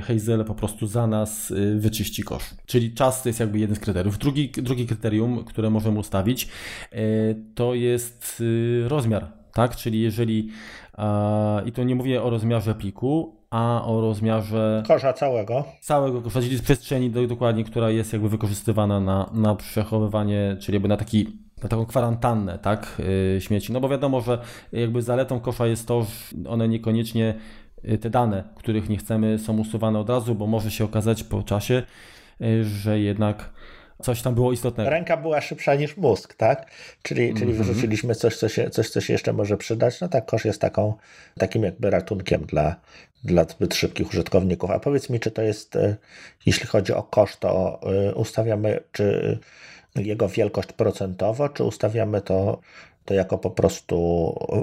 [0.00, 2.50] Hazel po prostu za nas y, wyczyści kosz.
[2.66, 4.18] Czyli czas to jest jakby jeden z kryteriów.
[4.18, 6.48] Drugi, drugi kryterium, które możemy ustawić,
[6.92, 8.42] y, to jest
[8.86, 9.76] rozmiar, tak?
[9.76, 10.48] Czyli jeżeli,
[11.66, 15.64] i to nie mówię o rozmiarze pliku, a o rozmiarze kosza całego.
[15.80, 20.96] Całego kosza, czyli przestrzeni dokładnie, która jest jakby wykorzystywana na, na przechowywanie, czyli jakby na
[20.96, 23.02] taki na taką kwarantannę, tak,
[23.38, 23.72] śmieci.
[23.72, 24.38] No bo wiadomo, że
[24.72, 27.34] jakby zaletą kosza jest to, że one niekoniecznie
[28.00, 31.82] te dane, których nie chcemy, są usuwane od razu, bo może się okazać po czasie,
[32.62, 33.50] że jednak
[34.02, 34.90] coś tam było istotnego.
[34.90, 36.70] Ręka była szybsza niż mózg, tak?
[37.02, 37.64] Czyli, czyli mm -hmm.
[37.64, 40.00] wyrzuciliśmy coś co, się, coś, co się jeszcze może przydać.
[40.00, 40.94] No tak, kosz jest taką,
[41.38, 42.76] takim jakby ratunkiem dla,
[43.24, 44.70] dla zbyt szybkich użytkowników.
[44.70, 45.96] A powiedz mi, czy to jest, e,
[46.46, 47.80] jeśli chodzi o koszt, to
[48.14, 49.38] ustawiamy, czy
[49.96, 52.60] jego wielkość procentowo, czy ustawiamy to,
[53.04, 53.96] to jako po prostu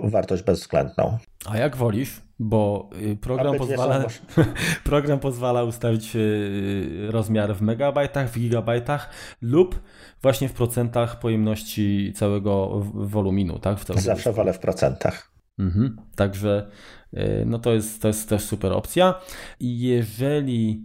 [0.03, 1.17] wartość bezwzględną?
[1.45, 2.21] A jak wolisz?
[2.43, 4.05] Bo y, program pozwala,
[4.83, 9.09] program pozwala ustawić y, rozmiar w megabajtach, w gigabajtach
[9.41, 9.81] lub
[10.21, 13.59] właśnie w procentach pojemności całego woluminu.
[13.59, 13.79] Tak?
[13.79, 15.31] W Zawsze wolę w procentach.
[15.59, 15.97] Mhm.
[16.15, 16.69] Także
[17.13, 19.13] y, no to, jest, to jest też super opcja.
[19.59, 20.83] Jeżeli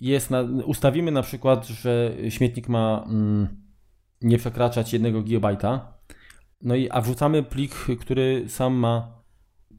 [0.00, 3.48] jest na, ustawimy na przykład, że śmietnik ma mm,
[4.22, 5.56] nie przekraczać 1 GB,
[6.62, 9.15] no i a wrzucamy plik, który sam ma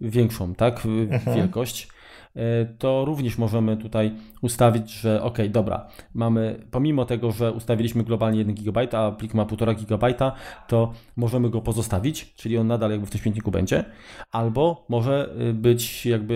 [0.01, 1.35] większą tak, mhm.
[1.35, 1.87] wielkość,
[2.35, 8.39] e, to również możemy tutaj ustawić, że ok, dobra, mamy, pomimo tego, że ustawiliśmy globalnie
[8.39, 10.31] 1 GB, a plik ma 1,5 GB,
[10.67, 13.85] to możemy go pozostawić, czyli on nadal jakby w tym śmietniku będzie,
[14.31, 16.33] albo może y, być jakby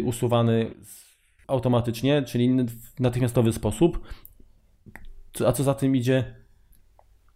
[0.00, 0.74] y, usuwany
[1.46, 4.00] automatycznie, czyli w natychmiastowy sposób.
[5.46, 6.34] A co za tym idzie,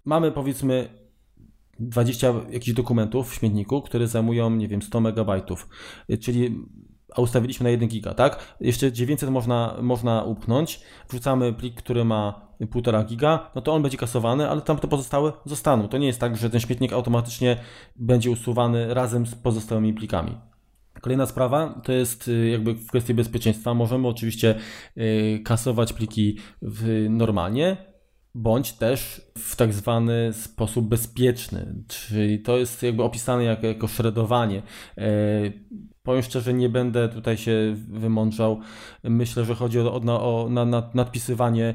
[0.04, 0.88] mamy powiedzmy
[1.80, 5.68] 20 jakichś dokumentów w śmietniku, które zajmują, nie wiem, 100 megabajtów,
[6.20, 6.64] czyli
[7.16, 8.56] a ustawiliśmy na 1 giga, tak?
[8.60, 13.98] Jeszcze 900 można, można upchnąć, wrzucamy plik, który ma 1,5 giga, no to on będzie
[13.98, 15.88] kasowany, ale tam te pozostałe zostaną.
[15.88, 17.56] To nie jest tak, że ten śmietnik automatycznie
[17.96, 20.36] będzie usuwany razem z pozostałymi plikami.
[21.00, 23.74] Kolejna sprawa to jest y, jakby w kwestii bezpieczeństwa.
[23.74, 24.54] Możemy oczywiście
[24.96, 26.38] y, kasować pliki
[27.10, 27.76] normalnie,
[28.36, 34.62] bądź też w tak zwany sposób bezpieczny, czyli to jest jakby opisane jako, jako shredowanie.
[34.98, 35.10] E,
[36.02, 38.60] powiem szczerze, nie będę tutaj się wymądrzał.
[39.02, 41.74] Myślę, że chodzi o, o, o na, nadpisywanie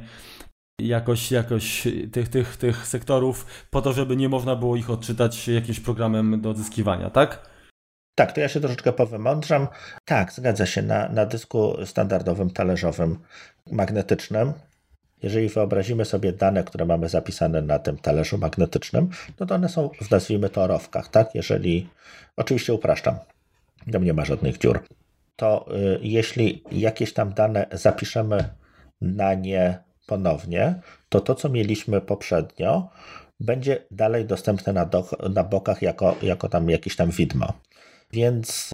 [0.81, 5.79] jakoś, jakoś tych, tych, tych sektorów po to, żeby nie można było ich odczytać jakimś
[5.79, 7.49] programem do odzyskiwania, tak?
[8.15, 9.67] Tak, to ja się troszeczkę powymądrzam.
[10.05, 10.81] Tak, zgadza się.
[10.81, 13.19] Na, na dysku standardowym, talerzowym,
[13.71, 14.53] magnetycznym
[15.23, 19.89] jeżeli wyobrazimy sobie dane, które mamy zapisane na tym talerzu magnetycznym, no to one są
[20.01, 21.35] w nazwijmy to rowkach, tak?
[21.35, 21.89] Jeżeli,
[22.37, 23.15] oczywiście upraszczam,
[23.91, 24.83] tam nie ma żadnych dziur,
[25.35, 28.49] to y, jeśli jakieś tam dane zapiszemy
[29.01, 30.75] na nie ponownie,
[31.09, 32.89] to to, co mieliśmy poprzednio,
[33.39, 37.53] będzie dalej dostępne na, do, na bokach jako, jako tam jakieś tam widmo.
[38.13, 38.71] Więc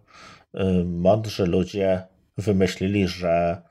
[0.55, 2.01] y, mądrzy ludzie
[2.37, 3.61] wymyślili, że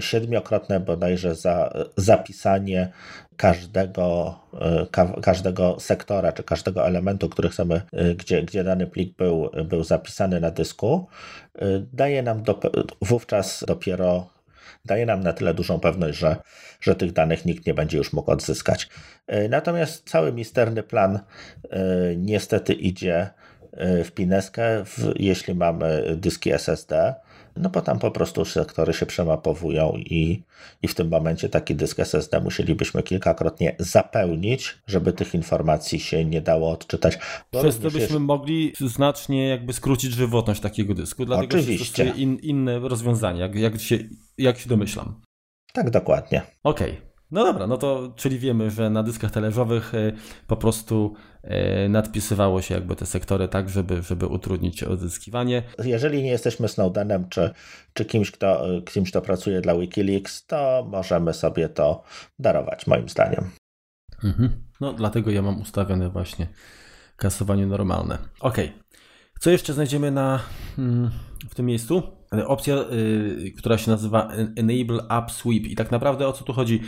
[0.00, 2.92] siedmiokrotne bodajże za, zapisanie
[3.36, 4.38] każdego,
[4.82, 9.50] y, ka, każdego sektora czy każdego elementu, który chcemy, y, gdzie, gdzie dany plik był,
[9.64, 11.06] był zapisany na dysku,
[11.92, 12.60] daje nam do,
[13.02, 14.34] wówczas dopiero
[14.84, 16.36] daje nam na tyle dużą pewność, że,
[16.80, 18.88] że tych danych nikt nie będzie już mógł odzyskać.
[19.48, 21.20] Natomiast cały misterny plan
[22.16, 23.30] niestety idzie
[24.04, 27.14] w pineskę, w, jeśli mamy dyski SSD
[27.56, 30.42] no bo tam po prostu sektory się przemapowują i,
[30.82, 36.40] i w tym momencie taki dysk SSD musielibyśmy kilkakrotnie zapełnić, żeby tych informacji się nie
[36.40, 37.18] dało odczytać.
[37.50, 38.18] Przez to byśmy jest...
[38.18, 42.04] mogli znacznie jakby skrócić żywotność takiego dysku, dlatego Oczywiście.
[42.04, 43.98] jest in, inne rozwiązanie, jak, jak, się,
[44.38, 45.20] jak się domyślam.
[45.72, 46.42] Tak, dokładnie.
[46.62, 46.90] Okej.
[46.90, 47.13] Okay.
[47.34, 50.12] No dobra, no to czyli wiemy, że na dyskach talerzowych e,
[50.46, 55.62] po prostu e, nadpisywało się jakby te sektory tak, żeby, żeby utrudnić odzyskiwanie.
[55.84, 57.50] Jeżeli nie jesteśmy Snowdenem czy,
[57.92, 62.02] czy kimś, kto, kimś, kto pracuje dla Wikileaks, to możemy sobie to
[62.38, 63.50] darować, moim zdaniem.
[64.24, 64.50] Mhm.
[64.80, 66.46] No dlatego ja mam ustawione właśnie
[67.16, 68.18] kasowanie normalne.
[68.40, 68.56] Ok.
[69.40, 70.40] Co jeszcze znajdziemy na,
[70.78, 71.10] mm,
[71.50, 72.02] w tym miejscu?
[72.46, 75.64] opcja, y, która się nazywa Enable App Sweep.
[75.64, 76.80] I tak naprawdę o co tu chodzi?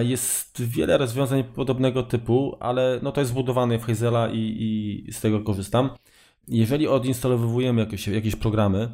[0.00, 4.56] Jest wiele rozwiązań podobnego typu, ale no to jest zbudowane w Hazela i,
[5.08, 5.90] i z tego korzystam.
[6.48, 8.88] Jeżeli odinstalowujemy jakieś, jakieś programy,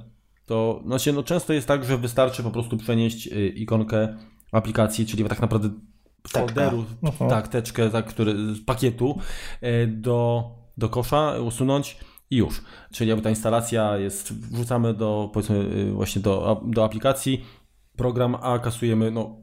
[0.47, 4.17] to znaczy, no często jest tak, że wystarczy po prostu przenieść y, ikonkę
[4.53, 5.71] aplikacji, czyli tak naprawdę
[6.29, 6.85] folderu,
[7.29, 9.19] tak, teczkę, tak, który, z pakietu
[9.89, 10.45] do,
[10.77, 11.97] do kosza, usunąć
[12.33, 12.63] i już.
[12.93, 17.45] Czyli jakby ta instalacja jest, wrzucamy do, powiedzmy, y, właśnie do, do aplikacji
[17.97, 19.37] program, a kasujemy, no,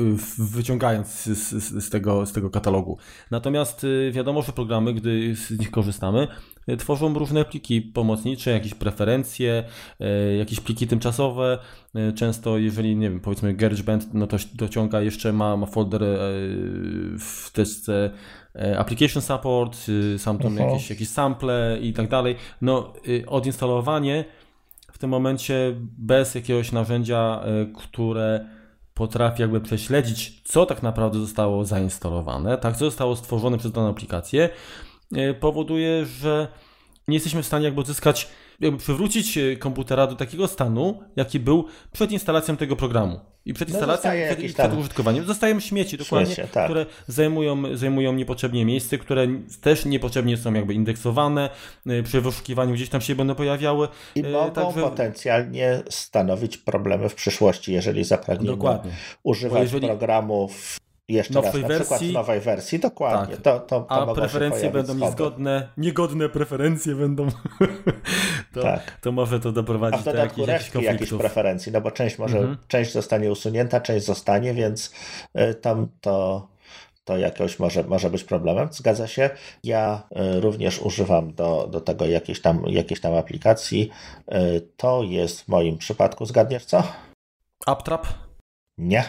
[0.00, 0.04] y,
[0.38, 2.98] wyciągając z, z, z, tego, z tego katalogu.
[3.30, 6.28] Natomiast y, wiadomo, że programy, gdy z nich korzystamy,
[6.78, 9.64] tworzą różne pliki pomocnicze, jakieś preferencje,
[10.38, 11.58] jakieś pliki tymczasowe.
[12.14, 16.02] Często, jeżeli, nie wiem, powiedzmy GarageBand, no to dociąga jeszcze, ma, ma folder
[17.18, 18.10] w teczce
[18.78, 22.36] application support, y, sam tam jakieś, jakieś sample i tak dalej.
[22.60, 24.24] No, y, odinstalowanie
[24.92, 27.44] w tym momencie bez jakiegoś narzędzia,
[27.76, 28.48] które
[28.94, 34.48] potrafi jakby prześledzić, co tak naprawdę zostało zainstalowane, tak, co zostało stworzone przez daną aplikację,
[35.40, 36.48] powoduje, że
[37.08, 38.28] nie jesteśmy w stanie jakby odzyskać
[38.62, 43.20] jakby przywrócić e, komputera do takiego stanu, jaki był przed instalacją tego programu.
[43.44, 45.24] I przed no, instalacją, no przed, przed użytkowaniem.
[45.24, 46.64] Zostają śmieci, dokładnie, śmiecie, tak.
[46.64, 49.26] które zajmują, zajmują niepotrzebnie miejsce, które
[49.60, 51.50] też niepotrzebnie są jakby indeksowane,
[51.86, 53.88] e, przy wyszukiwaniu gdzieś tam się będą pojawiały.
[54.14, 54.80] I e, mogą Także...
[54.80, 58.92] potencjalnie stanowić problemy w przyszłości, jeżeli zapragniemy Dokładnie.
[59.22, 59.86] używać jeżeli...
[59.86, 60.82] programów
[61.12, 63.36] jeszcze raz, na wersji, przykład nowej wersji, dokładnie.
[63.36, 63.42] Tak.
[63.42, 67.28] To, to, to A preferencje będą niezgodne, niegodne preferencje będą.
[68.54, 69.00] to, tak.
[69.00, 72.18] to może to doprowadzić A w dodatku do jakichś, jakichś, jakichś preferencji, no bo część
[72.18, 72.56] może, mhm.
[72.68, 74.92] część zostanie usunięta, część zostanie, więc
[75.38, 76.48] y, tam to
[77.04, 78.68] to jakoś może, może być problemem.
[78.72, 79.30] Zgadza się.
[79.64, 80.02] Ja
[80.36, 83.90] y, również używam do, do tego jakiejś tam, jakiejś tam aplikacji.
[84.34, 86.82] Y, to jest w moim przypadku, zgadniesz co?
[87.66, 88.06] AppTrap?
[88.78, 89.04] Nie.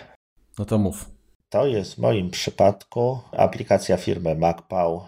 [0.60, 1.13] No to mów.
[1.54, 5.04] To jest w moim przypadku aplikacja firmy MacPow.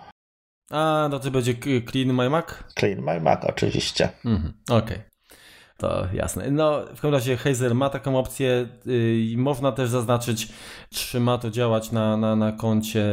[0.72, 1.54] A, no to będzie
[1.92, 2.46] Clean My Mac?
[2.80, 4.10] Clean My Mac, oczywiście.
[4.26, 4.98] Mhm, Okej.
[4.98, 5.04] Okay.
[5.78, 6.52] To jasne.
[6.52, 10.48] No, w każdym razie Hazel ma taką opcję i yy, można też zaznaczyć,
[10.90, 13.06] czy ma to działać na, na, na koncie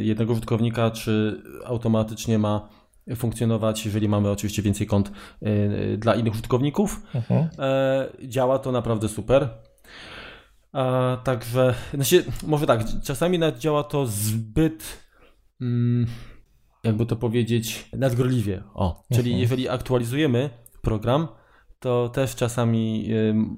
[0.00, 2.68] jednego użytkownika, czy automatycznie ma
[3.16, 7.02] funkcjonować, jeżeli mamy oczywiście więcej kont yy, dla innych użytkowników.
[7.14, 7.48] Mhm.
[8.20, 9.48] Yy, działa to naprawdę super.
[10.72, 15.04] A, także, znaczy, może tak, czasami nawet działa to zbyt,
[15.60, 16.06] mm,
[16.84, 18.62] jakby to powiedzieć, nadgorliwie.
[18.74, 19.40] O, czyli mhm.
[19.40, 20.50] jeżeli aktualizujemy
[20.82, 21.28] program,
[21.80, 23.06] to też czasami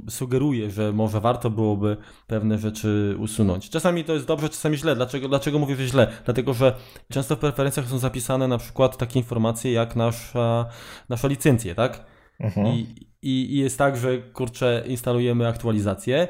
[0.06, 3.70] y, sugeruje, że może warto byłoby pewne rzeczy usunąć.
[3.70, 4.96] Czasami to jest dobrze, czasami źle.
[4.96, 6.12] Dlaczego, dlaczego mówię, że źle?
[6.24, 6.76] Dlatego, że
[7.10, 10.66] często w preferencjach są zapisane na przykład takie informacje jak nasza,
[11.08, 12.06] nasza licencje, tak?
[12.40, 12.66] Mhm.
[12.66, 12.86] I,
[13.22, 16.28] i, I jest tak, że kurczę, instalujemy aktualizację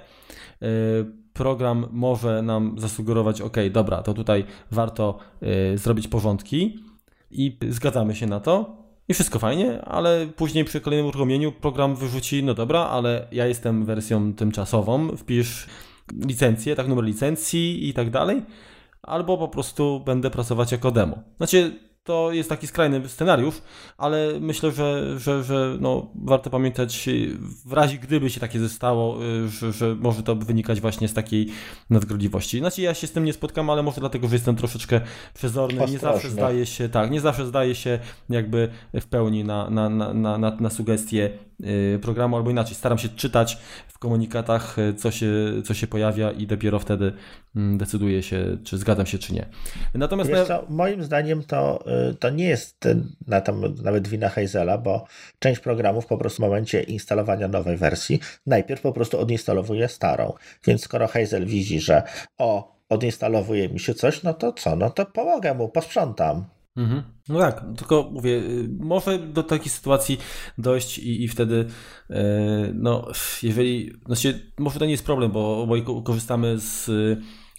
[1.32, 5.18] program może nam zasugerować, ok, dobra, to tutaj warto
[5.74, 6.78] y, zrobić porządki
[7.30, 8.82] i zgadzamy się na to.
[9.08, 13.84] I wszystko fajnie, ale później przy kolejnym uruchomieniu program wyrzuci, no dobra, ale ja jestem
[13.84, 15.66] wersją tymczasową, wpisz
[16.26, 18.42] licencję, tak, numer licencji i tak dalej,
[19.02, 21.18] albo po prostu będę pracować jako demo.
[21.36, 23.54] Znaczy, to jest taki skrajny scenariusz,
[23.98, 27.08] ale myślę, że, że, że no, warto pamiętać
[27.66, 31.48] w razie gdyby się takie zostało, y, że, że może to wynikać właśnie z takiej
[31.90, 32.58] nadgrodliwości.
[32.58, 35.00] Znaczy ja się z tym nie spotkam, ale może dlatego, że jestem troszeczkę
[35.34, 37.98] przezorny, nie zawsze zdaje się, tak, nie zawsze zdaje się
[38.28, 38.68] jakby
[39.00, 41.30] w pełni na, na, na, na, na sugestie
[41.60, 43.58] y, programu, albo inaczej, staram się czytać
[43.88, 45.32] w komunikatach, y, co się,
[45.64, 47.12] co się pojawia i dopiero wtedy
[47.56, 49.46] mm, decyduję się, czy zgadzam się, czy nie.
[49.94, 52.88] Natomiast Wiesz co, moim zdaniem to Y, to nie jest
[53.26, 55.04] na tam nawet wina Hazela, bo
[55.38, 60.32] część programów po prostu w momencie instalowania nowej wersji najpierw po prostu odinstalowuje starą.
[60.66, 62.02] Więc skoro Hazel widzi, że
[62.38, 64.76] o, odinstalowuje mi się coś, no to co?
[64.76, 66.44] No to pomogę mu, posprzątam.
[66.76, 67.02] Mhm.
[67.28, 70.18] No tak, tylko mówię, y, może do takiej sytuacji
[70.58, 71.66] dojść i, i wtedy,
[72.10, 72.16] yy,
[72.74, 73.08] no,
[73.42, 76.90] jeżeli, znaczy, może to nie jest problem, bo oboje korzystamy z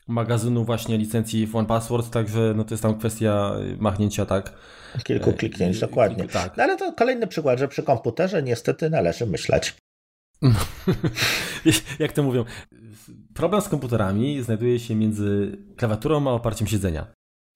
[0.08, 4.54] magazynu właśnie licencji w OnePassword, także no to jest tam kwestia machnięcia tak.
[5.04, 6.28] Kilku e, kliknięć, dokładnie.
[6.28, 6.58] Tak.
[6.58, 9.74] No ale to kolejny przykład, że przy komputerze niestety należy myśleć.
[12.00, 12.46] Jak to mówią,
[13.34, 17.08] problem z komputerami znajduje się między klawiaturą a oparciem siedzenia.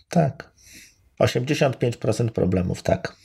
[0.10, 0.52] Tak.
[1.20, 3.16] 85% problemów, tak.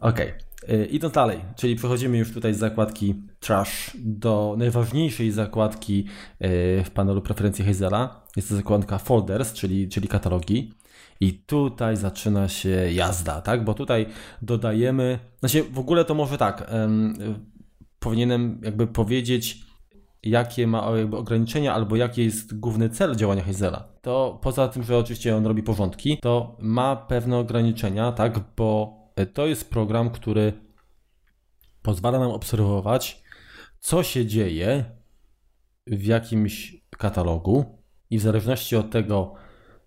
[0.00, 0.28] Okej.
[0.28, 0.49] Okay.
[0.70, 6.04] E, idąc dalej, czyli przechodzimy już tutaj z zakładki Trash do najważniejszej zakładki
[6.38, 8.20] e, w panelu preferencji Hazela.
[8.36, 10.72] Jest to zakładka Folders, czyli, czyli katalogi.
[11.20, 13.64] I tutaj zaczyna się jazda, tak?
[13.64, 14.06] Bo tutaj
[14.42, 16.70] dodajemy, znaczy w ogóle to może tak,
[17.98, 19.58] powinienem jakby powiedzieć,
[20.22, 23.88] jakie ma jakby ograniczenia albo jaki jest główny cel działania Hazela.
[24.02, 28.40] To poza tym, że oczywiście on robi porządki, to ma pewne ograniczenia, tak?
[28.56, 28.99] Bo
[29.34, 30.52] to jest program, który
[31.82, 33.22] pozwala nam obserwować,
[33.80, 34.84] co się dzieje
[35.86, 37.78] w jakimś katalogu
[38.10, 39.34] i w zależności od tego,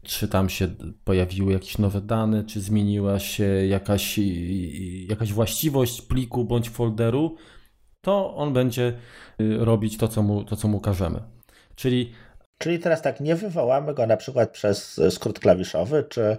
[0.03, 0.67] czy tam się
[1.03, 4.19] pojawiły jakieś nowe dane, czy zmieniła się jakaś,
[5.09, 7.35] jakaś właściwość pliku bądź folderu,
[8.01, 8.93] to on będzie
[9.41, 11.19] y, robić to, co mu, to, co mu każemy.
[11.75, 12.11] Czyli
[12.63, 16.37] Czyli teraz tak, nie wywołamy go na przykład przez skrót klawiszowy, czy,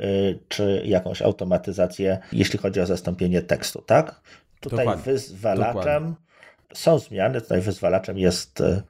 [0.00, 4.20] y, czy jakąś automatyzację, jeśli chodzi o zastąpienie tekstu, tak?
[4.60, 5.04] Tutaj Dokładnie.
[5.04, 6.14] wyzwalaczem Dokładnie.
[6.74, 8.82] są zmiany, tutaj wyzwalaczem jest y,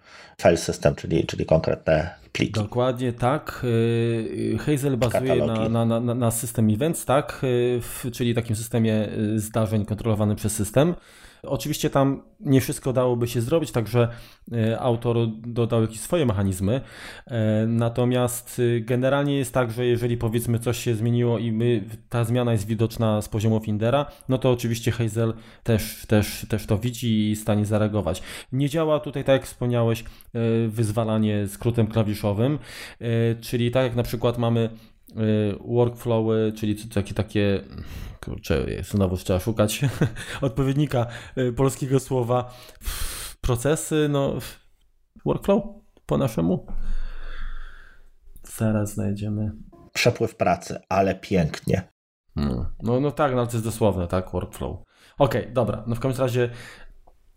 [0.43, 2.52] file system, czyli, czyli konkretne pliki.
[2.52, 3.66] Dokładnie tak.
[4.59, 7.43] Hazel bazuje na, na, na, na system events, tak,
[8.12, 10.94] czyli takim systemie zdarzeń kontrolowanym przez system.
[11.47, 14.09] Oczywiście tam nie wszystko dałoby się zrobić, także
[14.53, 15.16] e, autor
[15.47, 16.81] dodał jakieś swoje mechanizmy.
[17.27, 22.25] E, natomiast e, generalnie jest tak, że jeżeli powiedzmy coś się zmieniło i my, ta
[22.25, 27.09] zmiana jest widoczna z poziomu Findera, no to oczywiście Hazel też, też, też to widzi
[27.09, 28.23] i jest w stanie zareagować.
[28.53, 30.05] Nie działa tutaj, tak jak wspomniałeś,
[30.69, 32.59] wyzwalanie skrótem klawiszowym,
[33.41, 34.71] czyli tak jak na przykład mamy
[35.61, 37.65] workflowy, czyli takie takie
[38.24, 39.81] kurczę, znowu trzeba szukać
[40.41, 41.07] odpowiednika
[41.39, 42.55] y, polskiego słowa.
[43.41, 44.39] Procesy, no,
[45.24, 45.65] workflow
[46.07, 46.66] po naszemu.
[48.43, 49.53] Zaraz znajdziemy.
[49.93, 51.89] Przepływ pracy, ale pięknie.
[52.36, 54.82] No, no, no tak, no to jest dosłowne, tak, workflow.
[55.19, 56.51] Okej, okay, dobra, no w każdym razie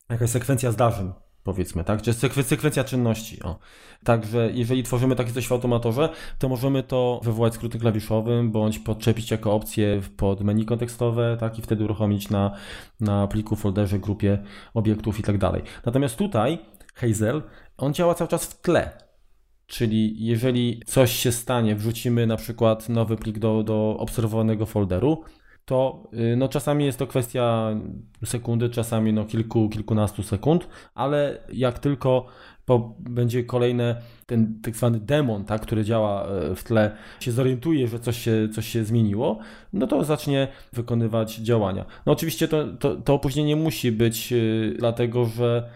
[0.09, 1.13] jakaś sekwencja zdarzeń
[1.47, 2.01] powiedzmy, tak?
[2.01, 2.13] Czy
[2.43, 3.43] sekwencja czynności.
[3.43, 3.59] O.
[4.03, 6.09] Także jeżeli tworzymy takie coś w automatorze,
[6.39, 11.59] to możemy to wywołać skrótem klawiszowym, bądź podczepić jako opcję pod menu kontekstowe, tak?
[11.59, 12.51] I wtedy uruchomić na,
[12.99, 14.43] na pliku, folderze, grupie
[14.73, 15.61] obiektów i tak dalej.
[15.85, 16.59] Natomiast tutaj
[16.95, 17.43] Hazel,
[17.77, 19.07] on działa cały czas w tle.
[19.67, 25.23] Czyli jeżeli coś się stanie, wrzucimy na przykład nowy plik do, do obserwowanego folderu,
[25.67, 27.75] to y, no, czasami jest to kwestia
[28.25, 32.25] sekundy, czasami no, kilku, kilkunastu sekund, ale jak tylko
[32.65, 33.95] po, będzie kolejny
[34.25, 38.49] ten tak zwany demon, tak, który działa e, w tle, się zorientuje, że coś się,
[38.53, 39.39] coś się zmieniło,
[39.73, 41.85] no to zacznie wykonywać działania.
[42.05, 45.69] No oczywiście to, to, to opóźnienie musi być, yy, dlatego że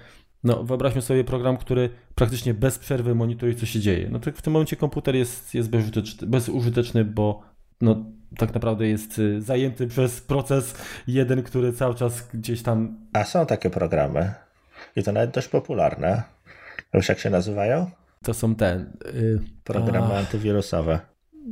[0.44, 4.10] no, wyobraźmy sobie program, który praktycznie bez przerwy monitoruje, co się dzieje.
[4.12, 7.42] No to w tym momencie komputer jest, jest bezużyteczny, bezużyteczny bo
[7.82, 8.06] no,
[8.38, 10.76] tak naprawdę jest y, zajęty przez proces
[11.08, 12.98] jeden, który cały czas gdzieś tam.
[13.14, 14.34] A są takie programy.
[14.96, 16.24] I to nawet dość popularne.
[16.94, 17.92] Wiesz, jak się nazywają?
[18.24, 18.86] To są te.
[19.14, 20.18] Yy, programy a...
[20.18, 21.00] antywirusowe.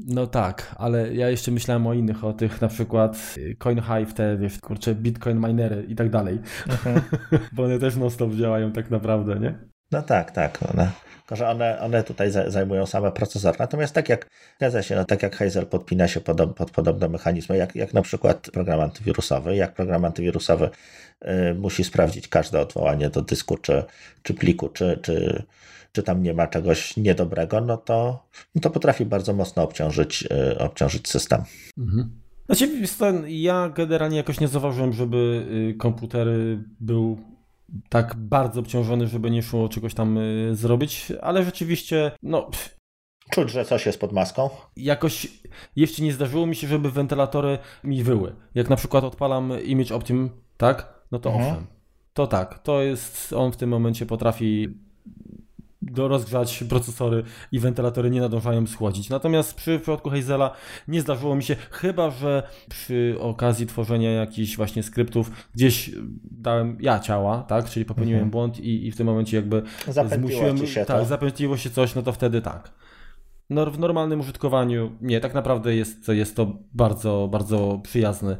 [0.07, 4.37] No tak, ale ja jeszcze myślałem o innych, o tych na przykład y, CoinHive, te
[4.37, 6.39] wiesz, kurczę, Bitcoin minery i tak dalej.
[6.69, 7.01] Mhm.
[7.53, 9.69] Bo one też non-stop działają tak naprawdę, nie?
[9.91, 10.59] No tak, tak.
[10.73, 10.91] One
[11.29, 13.57] tylko, że one, one tutaj zajmują same procesory.
[13.59, 17.57] Natomiast tak jak, zgadza się, no tak jak Hazel podpina się pod, pod podobne mechanizmy,
[17.57, 20.69] jak, jak na przykład program antywirusowy, jak program antywirusowy
[21.21, 23.83] y, musi sprawdzić każde odwołanie do dysku, czy,
[24.23, 25.43] czy pliku, czy, czy,
[25.91, 30.59] czy tam nie ma czegoś niedobrego, no to, no to potrafi bardzo mocno obciążyć, y,
[30.59, 31.43] obciążyć system.
[31.77, 32.19] Mhm.
[32.45, 32.69] Znaczy,
[33.27, 37.17] ja generalnie jakoś nie zauważyłem, żeby y, komputery był
[37.89, 42.49] tak bardzo obciążony, żeby nie szło czegoś tam y, zrobić, ale rzeczywiście, no.
[43.29, 44.49] Czuć, że coś jest pod maską?
[44.75, 45.27] Jakoś
[45.75, 48.35] jeszcze nie zdarzyło mi się, żeby wentylatory mi wyły.
[48.55, 50.93] Jak na przykład odpalam Image Optim, tak?
[51.11, 51.47] No to mhm.
[51.47, 51.67] owszem.
[52.13, 54.67] To tak, to jest, on w tym momencie potrafi
[55.91, 59.09] do rozgrzać procesory i wentylatory nie nadążają schłodzić.
[59.09, 60.51] Natomiast przy przypadku Hazela
[60.87, 65.91] nie zdarzyło mi się, chyba że przy okazji tworzenia jakichś właśnie skryptów gdzieś
[66.31, 68.31] dałem ja ciała, tak, czyli popełniłem mhm.
[68.31, 71.05] błąd i, i w tym momencie jakby zapętliło zmusiłem, się tak, to.
[71.05, 72.71] zapętliło się coś, no to wtedy tak.
[73.49, 78.37] No, w normalnym użytkowaniu nie, tak naprawdę jest, jest to bardzo, bardzo przyjazny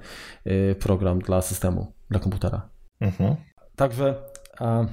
[0.48, 2.70] y, program dla systemu, dla komputera.
[3.00, 3.36] Mhm.
[3.76, 4.16] Także
[4.60, 4.86] a,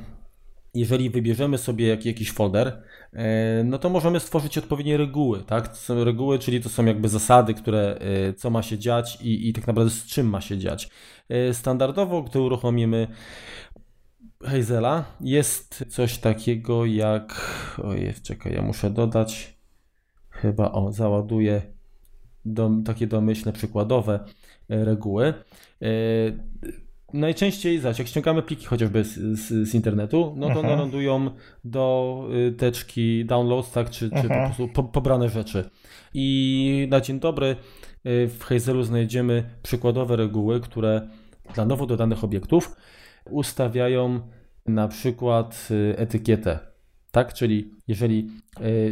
[0.77, 2.83] jeżeli wybierzemy sobie jakiś folder,
[3.13, 5.69] e, no to możemy stworzyć odpowiednie reguły, tak?
[5.69, 9.49] To są reguły, czyli to są jakby zasady, które e, co ma się dziać i,
[9.49, 10.91] i tak naprawdę z czym ma się dziać.
[11.29, 13.07] E, standardowo, gdy uruchomimy
[14.43, 17.51] Hazela, jest coś takiego jak.
[17.83, 19.57] Ojej, czekaj, ja muszę dodać.
[20.31, 21.63] Chyba o, załaduję
[22.45, 24.25] dom, takie domyślne, przykładowe
[24.69, 25.35] reguły
[27.17, 31.31] najczęściej, zobacz, jak ściągamy pliki chociażby z, z, z internetu, no to one lądują
[31.65, 35.71] do y, teczki downloads, tak, czy, czy po prostu po, pobrane rzeczy.
[36.15, 37.47] I na dzień dobry
[38.07, 41.09] y, w Hazelu znajdziemy przykładowe reguły, które
[41.55, 42.77] dla nowo dodanych obiektów
[43.31, 44.21] ustawiają
[44.67, 46.59] na przykład y, etykietę,
[47.11, 48.31] tak, czyli jeżeli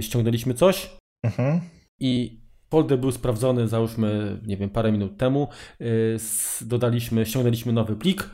[0.01, 1.61] ściągnęliśmy coś mhm.
[2.01, 2.44] i
[2.75, 5.49] folder był sprawdzony, załóżmy, nie wiem, parę minut temu.
[5.81, 6.17] Y,
[6.61, 8.31] dodaliśmy, ściągnęliśmy nowy plik.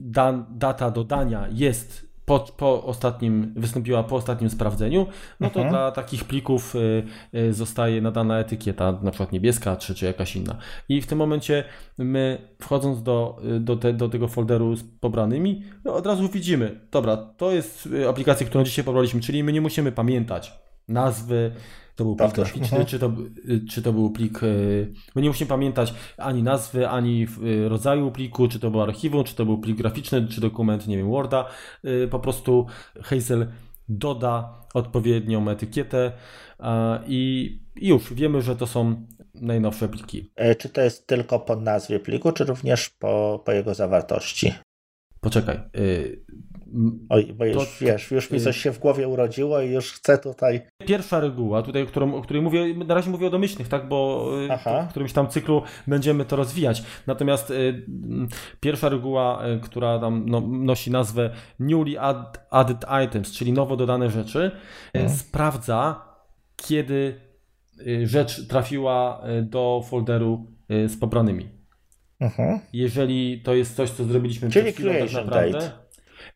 [0.00, 5.06] Dan, data dodania jest po, po, ostatnim, wystąpiła po ostatnim sprawdzeniu,
[5.40, 5.68] no to mhm.
[5.68, 7.02] dla takich plików y,
[7.34, 10.56] y, zostaje nadana etykieta, na przykład niebieska czy, czy jakaś inna.
[10.88, 11.64] I w tym momencie
[11.98, 17.16] my wchodząc do, do, te, do tego folderu z pobranymi, no od razu widzimy, dobra,
[17.16, 20.52] to jest aplikacja, którą dzisiaj pobraliśmy, czyli my nie musimy pamiętać
[20.88, 21.52] nazwy,
[21.96, 23.12] to był plik graficzny, czy to,
[23.70, 24.40] czy to był plik.
[25.14, 29.34] My nie musimy pamiętać ani nazwy, ani y, rodzaju pliku, czy to był archiwum, czy
[29.34, 31.48] to był plik graficzny, czy dokument, nie wiem, Worda.
[31.84, 32.66] Y, po prostu
[33.02, 33.46] Hazel
[33.88, 36.12] doda odpowiednią etykietę
[37.06, 40.32] i już wiemy, że to są najnowsze pliki.
[40.36, 44.52] E, czy to jest tylko po nazwie pliku, czy również po, po jego zawartości?
[45.20, 45.60] Poczekaj.
[46.66, 49.70] Y, Oj, bo już, to, wiesz, już mi y, coś się w głowie urodziło i
[49.70, 50.60] już chcę tutaj.
[50.86, 54.30] Pierwsza reguła, tutaj, o, którą, o której mówię, na razie mówię o domyślnych, tak, bo
[54.44, 56.82] y, w którymś tam cyklu będziemy to rozwijać.
[57.06, 57.86] Natomiast y,
[58.60, 61.30] pierwsza reguła, y, która tam no, nosi nazwę
[61.60, 64.50] Newly add, Added Items, czyli nowo dodane rzeczy,
[64.92, 65.12] hmm.
[65.12, 66.06] sprawdza,
[66.56, 67.20] kiedy
[68.02, 71.48] rzecz trafiła do folderu z pobranymi.
[72.20, 72.60] Mhm.
[72.72, 75.52] Jeżeli to jest coś, co zrobiliśmy Czyli przed chwilą, tak naprawdę.
[75.52, 75.85] Date.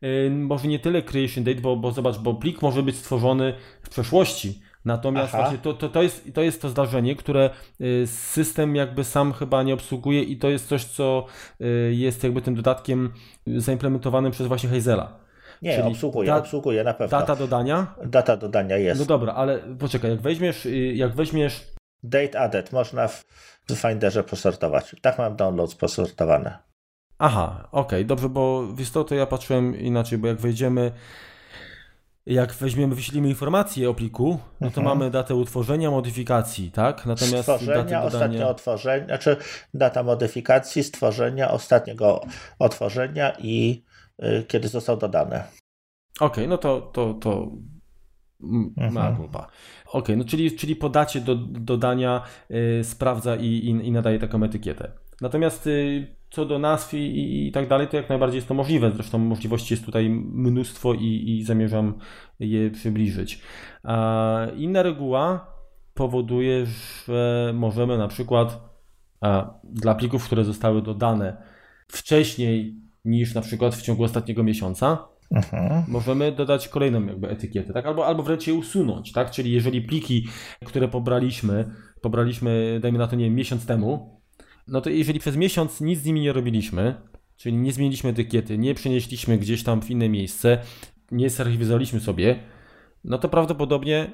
[0.04, 3.88] Y, może nie tyle creation date, bo, bo zobacz, bo plik może być stworzony w
[3.88, 4.62] przeszłości.
[4.84, 7.50] Natomiast właśnie to, to, to, jest, to jest to zdarzenie, które
[7.80, 11.26] y, system jakby sam chyba nie obsługuje i to jest coś, co
[11.60, 13.12] y, jest jakby tym dodatkiem
[13.46, 15.20] zaimplementowanym przez właśnie Hazela.
[15.62, 17.18] Nie, Czyli obsługuje, da, obsługuje na pewno.
[17.18, 17.94] Data dodania?
[18.06, 19.00] Data dodania jest.
[19.00, 21.66] No dobra, ale poczekaj, jak weźmiesz, jak weźmiesz...
[22.02, 23.24] Date added, można w
[23.74, 24.96] Finderze posortować.
[25.02, 26.69] Tak mam downloads posortowane.
[27.22, 30.92] Aha, okej, okay, dobrze, bo wiesz to, to ja patrzyłem inaczej, bo jak wejdziemy,
[32.26, 34.86] jak weźmiemy, wyślimy informację o pliku, no to mhm.
[34.86, 37.06] mamy datę utworzenia, modyfikacji, tak?
[37.06, 39.36] Natomiast stworzenia, ostatnie otworzenia, znaczy
[39.74, 42.20] data modyfikacji, stworzenia, ostatniego
[42.58, 43.84] otworzenia i
[44.22, 45.36] y, kiedy został dodany.
[45.36, 45.46] Okej,
[46.20, 47.50] okay, no to, to, to
[48.42, 48.92] mhm.
[48.92, 49.38] ma culpa.
[49.38, 49.50] Okej,
[49.92, 54.44] okay, no czyli, czyli po dacie do, dodania y, sprawdza i, i, i, nadaje taką
[54.44, 54.92] etykietę.
[55.20, 58.90] Natomiast y, co do nazw i, i, tak dalej, to jak najbardziej jest to możliwe.
[58.90, 61.94] Zresztą możliwości jest tutaj mnóstwo i, i zamierzam
[62.40, 63.42] je przybliżyć.
[63.82, 65.46] A inna reguła
[65.94, 66.66] powoduje,
[67.06, 68.60] że możemy na przykład
[69.20, 71.42] a, dla plików, które zostały dodane
[71.88, 75.84] wcześniej niż na przykład w ciągu ostatniego miesiąca, mhm.
[75.88, 77.86] możemy dodać kolejną jakby etykietę, tak?
[77.86, 79.30] Albo, albo wręcz je usunąć, tak?
[79.30, 80.28] Czyli jeżeli pliki,
[80.66, 84.19] które pobraliśmy, pobraliśmy, dajmy na to, nie wiem, miesiąc temu,
[84.70, 86.94] no to jeżeli przez miesiąc nic z nimi nie robiliśmy,
[87.36, 90.58] czyli nie zmieniliśmy etykiety, nie przenieśliśmy gdzieś tam w inne miejsce,
[91.10, 92.38] nie zarchiwizowaliśmy sobie,
[93.04, 94.10] no to prawdopodobnie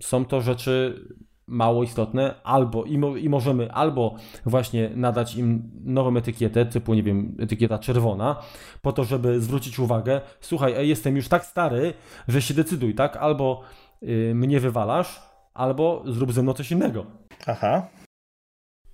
[0.00, 1.04] są to rzeczy
[1.46, 4.16] mało istotne, albo i, mo, i, możemy albo
[4.46, 8.42] właśnie nadać im nową etykietę, typu, nie wiem, etykieta czerwona,
[8.82, 11.94] po to, żeby zwrócić uwagę, słuchaj, ej, jestem już tak stary,
[12.28, 13.16] że się decyduj, tak?
[13.16, 13.62] Albo
[14.02, 15.22] y, mnie wywalasz,
[15.54, 17.06] albo zrób ze mną coś innego.
[17.46, 17.86] Aha.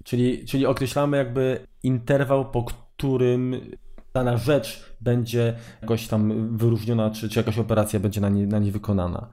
[0.04, 3.60] Czyli, czyli określamy jakby interwał, po którym
[4.14, 8.72] dana rzecz będzie jakoś tam wyróżniona, czy, czy jakaś operacja będzie na nie, na nie
[8.72, 9.28] wykonana.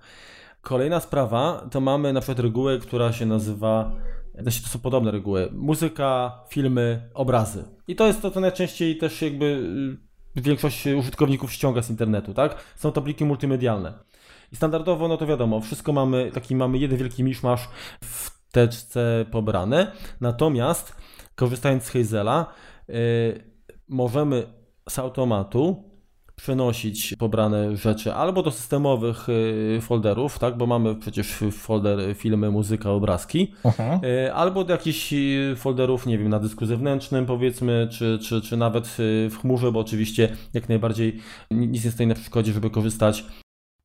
[0.61, 3.91] Kolejna sprawa to mamy na przykład regułę, która się nazywa,
[4.39, 7.65] znaczy to są podobne reguły, muzyka, filmy, obrazy.
[7.87, 9.45] I to jest to, co najczęściej też jakby
[10.37, 12.63] y, większość użytkowników ściąga z internetu, tak?
[12.75, 13.93] Są to pliki multimedialne.
[14.51, 17.69] I standardowo, no to wiadomo, wszystko mamy, taki mamy jeden wielki miszmasz
[18.03, 19.91] w teczce pobrane.
[20.21, 20.95] Natomiast
[21.35, 22.53] korzystając z Hazela,
[22.88, 22.95] yy,
[23.88, 24.43] możemy
[24.89, 25.89] z automatu
[26.39, 32.91] przenosić pobrane rzeczy albo do systemowych y, folderów, tak, bo mamy przecież folder filmy, muzyka,
[32.91, 33.99] obrazki, Aha.
[34.03, 38.57] Y, albo do jakichś y, folderów, nie wiem, na dysku zewnętrznym powiedzmy, czy, czy, czy
[38.57, 38.88] nawet
[39.30, 41.19] w chmurze, bo oczywiście jak najbardziej
[41.51, 43.26] nic nie stoi na przeszkodzie, żeby korzystać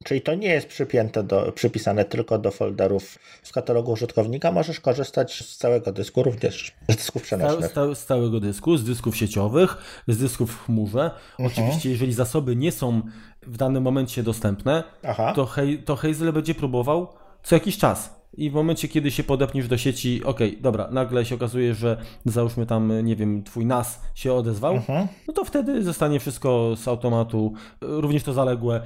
[0.05, 4.53] Czyli to nie jest przypięte do, przypisane tylko do folderów w katalogu użytkownika.
[4.53, 7.73] Możesz korzystać z całego dysku, również z dysków przenośnych.
[7.95, 9.77] Z, z całego dysku, z dysków sieciowych,
[10.09, 11.11] z dysków w chmurze.
[11.39, 11.47] Mhm.
[11.47, 13.03] Oczywiście, jeżeli zasoby nie są
[13.43, 15.33] w danym momencie dostępne, Aha.
[15.37, 17.09] to, He to Hazel będzie próbował
[17.43, 21.35] co jakiś czas i w momencie, kiedy się podepniesz do sieci, ok, dobra, nagle się
[21.35, 25.09] okazuje, że załóżmy tam, nie wiem, twój NAS się odezwał, mhm.
[25.29, 28.81] no to wtedy zostanie wszystko z automatu, również to zaległe,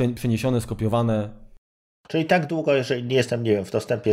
[0.00, 1.41] y, przeniesione, skopiowane,
[2.12, 4.12] Czyli tak długo, jeżeli nie jestem, nie wiem, w dostępie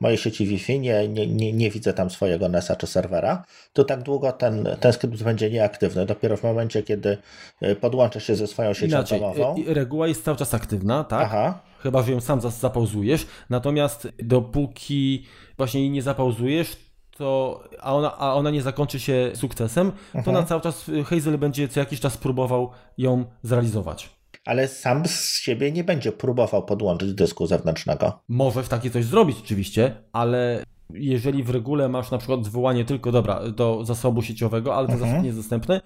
[0.00, 4.02] mojej sieci Wi-Fi, nie, nie, nie, nie widzę tam swojego NES-a czy serwera, to tak
[4.02, 6.06] długo ten, ten skrypt będzie nieaktywny.
[6.06, 7.18] Dopiero w momencie, kiedy
[7.62, 9.56] y, podłączę się ze swoją siecią Inaczej, domową.
[9.68, 11.22] Y, reguła jest cały czas aktywna, tak?
[11.22, 13.26] Aha chyba że ją sam zapauzujesz.
[13.50, 15.26] Natomiast dopóki
[15.56, 16.76] właśnie jej nie zapauzujesz,
[17.16, 20.36] to, a, ona, a ona nie zakończy się sukcesem, to mhm.
[20.36, 24.17] na cały czas Hazel będzie co jakiś czas próbował ją zrealizować.
[24.48, 28.18] Ale sam z siebie nie będzie próbował podłączyć dysku zewnętrznego.
[28.28, 30.64] Może w takie coś zrobić oczywiście, ale
[30.94, 35.10] jeżeli w regule masz na przykład zwołanie tylko, dobra, do zasobu sieciowego, ale ten mhm.
[35.10, 35.80] zasób nie jest dostępny,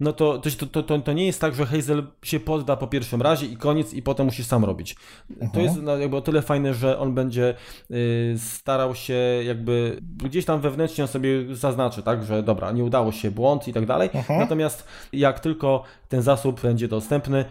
[0.00, 0.42] no to,
[0.72, 3.94] to, to, to, nie jest tak, że Hazel się podda po pierwszym razie i koniec
[3.94, 4.94] i potem musisz sam robić.
[5.38, 5.64] To mhm.
[5.64, 7.54] jest no, jakby o tyle fajne, że on będzie
[7.90, 9.14] y, starał się
[9.44, 13.72] jakby gdzieś tam wewnętrznie on sobie zaznaczy, tak, że dobra, nie udało się, błąd i
[13.72, 14.10] tak dalej.
[14.14, 14.40] Mhm.
[14.40, 17.44] Natomiast jak tylko ten zasób będzie dostępny,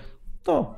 [0.47, 0.75] to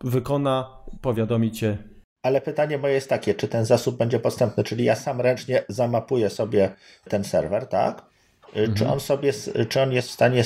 [0.00, 1.78] wykona powiadomi cię.
[2.22, 6.30] Ale pytanie moje jest takie, czy ten zasób będzie postępny, czyli ja sam ręcznie zamapuję
[6.30, 6.74] sobie
[7.08, 8.02] ten serwer, tak?
[8.46, 8.74] Mhm.
[8.74, 9.32] Czy on sobie,
[9.68, 10.44] czy on jest w stanie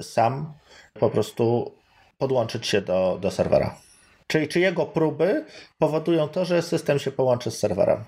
[0.00, 0.52] sam
[1.00, 1.74] po prostu
[2.18, 3.76] podłączyć się do, do serwera?
[4.26, 5.44] Czyli czy jego próby
[5.78, 8.04] powodują to, że system się połączy z serwerem?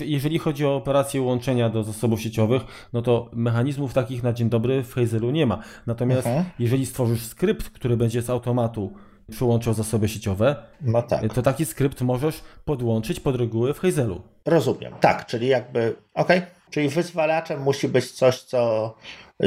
[0.00, 2.62] Jeżeli chodzi o operację łączenia do zasobów sieciowych,
[2.92, 5.58] no to mechanizmów takich na dzień dobry w Hazelu nie ma.
[5.86, 6.44] Natomiast mhm.
[6.58, 8.92] jeżeli stworzysz skrypt, który będzie z automatu
[9.30, 11.34] przyłączał zasoby sieciowe, no tak.
[11.34, 14.22] to taki skrypt możesz podłączyć pod reguły w Hazelu.
[14.44, 14.92] Rozumiem.
[15.00, 16.50] Tak, czyli jakby, okej, okay.
[16.70, 18.94] czyli wyzwalaczem musi być coś, co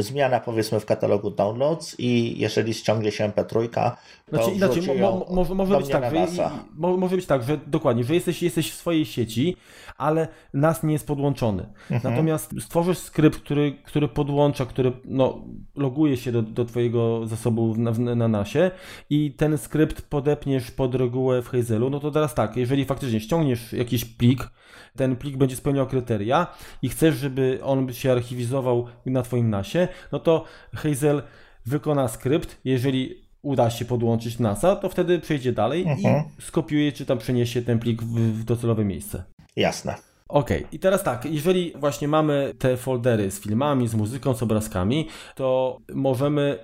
[0.01, 3.97] zmiana powiedzmy w katalogu downloads i jeżeli ściągnie się MP3, to
[4.29, 8.13] znaczy, inaczej, mo, mo, może być tak, że, mo, może być tak, że dokładnie, że
[8.13, 9.55] jesteś, jesteś w swojej sieci,
[9.97, 11.65] ale NAS nie jest podłączony.
[11.91, 12.13] Mhm.
[12.13, 15.41] Natomiast stworzysz skrypt, który, który podłącza, który no,
[15.75, 18.71] loguje się do, do twojego zasobu na, na NASie
[19.09, 23.73] i ten skrypt podepniesz pod regułę w Hazelu, no to teraz tak, jeżeli faktycznie ściągniesz
[23.73, 24.49] jakiś plik,
[24.95, 26.47] ten plik będzie spełniał kryteria
[26.81, 30.45] i chcesz, żeby on się archiwizował na twoim NASie, no to
[30.75, 31.23] Hazel
[31.65, 36.23] wykona skrypt, jeżeli uda się podłączyć NASA, to wtedy przejdzie dalej mhm.
[36.39, 39.23] i skopiuje, czy tam przeniesie ten plik w, w docelowe miejsce.
[39.55, 39.95] Jasne.
[40.27, 45.07] Ok, i teraz tak, jeżeli właśnie mamy te foldery z filmami, z muzyką, z obrazkami,
[45.35, 46.59] to możemy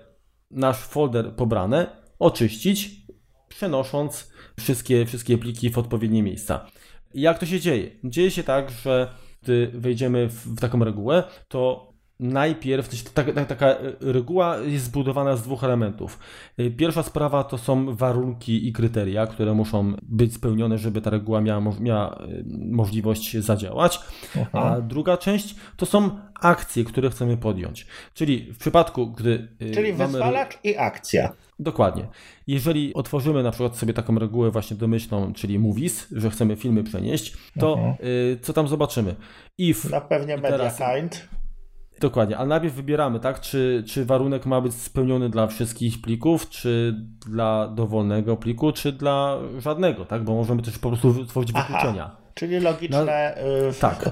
[0.51, 1.87] nasz folder pobrane
[2.19, 2.91] oczyścić,
[3.49, 6.65] przenosząc wszystkie, wszystkie pliki w odpowiednie miejsca.
[7.13, 7.91] Jak to się dzieje?
[8.03, 9.13] Dzieje się tak, że
[9.43, 11.88] gdy wejdziemy w taką regułę, to
[12.19, 16.19] najpierw, taka, taka reguła jest zbudowana z dwóch elementów.
[16.77, 21.73] Pierwsza sprawa to są warunki i kryteria, które muszą być spełnione, żeby ta reguła miała,
[21.79, 22.27] miała e,
[22.71, 23.99] możliwość zadziałać.
[24.35, 24.49] Aha.
[24.53, 26.09] A druga część to są
[26.41, 27.87] akcje, które chcemy podjąć.
[28.13, 29.47] Czyli w przypadku, gdy.
[29.59, 30.11] E, Czyli mamy...
[30.11, 31.33] wyzwalacz i akcja.
[31.59, 32.07] Dokładnie.
[32.47, 37.37] Jeżeli otworzymy na przykład sobie taką regułę właśnie domyślną, czyli movies, że chcemy filmy przenieść,
[37.59, 37.95] to mhm.
[38.41, 39.15] co tam zobaczymy?
[39.57, 39.89] If.
[39.89, 41.29] Na pewnie media teraz, kind.
[41.99, 46.95] Dokładnie, ale najpierw wybieramy, tak, czy, czy warunek ma być spełniony dla wszystkich plików, czy
[47.29, 52.15] dla dowolnego pliku, czy dla żadnego, tak, bo możemy też po prostu tworzyć wykluczenia.
[52.33, 53.35] Czyli logiczne.
[53.65, 54.11] No, tak.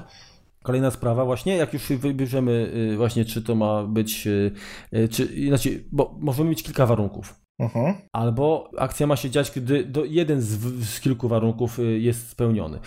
[0.62, 4.52] Kolejna sprawa właśnie, jak już wybierzemy y, właśnie, czy to ma być, y,
[4.94, 7.47] y, czy, znaczy, bo możemy mieć kilka warunków.
[7.60, 7.94] Uh-huh.
[8.12, 10.48] Albo akcja ma się dziać, gdy do, jeden z,
[10.84, 12.78] z, kilku warunków jest spełniony.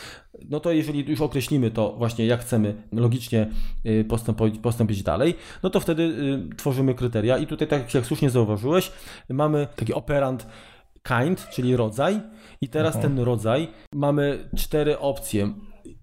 [0.49, 3.47] No to jeżeli już określimy to właśnie, jak chcemy logicznie
[4.07, 5.33] postąpić, postąpić dalej,
[5.63, 8.91] no to wtedy y, tworzymy kryteria i tutaj, tak jak słusznie zauważyłeś,
[9.29, 10.47] mamy taki operant
[11.03, 12.21] kind, czyli rodzaj
[12.61, 13.01] i teraz uh-huh.
[13.01, 15.53] ten rodzaj mamy cztery opcje.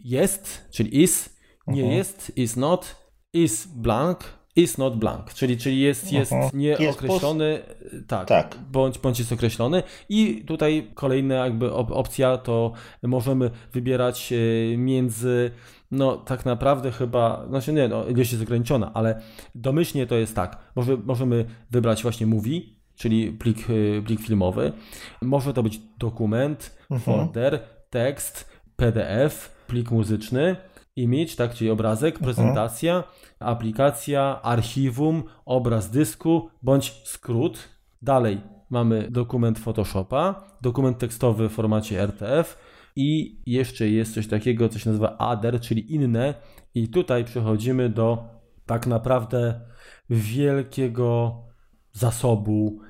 [0.04, 1.92] Jest, czyli is, nie -huh.
[1.92, 2.96] jest, is not,
[3.32, 6.54] is blank, is not blank, czyli, czyli jest, jest -huh.
[6.54, 7.60] nieokreślony,
[7.92, 9.82] jest tak, tak, Bądź, bądź jest określony.
[10.08, 12.72] I tutaj kolejna jakby op opcja to
[13.02, 15.50] możemy wybierać e, między
[15.90, 19.22] no tak naprawdę chyba, znaczy nie, no, ilość jest ograniczona, ale
[19.54, 22.60] domyślnie to jest tak, Może, możemy wybrać właśnie movie,
[22.96, 24.72] czyli plik, e, plik filmowy,
[25.22, 27.00] może to być dokument, -huh.
[27.00, 27.60] folder,
[27.90, 30.56] tekst, PDF, plik muzyczny,
[30.98, 32.24] image, tak, czyli obrazek, mhm.
[32.24, 33.04] prezentacja,
[33.38, 37.68] aplikacja, archiwum, obraz dysku bądź skrót.
[38.02, 42.58] Dalej mamy dokument Photoshopa, dokument tekstowy w formacie RTF
[42.96, 46.34] i jeszcze jest coś takiego, co się nazywa other, czyli inne
[46.74, 48.24] i tutaj przechodzimy do
[48.66, 49.60] tak naprawdę
[50.10, 51.36] wielkiego
[51.92, 52.80] zasobu,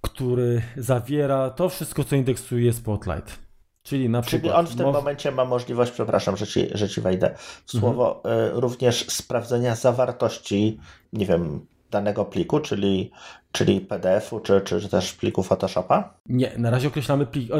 [0.00, 3.41] który zawiera to wszystko, co indeksuje Spotlight.
[3.82, 4.42] Czyli na przykład.
[4.42, 7.34] Czyli on w tym momencie ma możliwość, przepraszam, że ci, że ci wejdę
[7.66, 8.58] w słowo, mhm.
[8.58, 10.80] również sprawdzenia zawartości,
[11.12, 13.10] nie wiem, danego pliku, czyli,
[13.52, 16.14] czyli PDF-u, czy, czy, też pliku Photoshopa?
[16.28, 17.50] Nie, na razie określamy plik,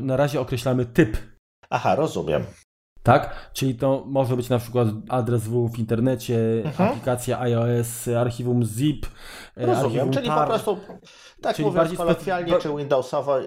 [0.00, 1.16] na razie określamy typ.
[1.70, 2.44] Aha, rozumiem.
[3.02, 3.50] Tak?
[3.52, 6.90] Czyli to może być na przykład adres w w internecie, mhm.
[6.90, 9.06] aplikacja iOS, archiwum zip,
[9.56, 10.38] e, Rozumiem, archiwum czyli tar.
[10.38, 10.78] po prostu
[11.46, 12.68] tak Czyli mówiąc kolokwialnie specy...
[12.68, 13.46] czy Windowsowo yy,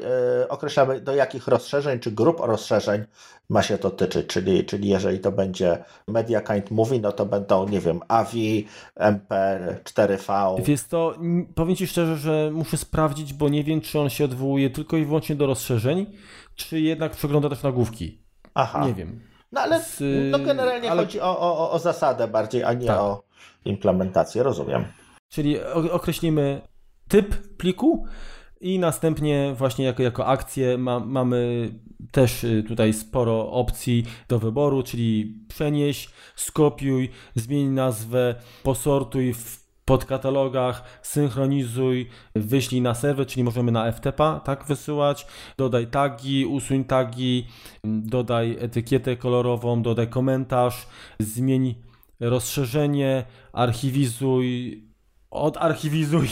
[0.50, 3.04] określamy do jakich rozszerzeń czy grup rozszerzeń
[3.50, 7.68] ma się to tyczyć, czyli, czyli jeżeli to będzie Media Kind Movie, no to będą,
[7.68, 10.70] nie wiem, AVI, MP, 4V.
[10.70, 11.16] Jest to,
[11.56, 15.06] powiem Ci szczerze, że muszę sprawdzić, bo nie wiem, czy on się odwołuje tylko i
[15.06, 16.06] wyłącznie do rozszerzeń,
[16.56, 18.22] czy jednak przegląda też nagłówki.
[18.54, 18.86] Aha.
[18.88, 19.22] Nie wiem.
[19.52, 20.02] No ale Z,
[20.32, 21.02] no generalnie ale...
[21.02, 23.00] chodzi o, o, o zasadę bardziej, a nie tak.
[23.00, 23.24] o
[23.66, 24.86] implementację, rozumiem.
[25.30, 25.62] Czyli
[25.92, 26.62] określimy
[27.10, 28.06] typ pliku
[28.62, 31.70] i następnie właśnie jako, jako akcję ma, mamy
[32.12, 41.00] też y, tutaj sporo opcji do wyboru, czyli przenieś, skopiuj, zmień nazwę, posortuj w podkatalogach,
[41.02, 45.28] synchronizuj, wyślij na serwer, czyli możemy na FTP tak wysyłać,
[45.58, 47.48] dodaj tagi, usuń tagi,
[47.84, 50.88] dodaj etykietę kolorową, dodaj komentarz,
[51.20, 51.76] zmień
[52.20, 54.84] rozszerzenie, archiwizuj,
[55.32, 56.28] odarchiwizuj,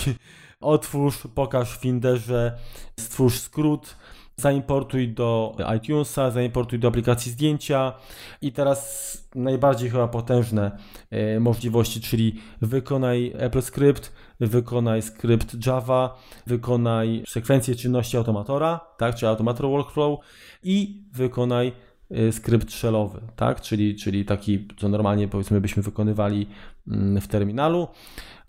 [0.59, 2.57] otwórz, pokaż w Finderze,
[2.99, 3.95] stwórz skrót,
[4.37, 7.93] zaimportuj do iTunesa, zaimportuj do aplikacji zdjęcia
[8.41, 10.77] i teraz najbardziej chyba potężne
[11.09, 16.17] e, możliwości, czyli wykonaj Apple Script, wykonaj skrypt Java,
[16.47, 20.19] wykonaj sekwencję czynności automatora, tak, czy automator workflow
[20.63, 21.71] i wykonaj
[22.11, 26.47] e, skrypt shellowy, tak, czyli, czyli taki, co normalnie powiedzmy byśmy wykonywali
[26.87, 27.87] mm, w terminalu.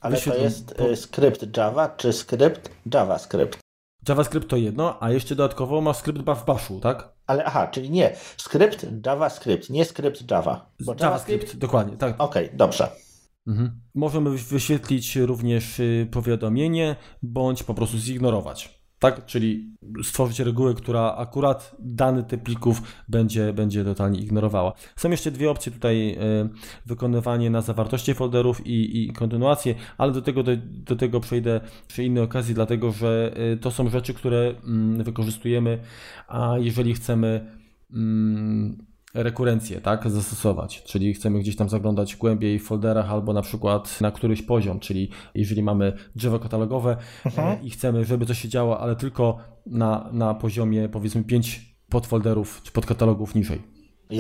[0.01, 0.91] Ale to jest po...
[0.91, 3.59] E, skrypt Java czy skrypt JavaScript?
[4.09, 7.13] JavaScript to jedno, a jeszcze dodatkowo masz skrypt w bashu, tak?
[7.27, 8.17] Ale aha, czyli nie.
[8.37, 10.71] Skrypt JavaScript, nie skrypt Java.
[10.81, 12.15] Bo JavaScript, dokładnie, tak.
[12.19, 12.89] Okej, okay, dobrze.
[13.47, 13.81] Mhm.
[13.95, 19.27] Możemy wyświetlić również y, powiadomienie, bądź po prostu zignorować tak?
[19.27, 24.73] Czyli stworzyć regułę, która akurat dany typ plików będzie, będzie totalnie ignorowała.
[24.97, 26.19] Są jeszcze dwie opcje tutaj, e,
[26.87, 32.05] wykonywanie na zawartości folderów i, i kontynuację, ale do tego, do, do tego przejdę przy
[32.05, 35.79] innej okazji, dlatego że e, to są rzeczy, które mm, wykorzystujemy,
[36.29, 37.57] a jeżeli chcemy
[37.93, 44.01] mm, rekurencję, tak, zastosować, czyli chcemy gdzieś tam zaglądać głębiej w folderach albo na przykład
[44.01, 47.63] na któryś poziom, czyli jeżeli mamy drzewo katalogowe mhm.
[47.63, 52.73] i chcemy, żeby coś się działo, ale tylko na, na poziomie powiedzmy 5 podfolderów czy
[52.73, 53.63] podkatalogów niżej.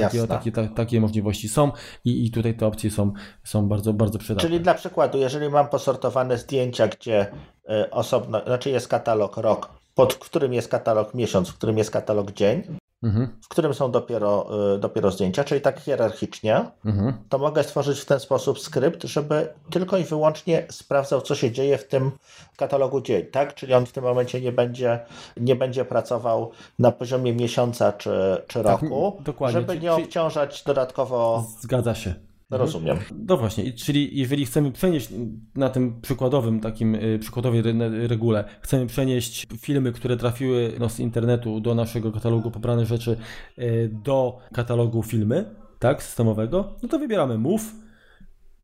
[0.01, 1.73] Takie, takie, ta, takie możliwości są
[2.05, 3.13] i, i tutaj te opcje są,
[3.45, 4.49] są bardzo, bardzo przydatne.
[4.49, 7.27] Czyli dla przykładu, jeżeli mam posortowane zdjęcia, gdzie
[7.71, 12.33] y, osobno, znaczy jest katalog rok, pod którym jest katalog miesiąc, w którym jest katalog
[12.33, 13.29] dzień, mhm.
[13.43, 17.13] w którym są dopiero, y, dopiero zdjęcia, czyli tak hierarchicznie, mhm.
[17.29, 21.79] to mogę stworzyć w ten sposób skrypt, żeby tylko i wyłącznie sprawdzał, co się dzieje
[21.79, 22.11] w tym
[22.57, 23.55] katalogu dzień, tak?
[23.55, 25.01] Czyli on w tym momencie nie będzie,
[25.37, 29.61] nie będzie pracował na poziomie miesiąca czy, czy tak, roku, dokładnie.
[29.61, 31.47] żeby nie obciążać dodatkowo.
[31.61, 32.28] Zgadza się.
[32.51, 32.99] No rozumiem.
[33.27, 35.09] No właśnie, czyli jeżeli chcemy przenieść
[35.55, 37.63] na tym przykładowym, takim y, przykładowej
[38.09, 43.17] regule, chcemy przenieść filmy, które trafiły no, z internetu do naszego katalogu pobrane rzeczy
[43.59, 47.73] y, do katalogu filmy, tak, systemowego, no to wybieramy Move,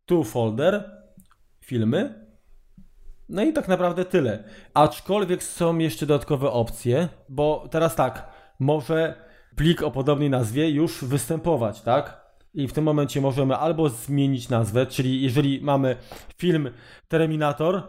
[0.06, 0.90] to folder,
[1.61, 2.24] filmy,
[3.28, 4.44] no i tak naprawdę tyle.
[4.74, 8.28] Aczkolwiek są jeszcze dodatkowe opcje, bo teraz tak,
[8.59, 9.15] może
[9.56, 12.24] plik o podobnej nazwie już występować, tak?
[12.55, 15.97] I w tym momencie możemy albo zmienić nazwę, czyli jeżeli mamy
[16.39, 16.70] film
[17.09, 17.82] Terminator,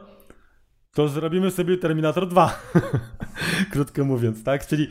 [0.93, 2.59] to zrobimy sobie Terminator 2.
[3.71, 4.67] Krótko mówiąc, tak?
[4.67, 4.87] Czyli,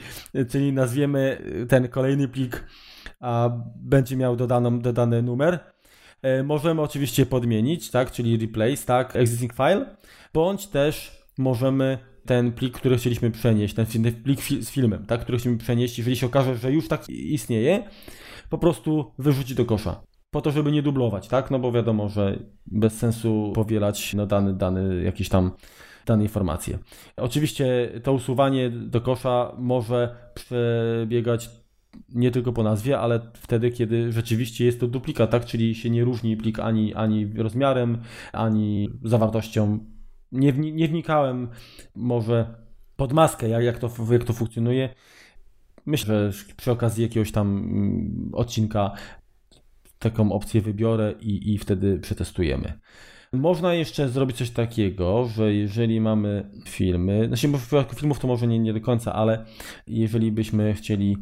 [0.51, 2.64] czyli nazwiemy ten kolejny plik,
[3.20, 5.59] a będzie miał dodaną, dodany numer.
[6.22, 8.12] E, możemy oczywiście podmienić, tak?
[8.12, 9.16] Czyli replace, tak?
[9.16, 9.96] Existing file,
[10.34, 13.86] bądź też możemy ten plik, który chcieliśmy przenieść, ten
[14.24, 15.20] plik z filmem, tak?
[15.20, 17.82] który chcieliśmy przenieść, jeżeli się okaże, że już tak istnieje,
[18.49, 20.01] po prostu wyrzucić do kosza.
[20.31, 21.51] Po to, żeby nie dublować, tak?
[21.51, 25.51] No bo wiadomo, że bez sensu powielać no, dany, dany jakieś tam
[26.07, 26.79] dane informacje.
[27.16, 31.51] Oczywiście to usuwanie do kosza może przebiegać
[32.15, 35.45] nie tylko po nazwie, ale wtedy, kiedy rzeczywiście jest to duplikat, tak?
[35.45, 37.99] Czyli się nie różni plik ani, ani rozmiarem,
[38.33, 39.79] ani zawartością.
[40.33, 41.49] Nie, nie wnikałem
[41.95, 42.55] może
[42.97, 44.89] pod maskę, jak, jak, to, jak to funkcjonuje.
[45.86, 48.93] Myślę, że przy okazji jakiegoś tam mm, odcinka
[49.98, 52.73] taką opcję wybiorę i, i wtedy przetestujemy.
[53.32, 58.47] Można jeszcze zrobić coś takiego, że jeżeli mamy filmy, znaczy w przypadku filmów to może
[58.47, 59.44] nie, nie do końca, ale
[59.86, 61.16] jeżeli byśmy chcieli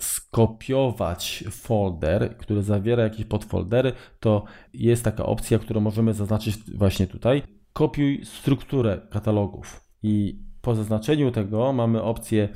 [0.00, 7.42] skopiować folder, który zawiera jakieś podfoldery, to jest taka opcja, którą możemy zaznaczyć właśnie tutaj.
[7.72, 12.48] Kopiuj strukturę katalogów i po zaznaczeniu tego mamy opcję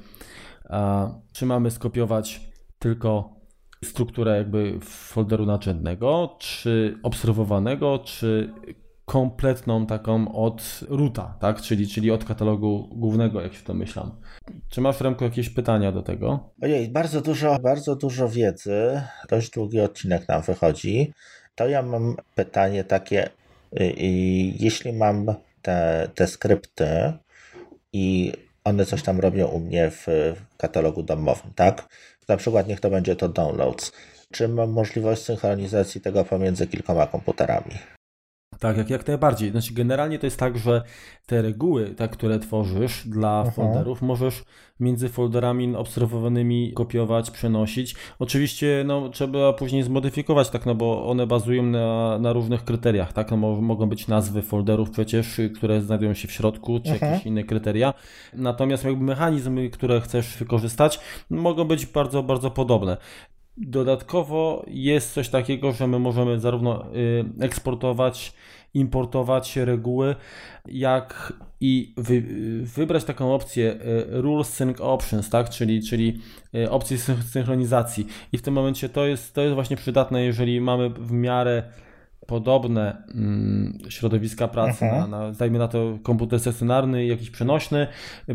[1.32, 2.40] czy mamy skopiować
[2.78, 3.36] tylko
[3.84, 8.52] strukturę jakby folderu narzędnego, czy obserwowanego, czy
[9.04, 11.60] kompletną taką od ruta, tak?
[11.60, 14.20] Czyli, czyli od katalogu głównego, jak się to myślam.
[14.68, 16.50] Czy masz Remko jakieś pytania do tego?
[16.62, 19.02] Ojej, bardzo dużo, bardzo dużo wiedzy.
[19.28, 21.12] Dość długi odcinek nam wychodzi.
[21.54, 23.30] To ja mam pytanie takie,
[24.60, 25.26] jeśli mam
[25.62, 27.12] te, te skrypty
[27.92, 28.32] i
[28.64, 30.06] one coś tam robią u mnie w
[30.56, 31.88] katalogu domowym, tak?
[32.28, 33.92] Na przykład niech to będzie to downloads.
[34.32, 37.78] Czy mam możliwość synchronizacji tego pomiędzy kilkoma komputerami?
[38.62, 39.50] Tak, jak, jak najbardziej.
[39.50, 40.82] Znaczy, generalnie to jest tak, że
[41.26, 43.50] te reguły, tak, które tworzysz dla Aha.
[43.50, 44.44] folderów, możesz
[44.80, 47.94] między folderami obserwowanymi kopiować, przenosić.
[48.18, 53.30] Oczywiście no, trzeba później zmodyfikować, tak, no bo one bazują na, na różnych kryteriach, tak,
[53.30, 57.06] no, mogą być nazwy folderów przecież, które znajdują się w środku, czy Aha.
[57.06, 57.94] jakieś inne kryteria.
[58.34, 62.96] Natomiast jakby mechanizmy, które chcesz wykorzystać, mogą być bardzo, bardzo podobne.
[63.56, 68.32] Dodatkowo jest coś takiego, że my możemy zarówno y, eksportować,
[68.74, 70.14] importować reguły,
[70.68, 72.22] jak i wy,
[72.62, 75.50] wybrać taką opcję y, Rules Sync Options, tak?
[75.50, 76.20] czyli, czyli
[76.54, 76.98] y, opcję
[77.32, 78.06] synchronizacji.
[78.32, 81.62] I w tym momencie to jest, to jest właśnie przydatne, jeżeli mamy w miarę
[82.26, 87.86] podobne mm, środowiska pracy, na, na, dajmy na to komputer stacjonarny, jakiś przenośny,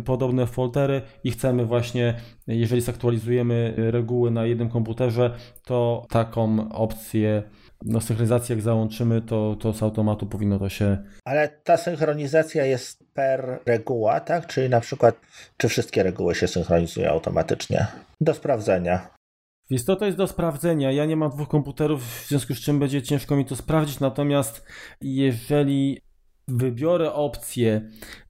[0.06, 2.14] podobne foldery i chcemy właśnie,
[2.48, 5.36] jeżeli zaktualizujemy reguły na jednym komputerze,
[5.66, 7.44] to taką opcję
[7.86, 10.98] no, synchronizacji jak załączymy, to, to z automatu powinno to się...
[11.26, 14.48] Ale ta synchronizacja jest per reguła, tak?
[14.48, 15.16] Czyli na przykład,
[15.58, 17.88] czy wszystkie reguły się synchronizują automatycznie?
[18.22, 19.17] Do sprawdzenia.
[19.70, 20.92] Więc to, to jest do sprawdzenia.
[20.92, 24.00] Ja nie mam dwóch komputerów, w związku z czym będzie ciężko mi to sprawdzić.
[24.00, 24.66] Natomiast
[25.02, 26.02] jeżeli
[26.48, 27.82] wybiorę opcję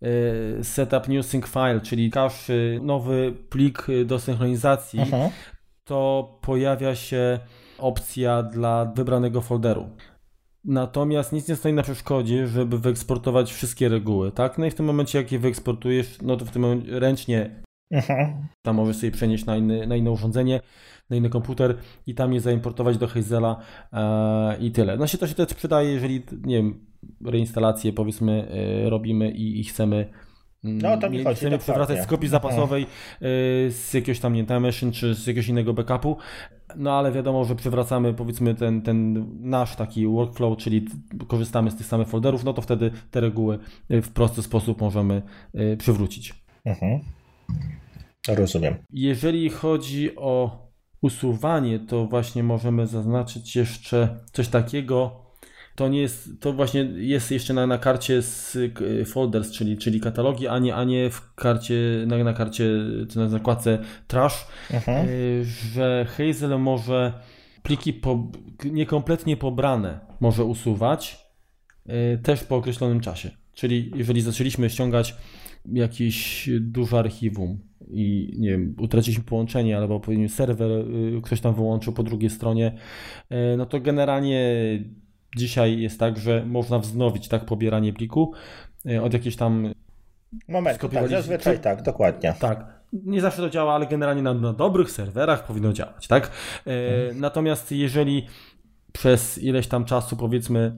[0.01, 5.29] e, Setup New Sync File, czyli cache nowy plik do synchronizacji, Aha.
[5.83, 7.39] to pojawia się
[7.77, 9.89] opcja dla wybranego folderu.
[10.63, 14.57] Natomiast nic nie stoi na przeszkodzie, żeby wyeksportować wszystkie reguły, tak?
[14.57, 18.33] No i w tym momencie, jak je wyeksportujesz, no to w tym momencie ręcznie Aha.
[18.61, 20.61] tam możesz sobie przenieść na, inny, na inne urządzenie
[21.09, 21.77] na inny komputer
[22.07, 23.59] i tam je zaimportować do Hazela
[23.93, 24.97] e, i tyle.
[24.97, 26.85] No się to się też przydaje, jeżeli, nie wiem,
[27.25, 28.47] reinstalację powiedzmy
[28.85, 30.09] e, robimy i, i chcemy
[30.63, 32.87] mm, no, to mi chodzi, chcemy przywracać z kopii zapasowej e,
[33.71, 36.17] z jakiegoś tam, nie wiem, machine czy z jakiegoś innego backupu,
[36.75, 40.85] no ale wiadomo, że przywracamy powiedzmy ten, ten nasz taki workflow, czyli
[41.27, 43.59] korzystamy z tych samych folderów, no to wtedy te reguły
[43.89, 45.21] w prosty sposób możemy
[45.77, 46.33] przywrócić.
[46.65, 46.99] Mhm.
[48.27, 48.75] Rozumiem.
[48.89, 50.66] Jeżeli chodzi o
[51.01, 55.27] usuwanie, to właśnie możemy zaznaczyć jeszcze coś takiego.
[55.75, 58.57] To nie jest, to właśnie jest jeszcze na, na karcie z
[59.05, 61.75] folders, czyli, czyli katalogi, a nie, a nie w karcie,
[62.07, 62.63] na, na karcie,
[63.09, 65.07] czy na zakładce trash, mhm.
[65.09, 67.13] y, że Hazel może
[67.63, 68.31] pliki po,
[68.65, 71.27] niekompletnie pobrane może usuwać
[71.89, 73.31] y, też po określonym czasie.
[73.53, 75.15] Czyli jeżeli zaczęliśmy ściągać
[75.65, 81.93] jakieś duże archiwum i nie wiem, utraciliśmy połączenie albo powinien serwer y, ktoś tam wyłączył
[81.93, 82.77] po drugiej stronie,
[83.31, 84.55] y, no to generalnie
[85.37, 88.33] dzisiaj jest tak, że można wznowić tak pobieranie pliku
[88.85, 89.73] y, od jakiejś tam
[90.47, 92.33] Moment, tak, zazwyczaj tak, dokładnie.
[92.39, 92.77] Tak.
[92.93, 96.31] Nie zawsze to działa, ale generalnie na, na dobrych serwerach powinno działać, tak?
[96.65, 97.19] Mhm.
[97.19, 98.27] Natomiast jeżeli
[98.91, 100.75] przez ileś tam czasu, powiedzmy,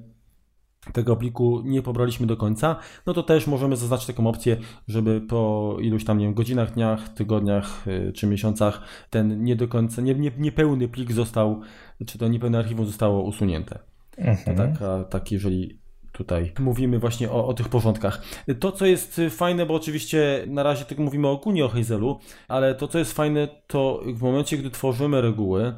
[0.94, 2.76] tego pliku nie pobraliśmy do końca,
[3.06, 4.58] no to też możemy zaznaczyć taką opcję,
[4.88, 9.68] żeby po iluś tam, nie wiem, godzinach, dniach, tygodniach y, czy miesiącach ten nie do
[9.68, 11.62] końca, nie, nie, niepełny plik został,
[12.06, 13.80] czy to niepełne archiwum zostało usunięte.
[14.18, 14.58] Mhm.
[14.58, 15.80] To tak, tak jeżeli
[16.12, 18.22] tutaj mówimy właśnie o, o, tych porządkach.
[18.60, 22.88] To, co jest fajne, bo oczywiście na razie tylko mówimy ogólnie o Hazelu, ale to,
[22.88, 25.74] co jest fajne, to w momencie, gdy tworzymy reguły,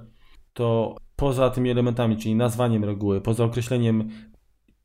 [0.54, 4.10] to poza tymi elementami, czyli nazwaniem reguły, poza określeniem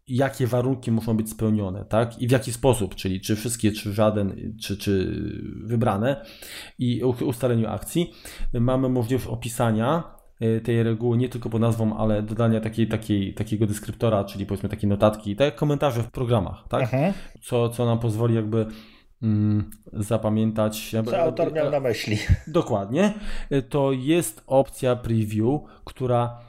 [0.09, 2.19] jakie warunki muszą być spełnione, tak?
[2.19, 5.23] I w jaki sposób, czyli czy wszystkie, czy żaden, czy, czy
[5.65, 6.25] wybrane
[6.79, 8.15] i ustaleniu akcji.
[8.53, 10.05] Mamy możliwość opisania
[10.43, 14.69] y, tej reguły nie tylko pod nazwą, ale dodania takiej, takiej, takiego deskryptora, czyli powiedzmy
[14.69, 16.91] takiej notatki, tak jak komentarze w programach, tak?
[17.43, 18.67] Co, co nam pozwoli jakby
[19.23, 20.95] mm, zapamiętać.
[21.07, 22.19] Co autor miał na myśli.
[22.47, 23.15] Dokładnie.
[23.69, 26.46] To jest opcja preview, która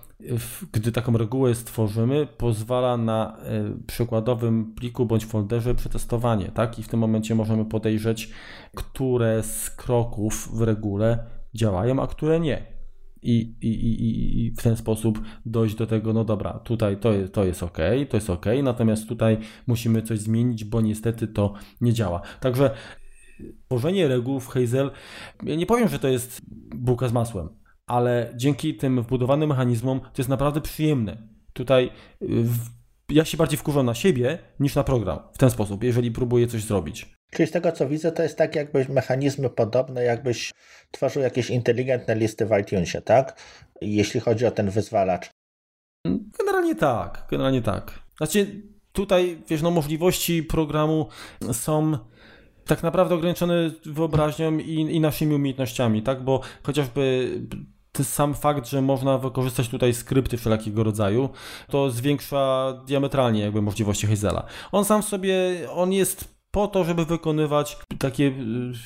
[0.72, 6.80] gdy taką regułę stworzymy, pozwala na e, przykładowym pliku bądź folderze przetestowanie, tak?
[6.80, 8.30] I w tym momencie możemy podejrzeć,
[8.76, 12.78] które z kroków w regule działają, a które nie.
[13.22, 17.46] I, i, i, i w ten sposób dojść do tego, no dobra, tutaj to to
[17.46, 17.78] jest ok,
[18.10, 19.38] to jest ok, natomiast tutaj
[19.68, 22.22] musimy coś zmienić, bo niestety to nie działa.
[22.40, 22.72] Także
[23.66, 24.92] tworzenie reguł w Hazel,
[25.44, 26.42] ja nie powiem, że to jest
[26.76, 27.50] bułka z masłem,
[27.88, 31.18] ale dzięki tym wbudowanym mechanizmom to jest naprawdę przyjemne.
[31.54, 31.92] Tutaj
[33.10, 36.64] ja się bardziej wkurzam na siebie niż na program w ten sposób, jeżeli próbuję coś
[36.64, 37.18] zrobić.
[37.32, 40.52] Czyli z tego co widzę, to jest tak jakbyś mechanizmy podobne, jakbyś
[40.92, 43.40] tworzył jakieś inteligentne listy w iTunesie, tak?
[43.82, 45.30] Jeśli chodzi o ten wyzwalacz.
[46.40, 48.00] Generalnie tak, generalnie tak.
[48.18, 48.62] Znaczy
[48.92, 51.08] tutaj, wiesz, no możliwości programu
[51.52, 51.98] są
[52.66, 56.24] tak naprawdę ograniczone wyobraźnią i, i naszymi umiejętnościami, tak?
[56.24, 57.32] Bo chociażby
[58.04, 61.30] sam fakt, że można wykorzystać tutaj skrypty wszelkiego rodzaju,
[61.70, 64.44] to zwiększa diametralnie jakby możliwości Hazela.
[64.72, 65.34] On sam w sobie,
[65.72, 68.34] on jest po to, żeby wykonywać takie,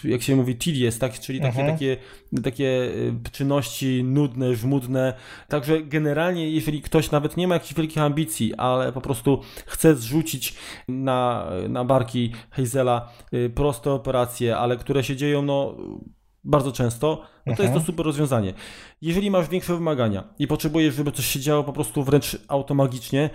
[0.04, 1.20] jak się mówi, tedious, tak?
[1.20, 1.72] czyli takie, mhm.
[1.72, 1.98] takie,
[2.44, 2.92] takie
[3.26, 5.14] e, czynności nudne, żmudne.
[5.48, 10.56] Także generalnie, jeżeli ktoś nawet nie ma jakichś wielkich ambicji, ale po prostu chce zrzucić
[10.88, 15.78] na, na barki Hazela e, proste operacje, ale które się dzieją, no
[16.44, 17.86] bardzo często, no to jest to mhm.
[17.86, 18.54] super rozwiązanie.
[19.02, 23.30] Jeżeli masz większe wymagania i potrzebujesz, żeby coś się działo po prostu wręcz automagicznie,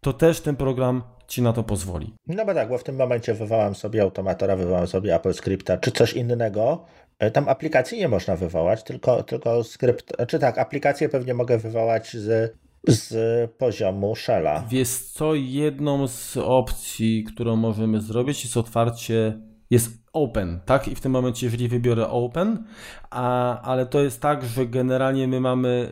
[0.00, 2.14] to też ten program ci na to pozwoli.
[2.26, 5.90] No bo tak, bo w tym momencie wywołam sobie automatora, wywołam sobie Apple Scripta czy
[5.90, 6.84] coś innego.
[7.18, 12.16] E, tam aplikacji nie można wywołać, tylko, tylko skrypt, czy tak, aplikację pewnie mogę wywołać
[12.16, 12.54] z,
[12.88, 14.64] z poziomu shella.
[14.70, 19.38] Wiesz co, jedną z opcji, którą możemy zrobić jest otwarcie,
[19.70, 20.88] jest open, tak?
[20.88, 22.64] I w tym momencie, jeżeli wybiorę open,
[23.10, 25.90] a, ale to jest tak, że generalnie my mamy...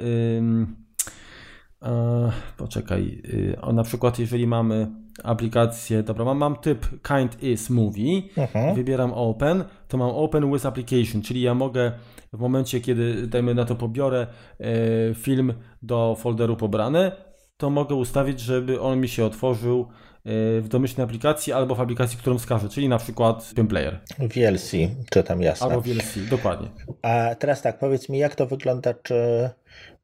[1.83, 4.91] E, poczekaj, y, o, na przykład jeżeli mamy
[5.25, 8.75] aplikację, dobra, mam, mam typ kind is movie, mhm.
[8.75, 11.93] wybieram open, to mam open with application, czyli ja mogę
[12.33, 14.27] w momencie, kiedy dajmy na to pobiorę
[14.61, 17.13] e, film do folderu pobrany,
[17.57, 19.89] to mogę ustawić, żeby on mi się otworzył
[20.27, 24.01] w domyślnej aplikacji albo w aplikacji, którą wskażę, czyli na przykład Player.
[24.19, 24.71] VLC,
[25.11, 25.67] czy tam jasne.
[25.67, 26.69] Albo VLC, dokładnie.
[27.03, 29.51] A teraz tak, powiedz mi, jak to wygląda, czy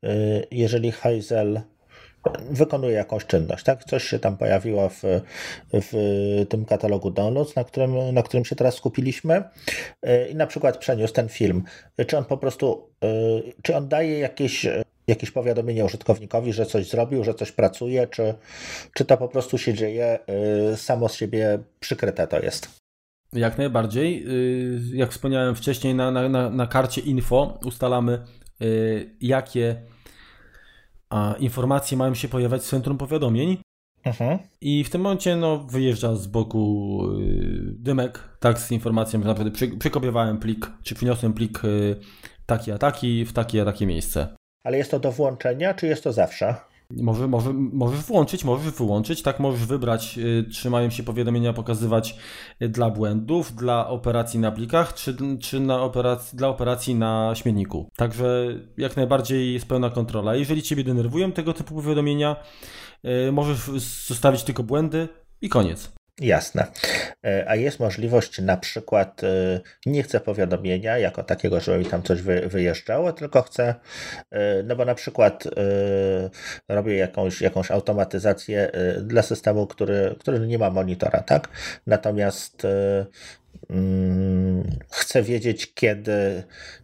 [0.04, 1.60] y, jeżeli Hazel
[2.50, 3.84] wykonuje jakąś czynność, tak?
[3.84, 5.02] Coś się tam pojawiło w,
[5.72, 5.92] w
[6.48, 9.42] tym katalogu downloads, na którym, na którym się teraz skupiliśmy
[10.06, 11.64] y, i na przykład przeniósł ten film.
[12.06, 14.66] Czy on po prostu, y, czy on daje jakieś
[15.10, 18.34] jakieś powiadomienie użytkownikowi, że coś zrobił, że coś pracuje, czy,
[18.94, 20.18] czy to po prostu się dzieje
[20.72, 22.80] y, samo z siebie przykryte to jest?
[23.32, 24.26] Jak najbardziej.
[24.92, 28.24] Jak wspomniałem wcześniej, na, na, na karcie info ustalamy,
[29.20, 29.82] jakie
[31.10, 33.58] a informacje mają się pojawiać w centrum powiadomień.
[34.04, 34.38] Mhm.
[34.60, 39.50] I w tym momencie no, wyjeżdża z boku y, dymek, tak, z informacją, że naprawdę
[39.50, 41.96] przy, przykopiowałem plik, czy przyniosłem plik y,
[42.46, 44.36] taki a taki w takie a takie miejsce.
[44.64, 46.54] Ale jest to do włączenia, czy jest to zawsze?
[46.96, 52.16] Może, może, możesz włączyć, możesz wyłączyć, tak możesz wybrać, y, czy mają się powiadomienia pokazywać
[52.62, 57.88] y, dla błędów, dla operacji na plikach, czy, czy na operacji, dla operacji na śmietniku.
[57.96, 58.46] Także
[58.76, 60.34] jak najbardziej jest pełna kontrola.
[60.34, 62.36] Jeżeli Ciebie denerwują tego typu powiadomienia,
[63.28, 63.58] y, możesz
[64.06, 65.08] zostawić tylko błędy
[65.40, 65.99] i koniec.
[66.20, 66.66] Jasne.
[67.24, 72.02] E, a jest możliwość na przykład, e, nie chcę powiadomienia jako takiego, żeby mi tam
[72.02, 73.74] coś wyjeżdżało, tylko chcę,
[74.30, 75.44] e, no bo na przykład
[76.68, 78.70] robię jakąś, jakąś automatyzację
[79.02, 81.48] dla systemu, który, który nie ma monitora, tak?
[81.86, 82.66] Natomiast
[83.70, 86.42] mm, chcę wiedzieć, kiedy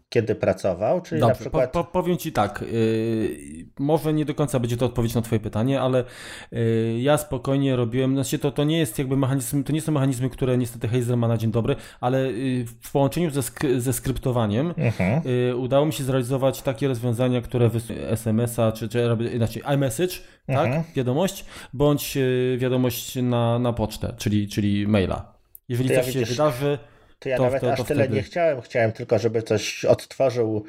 [0.09, 1.73] kiedy pracował, czyli Dobrze, na przykład...
[1.73, 5.41] Po, po, powiem Ci tak, yy, może nie do końca będzie to odpowiedź na Twoje
[5.41, 6.05] pytanie, ale
[6.53, 10.31] yy, ja spokojnie robiłem, znaczy to, to nie jest jakby mechanizm, to nie są mechanizmy,
[10.31, 14.75] które niestety Hazel ma na dzień dobry, ale yy, w połączeniu ze, sk ze skryptowaniem
[14.77, 15.23] mhm.
[15.27, 17.71] Y, udało mi się zrealizować takie rozwiązania, które
[18.11, 20.15] SMS-a, czy, czy inaczej iMessage,
[20.47, 20.85] tak, mhm.
[20.97, 25.37] wiadomość, bądź y, wiadomość na, na pocztę, czyli, czyli maila.
[25.69, 26.79] Jeżeli to coś ja się wydarzy
[27.19, 28.17] to ja to nawet to, aż tyle wtedy...
[28.17, 28.61] nie chciałem.
[28.61, 30.65] Chciałem tylko, żeby coś odtworzył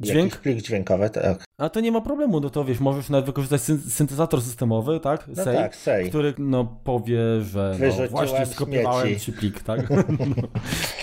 [0.00, 0.36] Dźwięk?
[0.36, 1.44] Plik dźwiękowy, tak.
[1.58, 5.28] A to nie ma problemu, no to wiesz, możesz nawet wykorzystać syntezator systemowy, tak?
[5.28, 5.76] No Say, tak.
[6.08, 9.90] Który no, powie, że no, właśnie skopiowałem ci plik, tak?
[10.36, 10.48] no,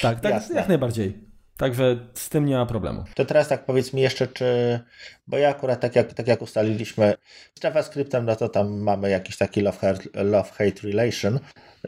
[0.01, 1.30] tak, tak, jak najbardziej.
[1.61, 3.03] Także z tym nie ma problemu.
[3.15, 4.79] To teraz tak powiedz mi jeszcze, czy.
[5.27, 7.13] Bo ja akurat tak jak, tak jak ustaliliśmy
[7.59, 10.51] z JavaScriptem, no to tam mamy jakiś taki love-hate love
[10.83, 11.39] relation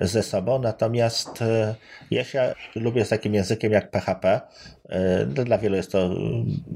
[0.01, 0.59] ze sobą.
[0.59, 1.75] Natomiast e,
[2.11, 4.41] ja się lubię z takim językiem jak PHP.
[4.89, 6.09] E, dla wielu jest to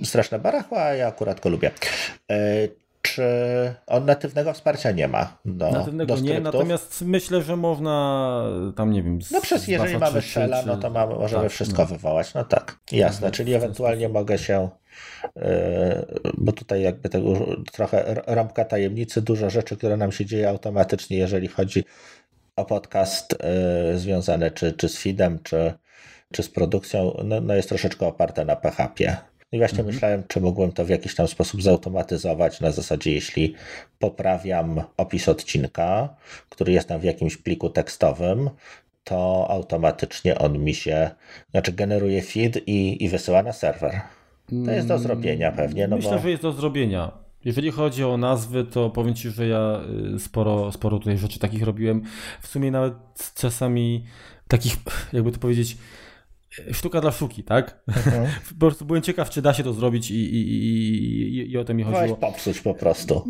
[0.04, 1.72] straszne barachła, a ja akurat go lubię
[2.32, 2.68] e,
[3.08, 3.24] czy
[3.88, 8.44] on natywnego wsparcia nie ma do Natywnego do nie, natomiast myślę, że można
[8.76, 9.20] tam, nie wiem...
[9.32, 11.88] No przez, jeżeli mamy shella, no to mamy, możemy tak, wszystko no.
[11.88, 14.70] wywołać, no tak, jasne, czyli ewentualnie mogę się
[15.36, 16.06] e,
[16.38, 17.34] bo tutaj jakby tego
[17.72, 21.84] trochę rąbka tajemnicy, dużo rzeczy, które nam się dzieje automatycznie, jeżeli chodzi
[22.56, 25.74] o podcast e, związany czy, czy z feedem, czy,
[26.34, 29.18] czy z produkcją, no, no jest troszeczkę oparte na PHP.
[29.52, 29.96] I właśnie mhm.
[29.96, 33.56] myślałem, czy mógłbym to w jakiś tam sposób zautomatyzować, na zasadzie, jeśli
[34.00, 36.16] poprawiam opis odcinka,
[36.50, 38.50] który jest tam w jakimś pliku tekstowym,
[39.04, 41.10] to automatycznie on mi się,
[41.52, 44.02] znaczy generuje feed i, i wysyła na serwer.
[44.66, 45.88] To jest do mm, zrobienia pewnie.
[45.88, 46.20] No Myślę, bo...
[46.20, 47.12] że jest do zrobienia.
[47.46, 49.82] Jeżeli chodzi o nazwy, to powiem Ci, że ja
[50.16, 52.02] y, sporo, sporo tutaj rzeczy takich robiłem.
[52.42, 52.94] W sumie nawet
[53.36, 54.04] czasami
[54.48, 54.76] takich,
[55.14, 55.78] jakby to powiedzieć,
[56.72, 57.84] sztuka dla sztuki, tak?
[57.88, 58.28] Mhm.
[58.60, 61.74] po prostu byłem ciekaw, czy da się to zrobić i, i, i, i o to
[61.74, 62.02] mi chodziło.
[62.02, 63.26] Weź popsuć po prostu.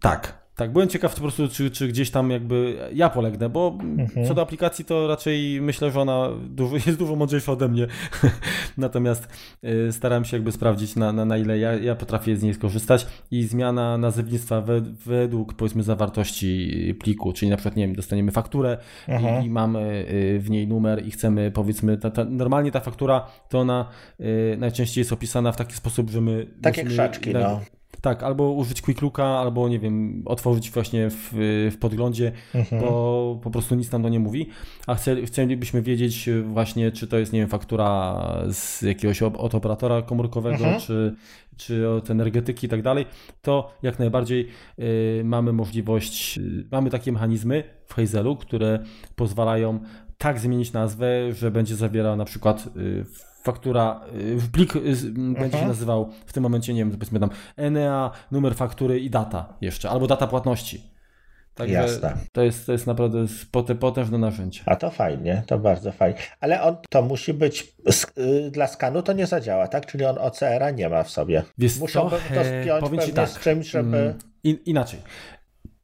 [0.00, 4.26] Tak, tak, byłem ciekaw po prostu, czy, czy gdzieś tam jakby ja polegnę, bo mhm.
[4.26, 7.86] co do aplikacji to raczej myślę, że ona dużo, jest dużo mądrzejsza ode mnie.
[8.76, 9.28] Natomiast
[9.64, 13.06] y, starałem się jakby sprawdzić na, na, na ile ja, ja potrafię z niej skorzystać
[13.30, 14.64] i zmiana nazewnictwa
[15.06, 18.78] według powiedzmy zawartości pliku, czyli na przykład nie wiem, dostaniemy fakturę
[19.08, 19.44] i, mhm.
[19.44, 23.58] i, mamy y, w niej numer i chcemy powiedzmy, ta, ta, normalnie ta faktura to
[23.58, 23.88] ona
[24.20, 26.46] y, najczęściej jest opisana w taki sposób, że my...
[26.62, 27.60] Takie krzaczki, no.
[28.00, 31.30] Tak, albo użyć Quick Looka, albo nie wiem, otworzyć właśnie w,
[31.72, 32.82] w podglądzie, mhm.
[32.82, 34.48] bo po prostu nic nam to nie mówi.
[34.86, 40.02] A chce, chcielibyśmy wiedzieć właśnie, czy to jest, nie wiem, faktura z jakiegoś od operatora
[40.02, 40.80] komórkowego, mhm.
[40.80, 41.14] czy,
[41.56, 43.06] czy od energetyki i tak dalej,
[43.42, 44.48] to jak najbardziej
[44.78, 48.78] y, mamy możliwość, y, mamy takie mechanizmy w Hazelu, które
[49.16, 49.80] pozwalają
[50.18, 53.04] tak zmienić nazwę, że będzie zawierała na przykład y,
[53.46, 54.80] faktura, y, plik y,
[55.12, 55.68] będzie się mhm.
[55.68, 60.06] nazywał w tym momencie, nie wiem, powiedzmy tam ENEA, numer faktury i data jeszcze, albo
[60.06, 60.96] data płatności.
[61.54, 62.16] Także Jasne.
[62.32, 63.18] To jest, to jest naprawdę
[63.80, 64.60] potężne narzędzie.
[64.66, 66.18] A to fajnie, to bardzo fajnie.
[66.40, 67.74] Ale on to musi być
[68.18, 69.86] y, dla skanu to nie zadziała, tak?
[69.86, 71.42] Czyli on OCR-a nie ma w sobie.
[71.58, 73.96] Wiesz Muszą to, to spiąć pewnie tak, z czymś, żeby.
[73.96, 75.00] Mm, in, inaczej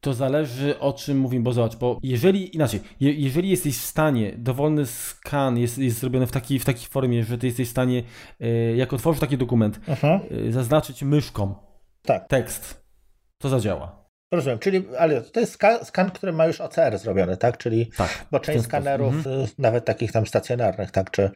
[0.03, 4.33] to zależy o czym mówimy, bo zobacz, bo jeżeli, inaczej, je, jeżeli jesteś w stanie,
[4.37, 8.03] dowolny skan jest, jest zrobiony w takiej, w takiej formie, że ty jesteś w stanie,
[8.41, 11.55] e, jak otworzysz taki dokument, e, zaznaczyć myszką
[12.03, 12.29] tak.
[12.29, 12.85] tekst,
[13.39, 14.03] to zadziała.
[14.33, 17.59] Rozumiem, czyli, ale to jest skan, skan, który ma już OCR zrobiony, tak?
[17.59, 19.47] Czyli, tak, bo część skanerów, mhm.
[19.59, 21.31] nawet takich tam stacjonarnych, tak, czy,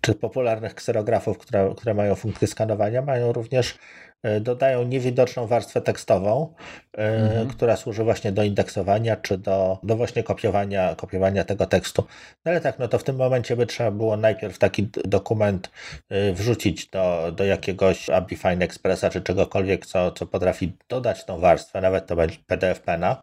[0.00, 3.78] czy popularnych kserografów, które, które mają funkcję skanowania, mają również
[4.22, 6.54] E, dodają niewidoczną warstwę tekstową,
[6.98, 7.48] e, mhm.
[7.48, 12.04] która służy właśnie do indeksowania, czy do, do właśnie kopiowania, kopiowania tego tekstu.
[12.44, 15.70] No ale tak, no to w tym momencie by trzeba było najpierw taki dokument
[16.08, 21.80] e, wrzucić do, do jakiegoś Abifine Expressa, czy czegokolwiek, co, co potrafi dodać tą warstwę,
[21.80, 23.22] nawet to będzie PDF Pena.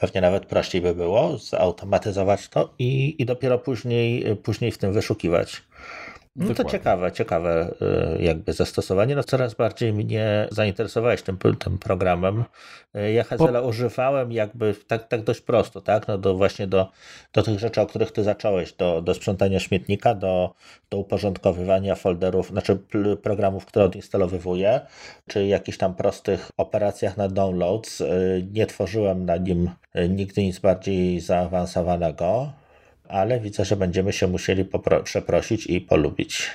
[0.00, 5.62] Pewnie nawet prościej by było zautomatyzować to i, i dopiero później, później w tym wyszukiwać.
[6.36, 7.74] No to ciekawe, ciekawe
[8.18, 9.16] y, jakby zastosowanie.
[9.16, 12.44] No coraz bardziej mnie zainteresowałeś tym, tym programem.
[12.96, 13.68] Y, ja Hazela po...
[13.68, 16.08] używałem jakby tak, tak dość prosto, tak?
[16.08, 16.90] No do właśnie do,
[17.32, 20.54] do tych rzeczy, o których ty zacząłeś, do, do sprzątania śmietnika, do,
[20.90, 22.78] do uporządkowywania folderów, znaczy
[23.22, 24.80] programów, które odinstalowywuję,
[25.28, 28.00] czy jakichś tam prostych operacjach na downloads.
[28.00, 29.70] Y, nie tworzyłem na nim
[30.08, 32.52] nigdy nic bardziej zaawansowanego
[33.08, 34.64] ale widzę, że będziemy się musieli
[35.04, 36.50] przeprosić i polubić.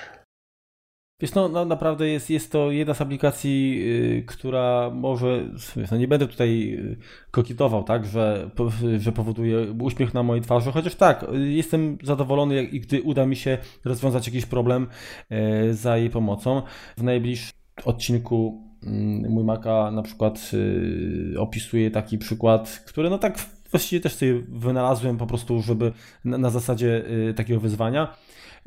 [1.22, 5.49] Wiesz, no, no, naprawdę jest, jest to jedna z aplikacji, yy, która może,
[5.91, 6.98] no nie będę tutaj y,
[7.32, 8.49] kokitował, tak, że,
[8.98, 13.57] że powoduje uśmiech na mojej twarzy, chociaż tak, jestem zadowolony, jak, gdy uda mi się
[13.86, 14.88] rozwiązać jakiś problem
[15.30, 16.61] yy, za jej pomocą.
[16.98, 17.53] W najbliższym
[17.86, 23.38] odcinku yy, mój Maka na przykład y, opisuje taki przykład, który no tak
[23.72, 25.91] właściwie też sobie wynalazłem po prostu, żeby
[26.26, 28.15] na, na zasadzie y, takiego wyzwania,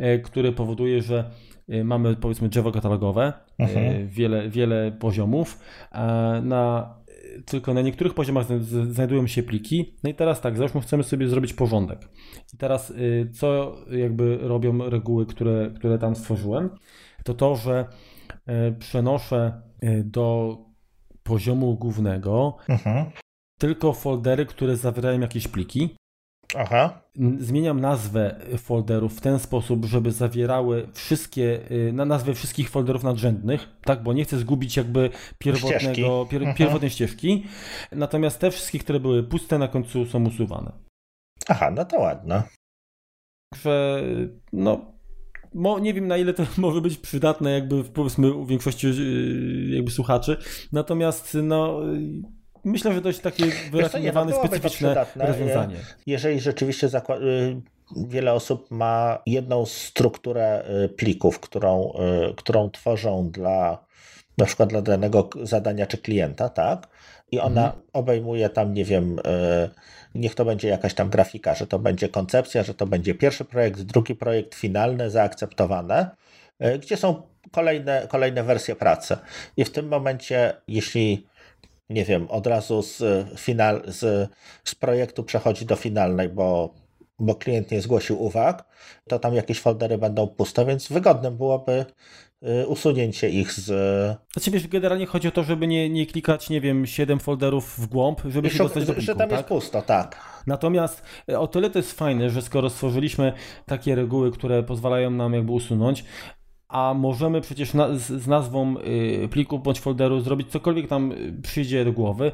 [0.00, 1.30] y, który powoduje, że
[1.68, 4.08] y, mamy powiedzmy drzewo katalogowe, mhm.
[4.08, 5.58] wiele, wiele poziomów,
[6.42, 6.94] na
[7.46, 8.46] tylko na niektórych poziomach
[8.90, 9.94] znajdują się pliki.
[10.02, 12.08] No i teraz tak, załóżmy chcemy sobie zrobić porządek.
[12.54, 12.92] I teraz
[13.32, 16.70] co jakby robią reguły, które, które tam stworzyłem,
[17.24, 17.86] to to, że
[18.78, 19.62] przenoszę
[20.04, 20.58] do
[21.22, 23.23] poziomu głównego mhm
[23.58, 25.96] tylko foldery, które zawierają jakieś pliki.
[26.56, 27.00] Aha.
[27.38, 33.68] Zmieniam nazwę folderów w ten sposób, żeby zawierały wszystkie, y, na nazwę wszystkich folderów nadrzędnych,
[33.84, 36.56] tak, bo nie chcę zgubić jakby pierwotnego, pier, mhm.
[36.56, 37.46] pierwotnej ścieżki.
[37.92, 40.72] Natomiast te wszystkie, które były puste na końcu są usuwane.
[41.48, 42.42] Aha, no to ładne.
[43.62, 44.02] Że
[44.52, 44.94] no
[45.78, 50.36] nie wiem na ile to może być przydatne jakby powiedzmy u większości y, jakby słuchaczy.
[50.72, 51.80] Natomiast no
[52.64, 55.76] myślę, że jest takie wyrafinowane, no, specyficzne rozwiązanie.
[56.06, 56.90] Jeżeli rzeczywiście y,
[57.96, 61.92] wiele osób ma jedną strukturę y, plików, którą,
[62.30, 63.84] y, którą tworzą dla
[64.38, 66.88] na przykład dla danego zadania czy klienta, tak?
[67.30, 67.82] I ona mhm.
[67.92, 69.16] obejmuje tam, nie wiem,
[70.14, 73.80] niech to będzie jakaś tam grafika, że to będzie koncepcja, że to będzie pierwszy projekt,
[73.80, 76.10] drugi projekt, finalne, zaakceptowane,
[76.80, 79.16] gdzie są kolejne, kolejne wersje pracy.
[79.56, 81.26] I w tym momencie, jeśli
[81.90, 83.02] nie wiem, od razu z,
[83.40, 84.30] final, z,
[84.64, 86.74] z projektu przechodzi do finalnej, bo
[87.18, 88.64] bo klient nie zgłosił uwag,
[89.08, 91.84] to tam jakieś foldery będą puste, więc wygodnym byłoby
[92.62, 93.66] y, usunięcie ich z.
[94.32, 97.86] Znaczy wiesz, generalnie chodzi o to, żeby nie, nie klikać, nie wiem, 7 folderów w
[97.86, 99.38] głąb, żeby się dostać do pliku, Że tam tak?
[99.38, 100.20] jest pusto, tak.
[100.46, 103.32] Natomiast e, o tyle to jest fajne, że skoro stworzyliśmy
[103.66, 106.04] takie reguły, które pozwalają nam jakby usunąć,
[106.74, 111.42] a możemy przecież na, z, z, nazwą y, pliku bądź folderu zrobić cokolwiek tam y,
[111.42, 112.32] przyjdzie do głowy,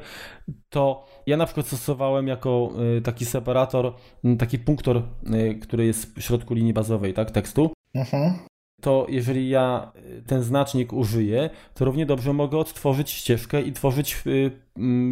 [0.68, 3.94] to ja na przykład stosowałem jako y, taki separator,
[4.38, 4.96] taki punktor,
[5.34, 7.70] y, który jest w środku linii bazowej, tak, tekstu.
[7.94, 8.32] Mhm.
[8.80, 14.22] To jeżeli ja y, ten znacznik użyję, to równie dobrze mogę odtworzyć ścieżkę i tworzyć
[14.26, 14.50] y,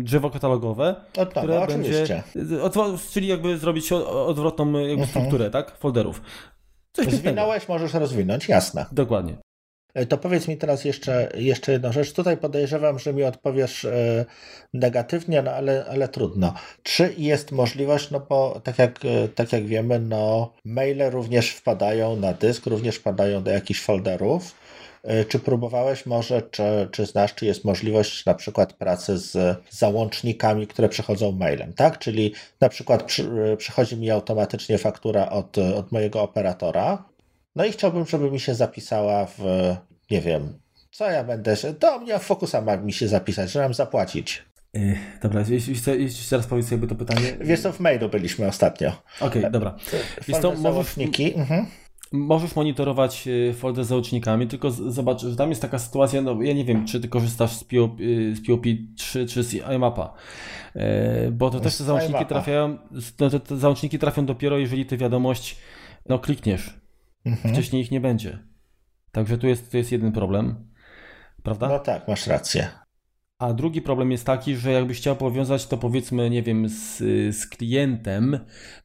[0.02, 2.24] drzewo katalogowe, no, które będzie,
[3.10, 5.08] czyli jakby zrobić odwrotną jakby mhm.
[5.08, 6.22] strukturę, tak, folderów.
[7.04, 8.86] Coś Zwinąłeś, możesz rozwinąć, jasne.
[8.92, 9.36] Dokładnie.
[9.94, 12.12] E, to powiedz mi teraz jeszcze, jeszcze jedną rzecz.
[12.12, 14.24] Tutaj podejrzewam, że mi odpowiesz e,
[14.74, 16.54] negatywnie, no ale, ale trudno.
[16.82, 22.16] Czy jest możliwość, no bo tak jak, e, tak jak wiemy, no maile również wpadają
[22.16, 24.54] na dysk, również wpadają do jakichś folderów.
[25.02, 26.62] E, czy próbowałeś może, czy,
[26.92, 31.98] czy znasz, czy jest możliwość na przykład pracy z załącznikami, które przychodzą mailem, tak?
[31.98, 37.04] Czyli na przykład przy, e, przychodzi mi automatycznie faktura od, od mojego operatora,
[37.56, 39.38] no i chciałbym, żeby mi się zapisała w,
[40.10, 40.58] nie wiem,
[40.90, 44.44] co ja będę, to mnie Focusa ma mi się zapisać, że mam zapłacić.
[44.74, 47.36] Yy, dobra, jeśli, jeśli teraz powiedz jakby to pytanie.
[47.40, 48.88] Wiesz co, w mailu byliśmy ostatnio.
[49.20, 49.76] Okej, okay, dobra.
[50.28, 50.98] Jest to możesz...
[51.34, 51.66] Mhm.
[52.12, 56.52] Możesz monitorować y, folder z załącznikami, tylko zobacz, że tam jest taka sytuacja, no ja
[56.52, 58.62] nie wiem, czy ty korzystasz z POP, y, z POP
[58.96, 60.14] 3 czy z iMapa,
[60.74, 62.78] e, bo to też te załączniki trafiają,
[63.20, 65.58] no, te, te załączniki trafią dopiero, jeżeli ty wiadomość,
[66.08, 66.80] no klikniesz.
[67.24, 67.54] Mhm.
[67.54, 68.38] Wcześniej ich nie będzie.
[69.12, 70.68] Także tu jest, tu jest jeden problem,
[71.42, 71.68] prawda?
[71.68, 72.68] No tak, masz rację.
[73.38, 76.98] A drugi problem jest taki, że jakbyś chciał powiązać to powiedzmy, nie wiem, z,
[77.36, 78.38] z klientem,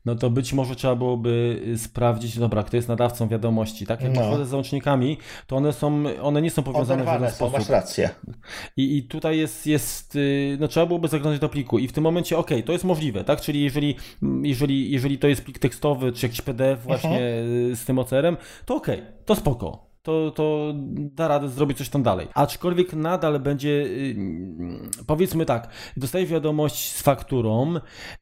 [0.06, 4.02] no to być może trzeba byłoby sprawdzić, dobra, kto jest nadawcą wiadomości, tak?
[4.02, 4.46] Jak no.
[4.46, 5.18] z załącznikami,
[5.48, 7.58] to one są, one nie są powiązane Oderwane w żaden sposób.
[7.58, 8.10] masz rację.
[8.78, 12.04] I, I tutaj jest, jest, y, no trzeba byłoby zaglądać do pliku i w tym
[12.04, 13.42] momencie, ok, to jest możliwe, tak?
[13.42, 13.96] Czyli jeżeli,
[14.44, 17.76] jeżeli, jeżeli to jest plik tekstowy, czy jakiś PDF właśnie mhm.
[17.76, 18.88] z tym OCR-em, to ok,
[19.26, 22.28] to spoko to, to da radę zrobić coś tam dalej.
[22.34, 24.16] Aczkolwiek nadal będzie, y,
[25.08, 27.74] powiedzmy tak, dostaję wiadomość z fakturą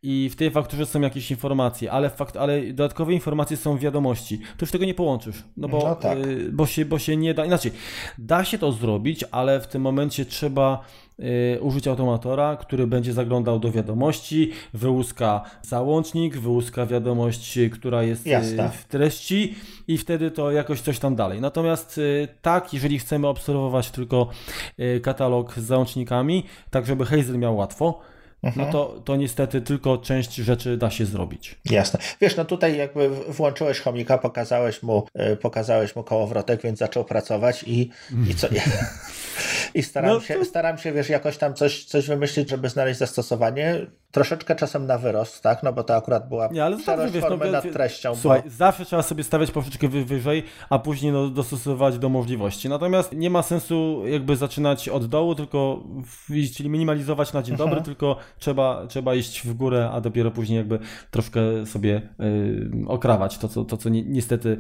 [0.04, 4.38] i w tej fakturze są jakieś informacje, ale, fakt, ale dodatkowe informacje są w wiadomości.
[4.38, 6.18] To już tego nie połączysz, no bo, no tak.
[6.18, 7.72] Y, bo, się, bo się nie da, inaczej,
[8.18, 10.84] da się to zrobić, ale w tym momencie trzeba
[11.62, 18.70] użyć automatora, który będzie zaglądał do wiadomości, wyłuska załącznik, wyłuska wiadomość, która jest y, Jasne.
[18.70, 19.56] w treści
[19.88, 21.42] i wtedy to jakoś coś tam dalej.
[21.42, 24.30] Natomiast y, tak, jeżeli chcemy obserwować tylko
[25.02, 28.00] katalog z załącznikami, tak żeby Hazel miał łatwo,
[28.44, 28.66] Mhm.
[28.68, 31.56] no to, to niestety tylko część rzeczy da się zrobić.
[31.70, 32.00] Jasne.
[32.22, 35.08] Wiesz, no tutaj jakby włączyłeś chomika, pokazałeś mu,
[35.42, 37.90] pokazałeś mu kołowrotek, więc zaczął pracować i,
[38.30, 38.48] i co...
[39.74, 40.46] I staram, no, się, to...
[40.46, 43.88] staram się, wiesz, jakoś tam coś, coś wymyślić, żeby znaleźć zastosowanie.
[44.12, 45.64] Troszeczkę czasem na wyrost, tak?
[45.64, 48.16] No bo to akurat była nie, ale zawsze, wiesz, no, nad treścią.
[48.16, 48.50] Słuchaj, bo...
[48.50, 52.70] zawsze trzeba sobie stawiać troszeczkę wyżej, a później no, dostosować do możliwości.
[52.70, 55.84] Natomiast nie ma sensu jakby zaczynać od dołu, tylko
[56.56, 57.86] czyli minimalizować na dzień dobry, mhm.
[57.86, 60.80] tylko trzeba, trzeba iść w górę, a dopiero później jakby
[61.12, 64.58] troszkę sobie yy, okrawać to, co, to, co ni niestety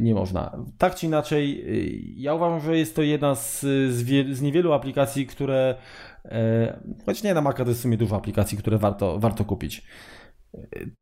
[0.00, 0.64] nie można.
[0.78, 1.64] Tak czy inaczej, e,
[2.16, 3.60] ja uważam, że jest to jedna z,
[3.90, 5.74] z, wie, z niewielu aplikacji, które,
[6.24, 9.82] e, choć nie na Maca to jest w sumie dużo aplikacji, które warto, warto kupić.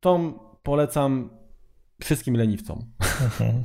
[0.00, 0.32] Tą
[0.62, 1.30] polecam
[2.00, 2.92] wszystkim leniwcom.
[3.22, 3.64] Mhm.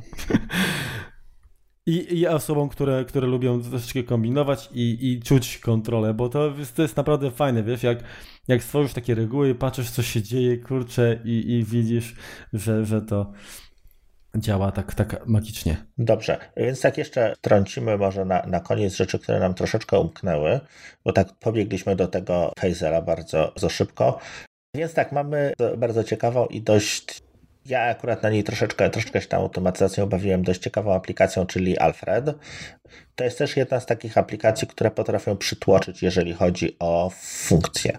[1.86, 6.82] I, I osobom, które, które lubią troszeczkę kombinować i, i czuć kontrolę, bo to, to
[6.82, 7.98] jest naprawdę fajne, wiesz, jak,
[8.48, 12.14] jak stworzysz takie reguły, patrzysz co się dzieje, kurczę i, i widzisz,
[12.52, 13.32] że, że to
[14.38, 15.76] działa tak, tak magicznie.
[15.98, 20.60] Dobrze, więc tak jeszcze trącimy może na, na koniec rzeczy, które nam troszeczkę umknęły,
[21.04, 24.18] bo tak pobiegliśmy do tego Hazela bardzo, bardzo szybko.
[24.74, 27.22] Więc tak, mamy bardzo ciekawą i dość
[27.68, 32.26] ja akurat na niej troszeczkę, troszeczkę się tam automatyzacją obawiłem dość ciekawą aplikacją, czyli Alfred.
[33.14, 37.98] To jest też jedna z takich aplikacji, które potrafią przytłoczyć, jeżeli chodzi o funkcje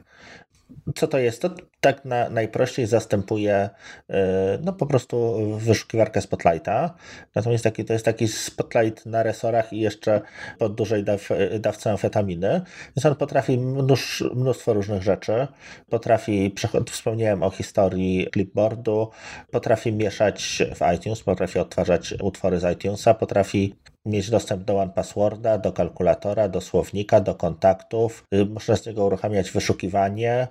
[0.96, 1.42] co to jest?
[1.42, 1.50] To
[1.82, 3.70] tak na, najprościej zastępuje
[4.10, 6.94] e, no po prostu wyszukiwarkę Spotlighta.
[7.36, 10.22] Natomiast taki, to jest taki Spotlight na resorach i jeszcze
[10.60, 12.62] pod dużej daw, dawce amfetaminy.
[12.96, 15.48] Więc on potrafi mnóż, mnóstwo różnych rzeczy.
[15.90, 16.56] Potrafi,
[16.92, 19.10] wspomniałem o historii clipboardu,
[19.52, 23.76] potrafi mieszać w iTunes, potrafi odtwarzać utwory z iTunesa, potrafi
[24.08, 28.24] mieć dostęp do One Passworda, do kalkulatora, do słownika, do kontaktów.
[28.34, 30.48] Y, można z niego uruchamiać wyszukiwanie,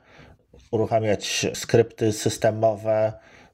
[0.70, 3.12] uruchamiać skrypty systemowe,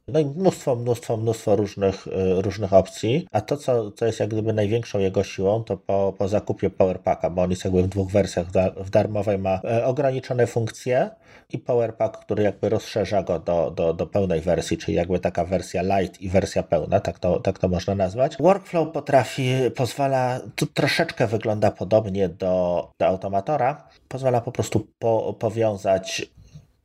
[0.09, 2.07] no i mnóstwo, mnóstwo, mnóstwo różnych,
[2.37, 6.29] różnych opcji, a to, co, co jest jak gdyby największą jego siłą, to po, po
[6.29, 11.11] zakupie Powerpacka, bo on jest jakby w dwóch wersjach, w darmowej ma ograniczone funkcje
[11.51, 15.83] i Powerpack, który jakby rozszerza go do, do, do pełnej wersji, czyli jakby taka wersja
[15.83, 18.37] light i wersja pełna, tak to, tak to można nazwać.
[18.41, 20.41] Workflow potrafi, pozwala,
[20.75, 26.27] troszeczkę wygląda podobnie do, do automatora, pozwala po prostu po, powiązać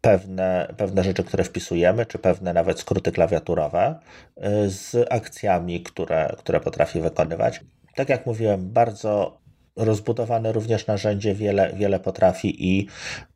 [0.07, 3.99] pewne, pewne rzeczy, które wpisujemy, czy pewne nawet skróty klawiaturowe
[4.37, 7.61] y, z akcjami, które, które potrafi wykonywać.
[7.95, 9.37] Tak jak mówiłem, bardzo
[9.75, 12.87] rozbudowane również narzędzie, wiele, wiele potrafi i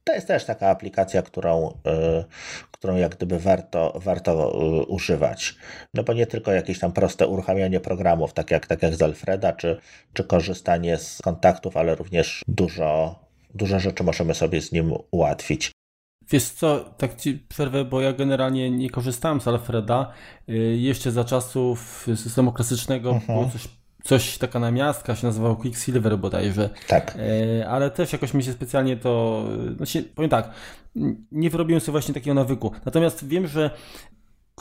[0.03, 1.71] to jest też taka aplikacja, którą, y,
[2.71, 5.55] którą jak gdyby warto, warto y, używać.
[5.93, 9.53] No bo nie tylko jakieś tam proste uruchamianie programów, tak jak, tak jak z Alfreda,
[9.53, 9.77] czy,
[10.13, 13.19] czy korzystanie z kontaktów, ale również dużo,
[13.55, 15.70] dużo rzeczy możemy sobie z nim ułatwić.
[16.31, 20.11] Wiesz co, tak ci przerwę, bo ja generalnie nie korzystałem z Alfreda.
[20.49, 23.25] Y, jeszcze za czasów systemu klasycznego uh-huh.
[23.25, 23.67] było coś
[24.03, 26.69] coś, taka namiastka się nazywało Quicksilver bodajże.
[26.87, 27.17] Tak.
[27.59, 29.45] E, ale też jakoś mi się specjalnie to,
[29.77, 30.51] znaczy, powiem tak,
[31.31, 32.71] nie wyrobiłem sobie właśnie takiego nawyku.
[32.85, 33.71] Natomiast wiem, że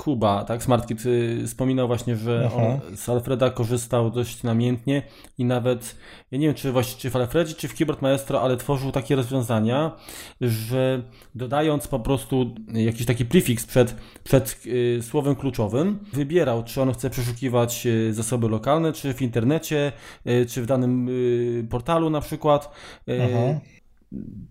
[0.01, 1.03] Kuba, tak, SmartKit
[1.47, 5.03] wspominał właśnie, że on z Alfreda korzystał dość namiętnie
[5.39, 5.97] i nawet,
[6.31, 9.17] ja nie wiem czy właśnie czy w Alfredzie, czy w Keyboard Maestro, ale tworzył takie
[9.17, 9.97] rozwiązania,
[10.41, 11.03] że
[11.35, 13.95] dodając po prostu jakiś taki prefiks przed,
[14.25, 19.93] przed y, słowem kluczowym, wybierał, czy on chce przeszukiwać y, zasoby lokalne, czy w internecie,
[20.27, 22.71] y, czy w danym y, portalu na przykład.
[23.09, 23.61] Y,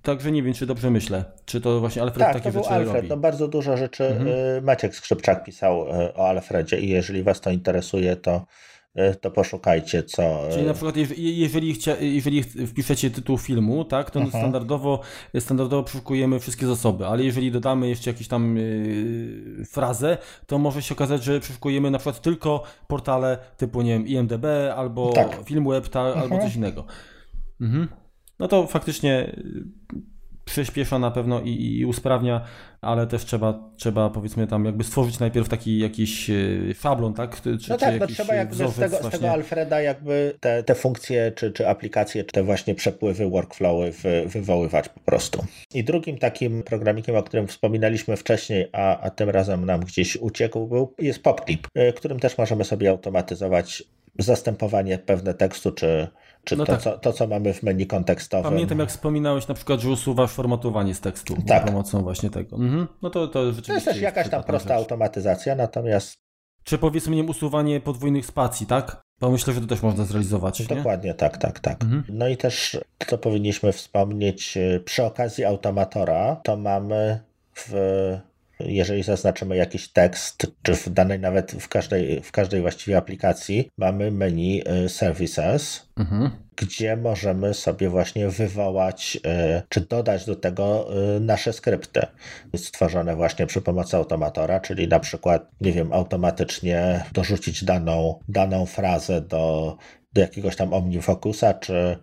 [0.02, 1.24] Także nie wiem, czy dobrze myślę.
[1.46, 2.96] Czy to właśnie Alfred tak, takie to rzeczy Alfred.
[2.96, 3.10] robi?
[3.10, 4.28] No bardzo dużo rzeczy mhm.
[4.28, 8.46] Y, Maciek Skrzypczak pisał y, o Alfredzie i jeżeli was to interesuje, to
[9.00, 10.42] y, to poszukajcie, co.
[10.52, 14.44] Czyli na przykład, jeżeli, chcia, jeżeli wpiszecie tytuł filmu, tak, to mhm.
[14.44, 15.00] standardowo,
[15.40, 20.18] standardowo przeszukujemy wszystkie zasoby, ale jeżeli dodamy jeszcze jakąś tam yy, frazę,
[20.48, 24.46] to może się okazać, że przeszukujemy na przykład tylko portale typu, nie wiem, IMDB
[24.76, 25.38] albo tak.
[25.46, 26.20] Filmweb, ta, mhm.
[26.20, 26.86] albo coś innego.
[27.62, 27.99] Mhm
[28.40, 29.64] no to faktycznie y,
[30.50, 32.42] przyspiesza na pewno i, i, usprawnia,
[32.82, 37.42] ale też trzeba, trzeba powiedzmy tam jakby stworzyć najpierw taki jakiś y, szablon, tak?
[37.42, 41.32] Czy, no tak, no trzeba jakby z tego, z tego Alfreda jakby te, te funkcje,
[41.36, 45.46] czy, czy aplikacje, czy te właśnie przepływy, workflowy wy, wywoływać po prostu.
[45.74, 50.68] I drugim takim programikiem, o którym wspominaliśmy wcześniej, a, a tym razem nam gdzieś uciekł,
[50.68, 53.84] był, jest PopClip, y, którym też możemy sobie automatyzować
[54.20, 56.08] zastępowanie pewne tekstu, czy
[56.50, 56.82] czy no to, tak.
[56.82, 58.52] co, to, co mamy w menu kontekstowym.
[58.52, 61.62] Pamiętam, jak wspominałeś na przykład, że usuwasz formatowanie z tekstu tak.
[61.62, 62.56] za pomocą właśnie tego.
[62.56, 62.88] Mhm.
[63.02, 63.68] No to, to rzeczywiście.
[63.68, 64.78] To jest też jakaś tam prosta rzecz.
[64.78, 66.18] automatyzacja, natomiast.
[66.64, 69.02] Czy powiedzmy nie usuwanie podwójnych spacji, tak?
[69.20, 70.68] Bo myślę, że to też można zrealizować.
[70.68, 71.14] Dokładnie, nie?
[71.14, 71.84] tak, tak, tak.
[71.84, 72.04] Mhm.
[72.10, 72.78] No i też,
[73.08, 77.20] co powinniśmy wspomnieć, y, przy okazji automatora, to mamy
[77.56, 77.74] w
[78.60, 84.12] jeżeli zaznaczymy jakiś tekst, czy w danej nawet w każdej, w każdej właściwie aplikacji, mamy
[84.12, 86.30] menu y, Services, mhm.
[86.56, 89.18] gdzie możemy sobie właśnie wywołać,
[89.58, 92.02] y, czy dodać do tego y, nasze skrypty
[92.56, 99.22] stworzone właśnie przy pomocy automatora, czyli na przykład, nie wiem, automatycznie dorzucić daną, daną frazę
[99.22, 99.78] do
[100.14, 101.98] do jakiegoś tam OmniFocusa, czy,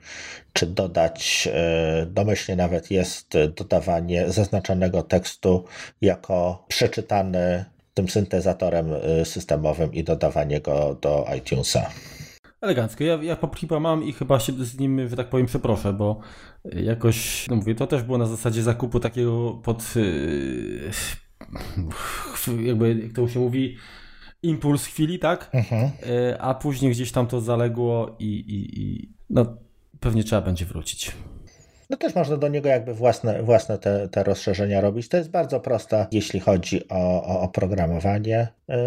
[0.52, 5.64] czy dodać, e, domyślnie nawet jest dodawanie zaznaczonego tekstu
[6.00, 7.64] jako przeczytany
[7.94, 11.90] tym syntezatorem e, systemowym i dodawanie go do iTunesa.
[12.60, 13.04] Elegancko.
[13.04, 16.20] Ja, ja Poplipa mam i chyba się z nim, że tak powiem, przeproszę, bo
[16.64, 19.94] jakoś, no mówię, to też było na zasadzie zakupu takiego pod,
[22.46, 23.76] e, jakby, jak to się mówi,
[24.42, 25.50] impuls chwili, tak?
[25.52, 25.90] Mhm.
[26.02, 29.56] E, a później gdzieś tam to zaległo i, i, i no,
[30.00, 31.12] pewnie trzeba będzie wrócić.
[31.90, 35.08] No też można do niego jakby własne, własne te, te rozszerzenia robić.
[35.08, 38.48] To jest bardzo proste, jeśli chodzi o, o oprogramowanie.
[38.68, 38.78] E,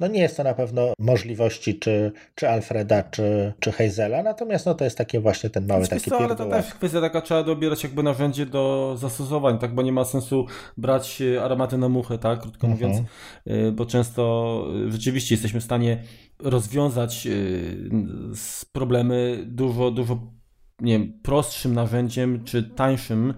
[0.00, 4.74] no nie jest to na pewno możliwości czy, czy Alfreda, czy, czy Hazela, natomiast no
[4.74, 7.82] to jest takie właśnie ten mały taki co, ale to też kwestia taka, trzeba dobierać
[7.82, 10.46] jakby narzędzie do zastosowań, tak, bo nie ma sensu
[10.76, 12.90] brać e, aromaty na muchę, tak, krótko mhm.
[12.90, 13.08] mówiąc,
[13.46, 16.02] e, bo często rzeczywiście jesteśmy w stanie
[16.38, 17.28] rozwiązać
[18.72, 20.18] problemy dużo, dużo
[20.80, 23.34] nie wiem, prostszym narzędziem, czy tańszym,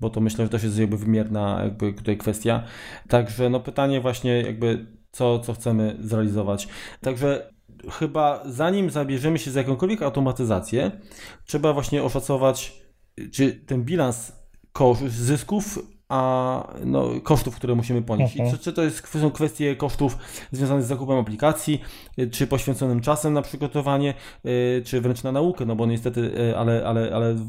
[0.00, 2.62] bo to myślę, że też jest jakby wymierna jakby tutaj kwestia.
[3.08, 6.68] Także no pytanie właśnie jakby co, co chcemy zrealizować.
[7.00, 7.52] Także
[7.90, 10.90] chyba zanim zabierzemy się za jakąkolwiek automatyzację,
[11.44, 12.82] trzeba właśnie oszacować,
[13.32, 14.32] czy ten bilans
[15.08, 15.78] zysków
[16.08, 18.36] a no, kosztów, które musimy ponieść.
[18.36, 18.56] Mhm.
[18.56, 20.18] czy, czy to jest, są kwestie kosztów
[20.52, 21.80] związane z zakupem aplikacji,
[22.18, 24.14] y, czy poświęconym czasem na przygotowanie,
[24.46, 27.46] y, czy wręcz na naukę, no bo niestety, y, ale, ale, ale w,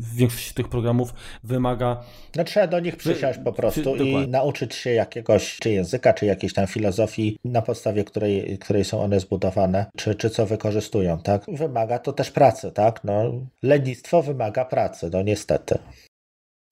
[0.00, 1.14] w większości tych programów
[1.44, 2.00] wymaga...
[2.36, 6.26] No trzeba do nich przysiąść po prostu czy, i nauczyć się jakiegoś, czy języka, czy
[6.26, 11.44] jakiejś tam filozofii, na podstawie której, której są one zbudowane, czy, czy co wykorzystują, tak?
[11.48, 13.04] Wymaga to też pracy, tak?
[13.04, 13.32] No,
[13.62, 15.78] lenistwo wymaga pracy, no niestety.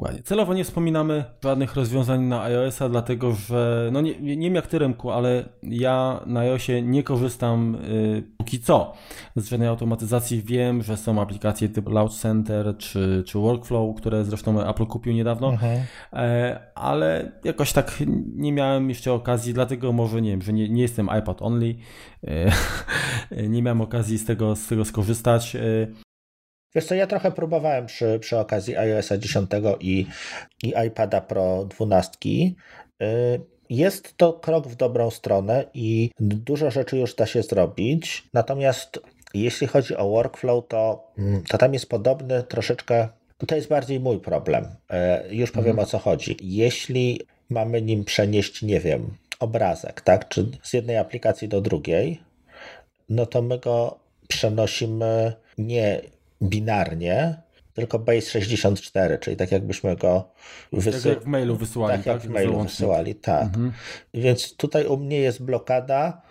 [0.00, 0.22] Dokładnie.
[0.22, 4.78] Celowo nie wspominamy żadnych rozwiązań na iOS-a, dlatego że, no nie, nie wiem jak ty
[4.78, 8.92] Remku, ale ja na iOSie nie korzystam y, póki co
[9.36, 10.42] z żadnej automatyzacji.
[10.42, 15.50] Wiem, że są aplikacje typu Launch Center czy, czy Workflow, które zresztą Apple kupił niedawno,
[15.50, 15.80] mhm.
[16.12, 18.02] e, ale jakoś tak
[18.34, 21.74] nie miałem jeszcze okazji, dlatego może nie wiem, że nie, nie jestem iPad only,
[22.26, 22.50] e,
[23.54, 25.56] nie miałem okazji z tego, z tego skorzystać.
[26.74, 29.50] Wiesz co, ja trochę próbowałem przy, przy okazji iOS 10
[29.80, 30.06] i,
[30.62, 32.18] i iPada Pro 12.
[32.28, 32.54] Y,
[33.70, 38.28] jest to krok w dobrą stronę i dużo rzeczy już da się zrobić.
[38.34, 39.00] Natomiast
[39.34, 43.08] jeśli chodzi o workflow, to, mm, to tam jest podobny troszeczkę.
[43.46, 44.64] To jest bardziej mój problem.
[44.64, 45.88] Y, już powiem mhm.
[45.88, 46.36] o co chodzi.
[46.40, 47.20] Jeśli
[47.50, 52.20] mamy nim przenieść, nie wiem, obrazek, tak, czy z jednej aplikacji do drugiej,
[53.08, 56.00] no to my go przenosimy nie
[56.42, 57.42] binarnie,
[57.74, 60.30] tylko base 64, czyli tak jakbyśmy go
[60.72, 61.02] wysyłali.
[61.02, 61.96] Tak jak w mailu wysyłali.
[61.96, 62.30] Tak, jak tak?
[62.30, 63.44] w mailu wysyłali, tak.
[63.44, 63.72] Mhm.
[64.14, 66.22] Więc tutaj u mnie jest blokada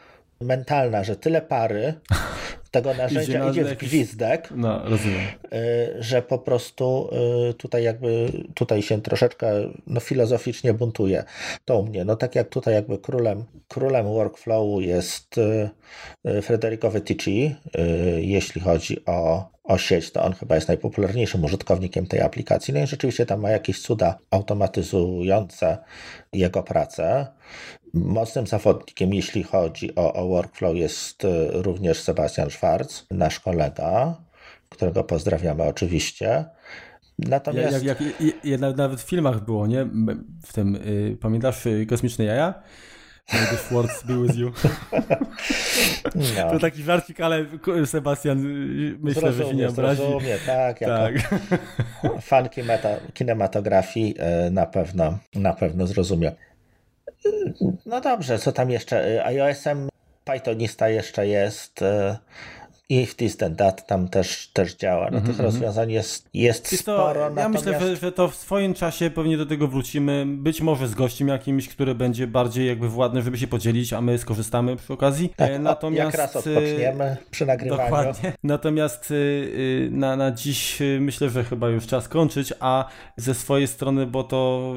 [0.41, 1.93] mentalna, że tyle pary
[2.71, 5.21] tego narzędzia idzie, idzie w gwizdek, no, rozumiem.
[5.53, 7.09] Y, że po prostu
[7.49, 9.51] y, tutaj jakby tutaj się troszeczkę
[9.87, 11.23] no, filozoficznie buntuje.
[11.65, 12.05] To u mnie.
[12.05, 15.69] No tak jak tutaj jakby królem, królem workflowu jest y,
[16.41, 17.55] Federico Vetici,
[18.17, 22.73] jeśli chodzi o, o sieć, to on chyba jest najpopularniejszym użytkownikiem tej aplikacji.
[22.73, 25.77] No i rzeczywiście tam ma jakieś cuda automatyzujące
[26.33, 27.27] jego pracę.
[28.05, 34.17] Mocnym zawodnikiem, jeśli chodzi o, o workflow, jest również Sebastian Schwarz, nasz kolega,
[34.69, 36.45] którego pozdrawiamy oczywiście.
[37.19, 37.83] Natomiast...
[37.83, 38.11] Jak, jak,
[38.43, 39.87] jak, nawet w filmach było, nie?
[40.45, 42.53] W tym, y, pamiętasz y, Kosmiczne Jaja?
[43.27, 44.51] The Force be with you.
[46.15, 46.51] No.
[46.51, 47.45] To taki żarcik, ale
[47.85, 50.01] Sebastian y, myślę, zrozumie, że się nie obrazi.
[50.01, 50.79] Zrozumie, tak.
[50.79, 51.13] Tak.
[52.21, 52.49] fan
[53.13, 54.15] kinematografii
[54.51, 56.31] na pewno, na pewno zrozumie.
[57.85, 59.25] No dobrze, co tam jeszcze?
[59.25, 59.89] iOS-em
[60.23, 61.81] Pythonista jeszcze jest.
[61.81, 62.17] E,
[62.89, 65.01] if this then that tam też, też działa.
[65.01, 65.25] No, mm -hmm.
[65.25, 65.45] Tych mhm.
[65.45, 67.21] rozwiązań jest, jest sporo.
[67.21, 67.65] Ja natomiast...
[67.65, 70.25] myślę, że, że, to w swoim czasie pewnie do tego wrócimy.
[70.27, 74.17] Być może z gościem jakimś, który będzie bardziej jakby władny, żeby się podzielić, a my
[74.17, 75.33] skorzystamy przy okazji.
[75.35, 77.83] Tak, e, natomiast jak raz odpoczniemy przy nagrywaniu.
[77.83, 78.33] Dokładnie.
[78.43, 79.13] Natomiast
[79.91, 84.73] na, na dziś myślę, że chyba już czas kończyć, a ze swojej strony, bo to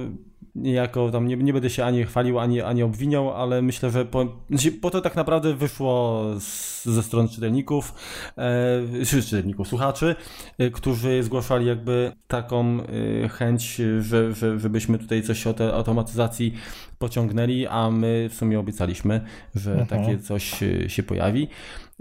[0.55, 4.27] niejako tam nie, nie będę się ani chwalił, ani, ani obwiniał, ale myślę, że po,
[4.51, 7.95] znaczy, po to tak naprawdę wyszło z, ze strony czytelników,
[8.39, 10.15] e, czytelników, słuchaczy,
[10.59, 12.79] e, którzy zgłaszali jakby taką
[13.25, 16.55] e, chęć, że, że, żebyśmy tutaj coś o tej automatyzacji
[16.99, 19.21] pociągnęli, a my w sumie obiecaliśmy,
[19.55, 19.87] że mhm.
[19.89, 21.49] takie coś e, się pojawi.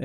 [0.00, 0.04] E,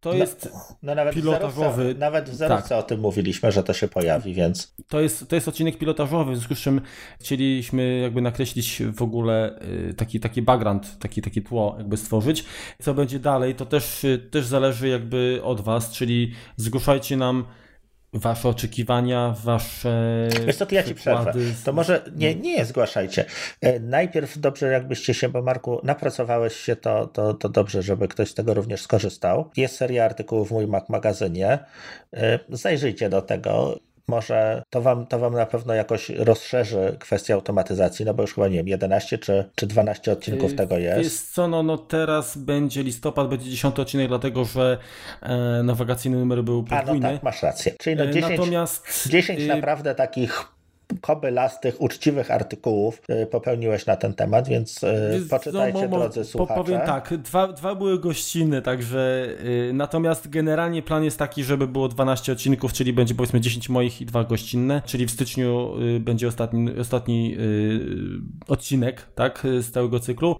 [0.00, 1.72] to jest no, no nawet pilotażowy.
[1.72, 2.78] W zerówce, nawet w zerówce tak.
[2.78, 4.74] o tym mówiliśmy, że to się pojawi, więc.
[4.88, 6.80] To jest, to jest odcinek pilotażowy, w związku z czym
[7.20, 9.60] chcieliśmy jakby nakreślić w ogóle
[9.90, 12.44] y, taki, taki background, taki, takie tło jakby stworzyć.
[12.82, 17.44] Co będzie dalej, to też, y, też zależy jakby od Was, czyli zgłaszajcie nam
[18.18, 20.28] Wasze oczekiwania, wasze.
[20.46, 21.32] Wiesz co, to ja ci przerwę.
[21.64, 23.24] To może nie, nie zgłaszajcie.
[23.60, 28.30] E, najpierw dobrze, jakbyście się, bo Marku, napracowałeś się, to, to, to dobrze, żeby ktoś
[28.30, 29.50] z tego również skorzystał.
[29.56, 31.58] Jest seria artykułów w moim Mac magazynie.
[32.12, 33.78] E, zajrzyjcie do tego
[34.08, 38.48] może to wam, to wam na pewno jakoś rozszerzy kwestię automatyzacji, no bo już chyba
[38.48, 41.04] nie wiem, 11 czy, czy 12 odcinków tego jest.
[41.04, 44.78] Jest co, no, no teraz będzie listopad, będzie 10 odcinek, dlatego że
[45.22, 47.06] e, nawagacyjny numer był podwójny.
[47.06, 47.74] A no tak, masz rację.
[47.78, 50.57] Czyli no 10, e, Natomiast, 10 y, naprawdę takich
[51.00, 56.60] kobylastych, uczciwych artykułów y, popełniłeś na ten temat, więc y, poczytajcie, no, drodzy słuchacze.
[56.60, 61.88] Powiem tak, dwa, dwa były gościny, także yy, natomiast generalnie plan jest taki, żeby było
[61.88, 66.78] 12 odcinków, czyli będzie powiedzmy 10 moich i dwa gościnne, czyli w styczniu będzie ostatni,
[66.80, 67.36] ostatni
[68.48, 70.36] odcinek, tak, z całego cyklu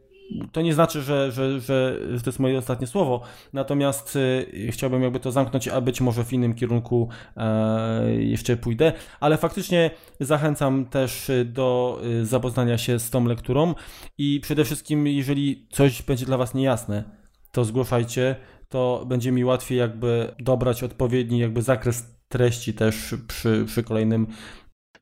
[0.53, 3.21] to nie znaczy, że, że, że to jest moje ostatnie słowo,
[3.53, 8.93] natomiast y, chciałbym jakby to zamknąć, a być może w innym kierunku e, jeszcze pójdę,
[9.21, 9.91] ale faktycznie
[10.21, 13.75] zachęcam też do y, zapoznania się z tą lekturą
[14.19, 17.05] i przede wszystkim, jeżeli coś będzie dla Was niejasne,
[17.53, 18.37] to zgłaszajcie,
[18.69, 24.27] to będzie mi łatwiej jakby dobrać odpowiedni jakby zakres treści też przy, przy kolejnym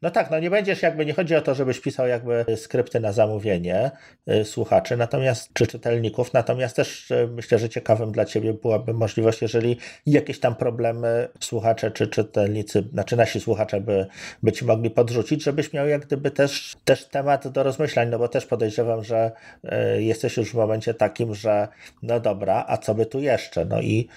[0.02, 3.12] No tak, no nie będziesz jakby, nie chodzi o to, żebyś pisał jakby skrypty na
[3.12, 3.90] zamówienie
[4.31, 9.43] y, słuchaczy, natomiast, czy czytelników, natomiast też y, myślę, że ciekawym dla ciebie byłaby możliwość,
[9.43, 14.06] jeżeli jakieś tam problemy słuchacze czy czytelnicy, znaczy nasi słuchacze by,
[14.43, 18.28] by ci mogli podrzucić, żebyś miał jak gdyby też, też temat do rozmyślań, no bo
[18.28, 19.32] też podejrzewam, że
[19.64, 21.68] y, jesteś już w momencie takim, że
[22.02, 23.64] no dobra, a co by tu jeszcze?
[23.64, 24.09] No i...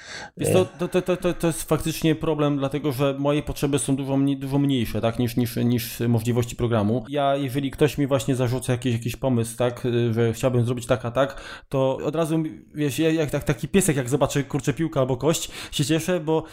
[0.54, 4.60] To, to, to, to, to jest faktycznie problem, dlatego że moje potrzeby są dużo, dużo
[4.60, 7.06] mniejsze, tak, niż, niż, niż możliwości programu.
[7.10, 11.12] Ja, jeżeli ktoś mi właśnie zarzuca jakiś, jakiś pomysł, tak, że chciałbym zrobić tak, a
[11.12, 12.44] tak, to od razu,
[12.76, 16.44] wiesz, jak, jak taki piesek, jak zobaczy kurczę piłkę albo kość, się cieszę, bo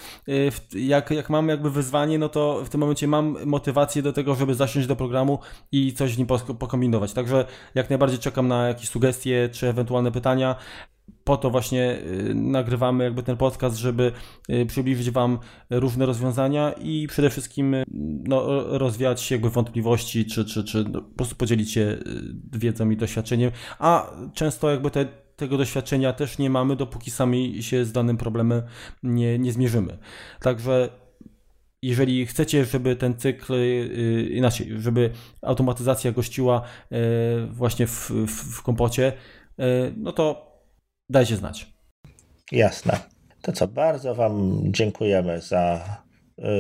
[0.75, 4.55] jak, jak mam jakby wyzwanie, no to w tym momencie mam motywację do tego, żeby
[4.55, 5.39] zasiąść do programu
[5.73, 6.27] i coś w nim
[6.59, 7.13] pokombinować.
[7.13, 7.45] Także
[7.75, 10.57] jak najbardziej czekam na jakieś sugestie czy ewentualne pytania
[11.27, 11.99] po to właśnie
[12.31, 14.13] y, nagrywamy jakby ten podcast, żeby
[14.51, 15.39] y, przybliżyć Wam
[15.71, 17.85] różne rozwiązania i przede wszystkim y,
[18.29, 21.99] no, rozwiać jakby wątpliwości, czy, czy, czy no, po prostu podzielić się
[22.53, 25.07] wiedzą i doświadczeniem, a często jakby te,
[25.37, 28.63] tego doświadczenia też nie mamy, dopóki sami się z danym problemem
[29.03, 29.99] nie, nie zmierzymy.
[30.41, 30.89] Także
[31.83, 33.55] jeżeli chcecie, żeby ten cykl,
[34.31, 35.11] inaczej, żeby
[35.43, 36.63] automatyzacja gościła
[37.51, 39.13] właśnie w, w, w kompocie,
[39.97, 40.46] no to
[41.11, 41.67] dajcie znać.
[42.53, 42.99] Jasne.
[43.43, 45.81] To co, bardzo Wam dziękujemy za,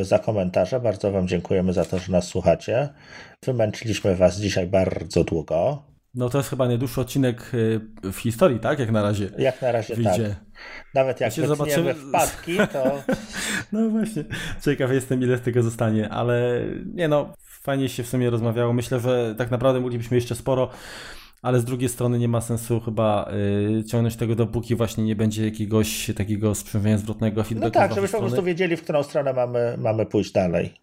[0.03, 2.89] za komentarze, bardzo Wam dziękujemy za to, że nas słuchacie.
[3.45, 5.83] Wymęczyliśmy Was dzisiaj bardzo długo.
[6.17, 7.81] No to jest chyba najdłuższy odcinek y,
[8.13, 8.79] w historii, tak?
[8.79, 9.31] Jak na razie.
[9.39, 10.29] Jak na razie wyjdzie.
[10.29, 10.45] tak.
[10.95, 13.03] Nawet jak się zobaczymy wpadki, to...
[13.73, 14.25] no właśnie,
[14.65, 16.61] ciekaw jestem ile z tego zostanie, ale
[16.95, 18.73] nie no, fajnie się w sumie rozmawiało.
[18.73, 20.71] Myślę, że tak naprawdę moglibyśmy jeszcze sporo
[21.43, 23.31] ale z drugiej strony nie ma sensu chyba
[23.81, 27.79] y, ciągnąć tego, dopóki właśnie nie będzie jakiegoś takiego sprzężenia zwrotnego feedbacku.
[27.79, 30.75] No tak, żebyśmy po prostu wiedzieli, w którą stronę mamy, mamy pójść dalej.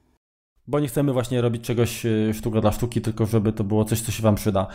[0.67, 4.01] Bo nie chcemy właśnie robić czegoś y, sztuka dla sztuki, tylko żeby to było coś,
[4.01, 4.67] co się Wam przyda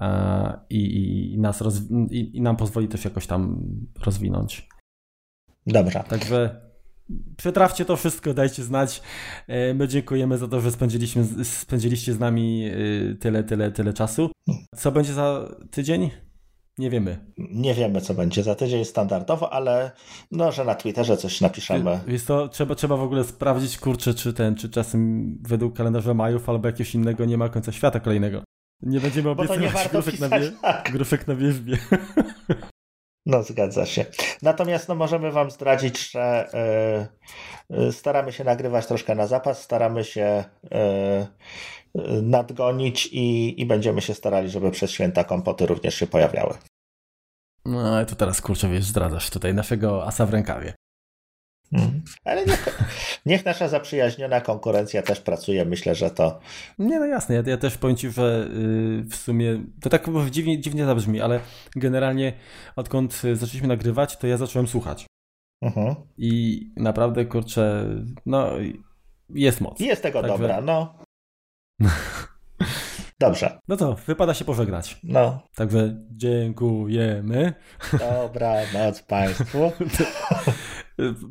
[0.00, 1.62] e, i, nas
[2.10, 3.60] i, i nam pozwoli też jakoś tam
[4.04, 4.68] rozwinąć.
[5.66, 6.04] Dobrze.
[6.08, 6.60] Także
[7.36, 9.02] przetrawcie to wszystko, dajcie znać.
[9.48, 14.30] E, my dziękujemy za to, że spędziliśmy, spędziliście z nami e, tyle, tyle, tyle czasu.
[14.76, 16.10] Co będzie za tydzień?
[16.78, 17.18] Nie wiemy.
[17.38, 19.90] Nie wiemy, co będzie za tydzień standardowo, ale
[20.30, 22.00] no, że na Twitterze coś napiszemy.
[22.06, 26.48] Jest to, trzeba, trzeba w ogóle sprawdzić, kurczę, czy ten, czy czasem według kalendarza Majów
[26.48, 28.42] albo jakiegoś innego nie ma końca świata kolejnego.
[28.82, 30.28] Nie będziemy obiecywać gruszek, na
[30.62, 30.92] tak.
[30.92, 31.78] gruszek na wierzbie.
[33.26, 34.06] No, zgadza się.
[34.42, 36.48] Natomiast no, możemy Wam zdradzić, że
[37.70, 44.14] y, staramy się nagrywać troszkę na zapas, staramy się y, nadgonić i, i będziemy się
[44.14, 46.54] starali, żeby przez święta kompoty również się pojawiały.
[47.64, 50.74] No ale to teraz kurczę, wiesz, zdradzasz tutaj naszego asa w rękawie.
[51.76, 52.02] Hmm.
[52.24, 52.78] Ale niech,
[53.26, 55.64] niech, nasza zaprzyjaźniona konkurencja też pracuje.
[55.64, 56.40] Myślę, że to.
[56.78, 57.34] Nie, no jasne.
[57.34, 61.40] Ja, ja też powiem Ci, że yy, w sumie to tak dziwnie, dziwnie zabrzmi, ale
[61.76, 62.32] generalnie
[62.76, 65.06] odkąd zaczęliśmy nagrywać, to ja zacząłem słuchać.
[65.64, 65.94] Uh-huh.
[66.18, 67.86] I naprawdę kurczę,
[68.26, 68.50] no
[69.34, 69.80] jest moc.
[69.80, 70.38] Jest tego Także...
[70.38, 70.98] dobra, no.
[73.20, 73.58] Dobrze.
[73.68, 74.98] No to wypada się pożegnać.
[75.02, 75.42] No.
[75.54, 77.52] Także dziękujemy.
[77.98, 79.58] Dobra noc Państwu.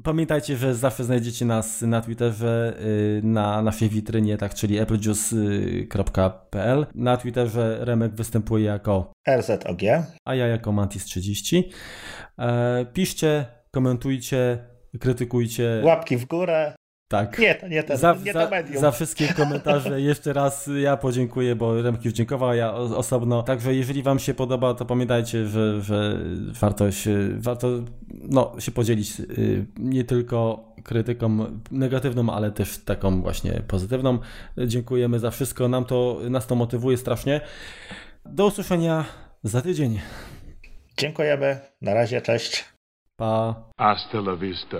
[0.03, 6.85] Pamiętajcie, że zawsze znajdziecie nas na Twitterze, y, na naszej witrynie, tak, czyli applejuice.pl.
[6.95, 9.81] Na Twitterze Remek występuje jako RZOG,
[10.25, 11.63] a ja jako Mantis30.
[12.39, 14.57] E, piszcie, komentujcie,
[14.99, 15.81] krytykujcie.
[15.83, 16.75] Łapki w górę.
[17.11, 17.39] Tak.
[17.39, 18.81] Nie, to nie, ten, za, nie to medium.
[18.81, 23.43] Za wszystkie komentarze jeszcze raz ja podziękuję, bo Remki już dziękował, ja osobno.
[23.43, 26.17] Także jeżeli Wam się podoba, to pamiętajcie, że, że
[26.61, 27.67] warto, się, warto
[28.09, 34.19] no, się podzielić y, nie tylko krytyką negatywną, ale też taką właśnie pozytywną.
[34.57, 37.41] Dziękujemy za wszystko, nam to, nas to motywuje strasznie.
[38.25, 39.05] Do usłyszenia
[39.43, 39.99] za tydzień.
[40.97, 42.65] Dziękujemy, na razie, cześć.
[43.15, 43.55] Pa.
[43.77, 44.77] Hasta la vista,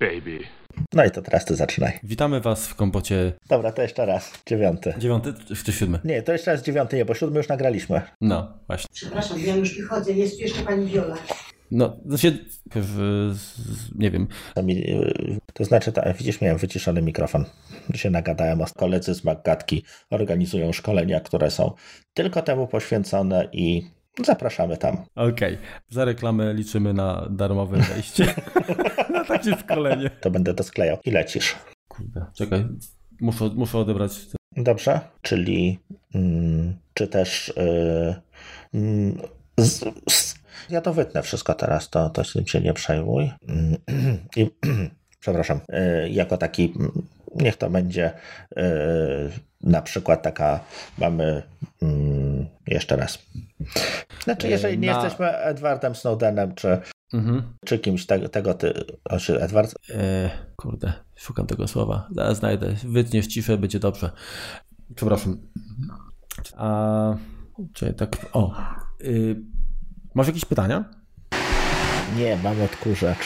[0.00, 0.59] baby.
[0.94, 1.98] No i to teraz ty zaczynaj.
[2.02, 3.32] Witamy was w kompocie.
[3.48, 4.32] Dobra, to jeszcze raz.
[4.46, 4.94] Dziewiąty.
[4.98, 5.34] Dziewiąty
[5.64, 5.98] czy siódmy?
[6.04, 8.02] Nie, to jeszcze raz dziewiąty, nie, bo siódmy już nagraliśmy.
[8.20, 8.88] No, właśnie.
[8.92, 11.16] Przepraszam, ja już wychodzę, jest tu jeszcze pani Viola.
[11.70, 12.44] No, znaczy,
[12.74, 13.34] w,
[13.94, 14.28] nie wiem.
[14.54, 14.84] To, mi,
[15.52, 17.44] to znaczy, ta, widzisz, miałem wyciszony mikrofon.
[17.94, 21.72] Się nagadałem, o koledzy z Maggatki organizują szkolenia, które są
[22.14, 23.90] tylko temu poświęcone i
[24.24, 24.96] Zapraszamy tam.
[25.14, 25.54] Okej.
[25.54, 25.58] Okay.
[25.90, 28.34] Za reklamę liczymy na darmowe wejście.
[29.14, 30.10] na takie szkolenie.
[30.10, 30.98] To będę to sklejał.
[31.04, 31.56] I lecisz.
[31.88, 32.66] Kurde, czekaj.
[33.20, 34.12] Muszę, muszę odebrać.
[34.56, 35.00] Dobrze.
[35.22, 35.78] Czyli
[36.14, 37.52] mm, czy też
[38.72, 39.14] yy,
[39.58, 40.34] z, z,
[40.70, 43.30] ja to wytnę wszystko teraz, to, to się nie przejmuj.
[44.36, 44.50] I,
[45.20, 46.74] przepraszam, yy, jako taki
[47.34, 48.12] niech to będzie
[48.56, 48.62] yy,
[49.60, 50.60] na przykład taka,
[50.98, 51.42] mamy
[51.82, 51.88] yy,
[52.66, 53.18] jeszcze raz.
[54.24, 56.78] Znaczy, jeżeli nie Na- jesteśmy Edwardem Snowdenem, czy,
[57.12, 57.42] Mhm.
[57.64, 58.74] czy kimś te, tego ty,
[59.04, 62.06] o, czy Edward, E, kurde, szukam tego słowa.
[62.14, 62.74] Zaraz znajdę.
[62.84, 64.10] Wytniesz ciszę, będzie dobrze.
[64.94, 65.36] Przepraszam.
[66.56, 67.14] A,
[67.74, 68.54] czyli tak, o.
[69.04, 69.36] Y,
[70.14, 70.84] masz jakieś pytania?
[72.16, 73.18] nie, mam odkurzacz.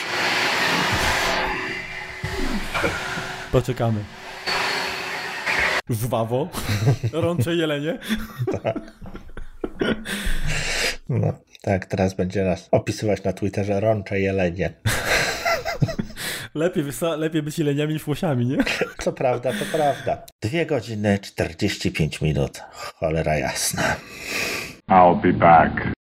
[3.55, 4.03] Poczekamy.
[5.89, 6.49] Żwawo.
[7.13, 7.99] Rącze jelenie.
[11.09, 14.73] No, tak, teraz będzie nas opisywać na Twitterze rącze jelenie.
[16.55, 16.83] Lepiej,
[17.17, 18.57] lepiej być jeleniami niż łosiami, nie?
[19.03, 20.25] Co prawda, to prawda.
[20.41, 22.59] Dwie godziny 45 minut.
[22.59, 23.95] Cholera jasna.
[24.89, 25.87] I'll be back.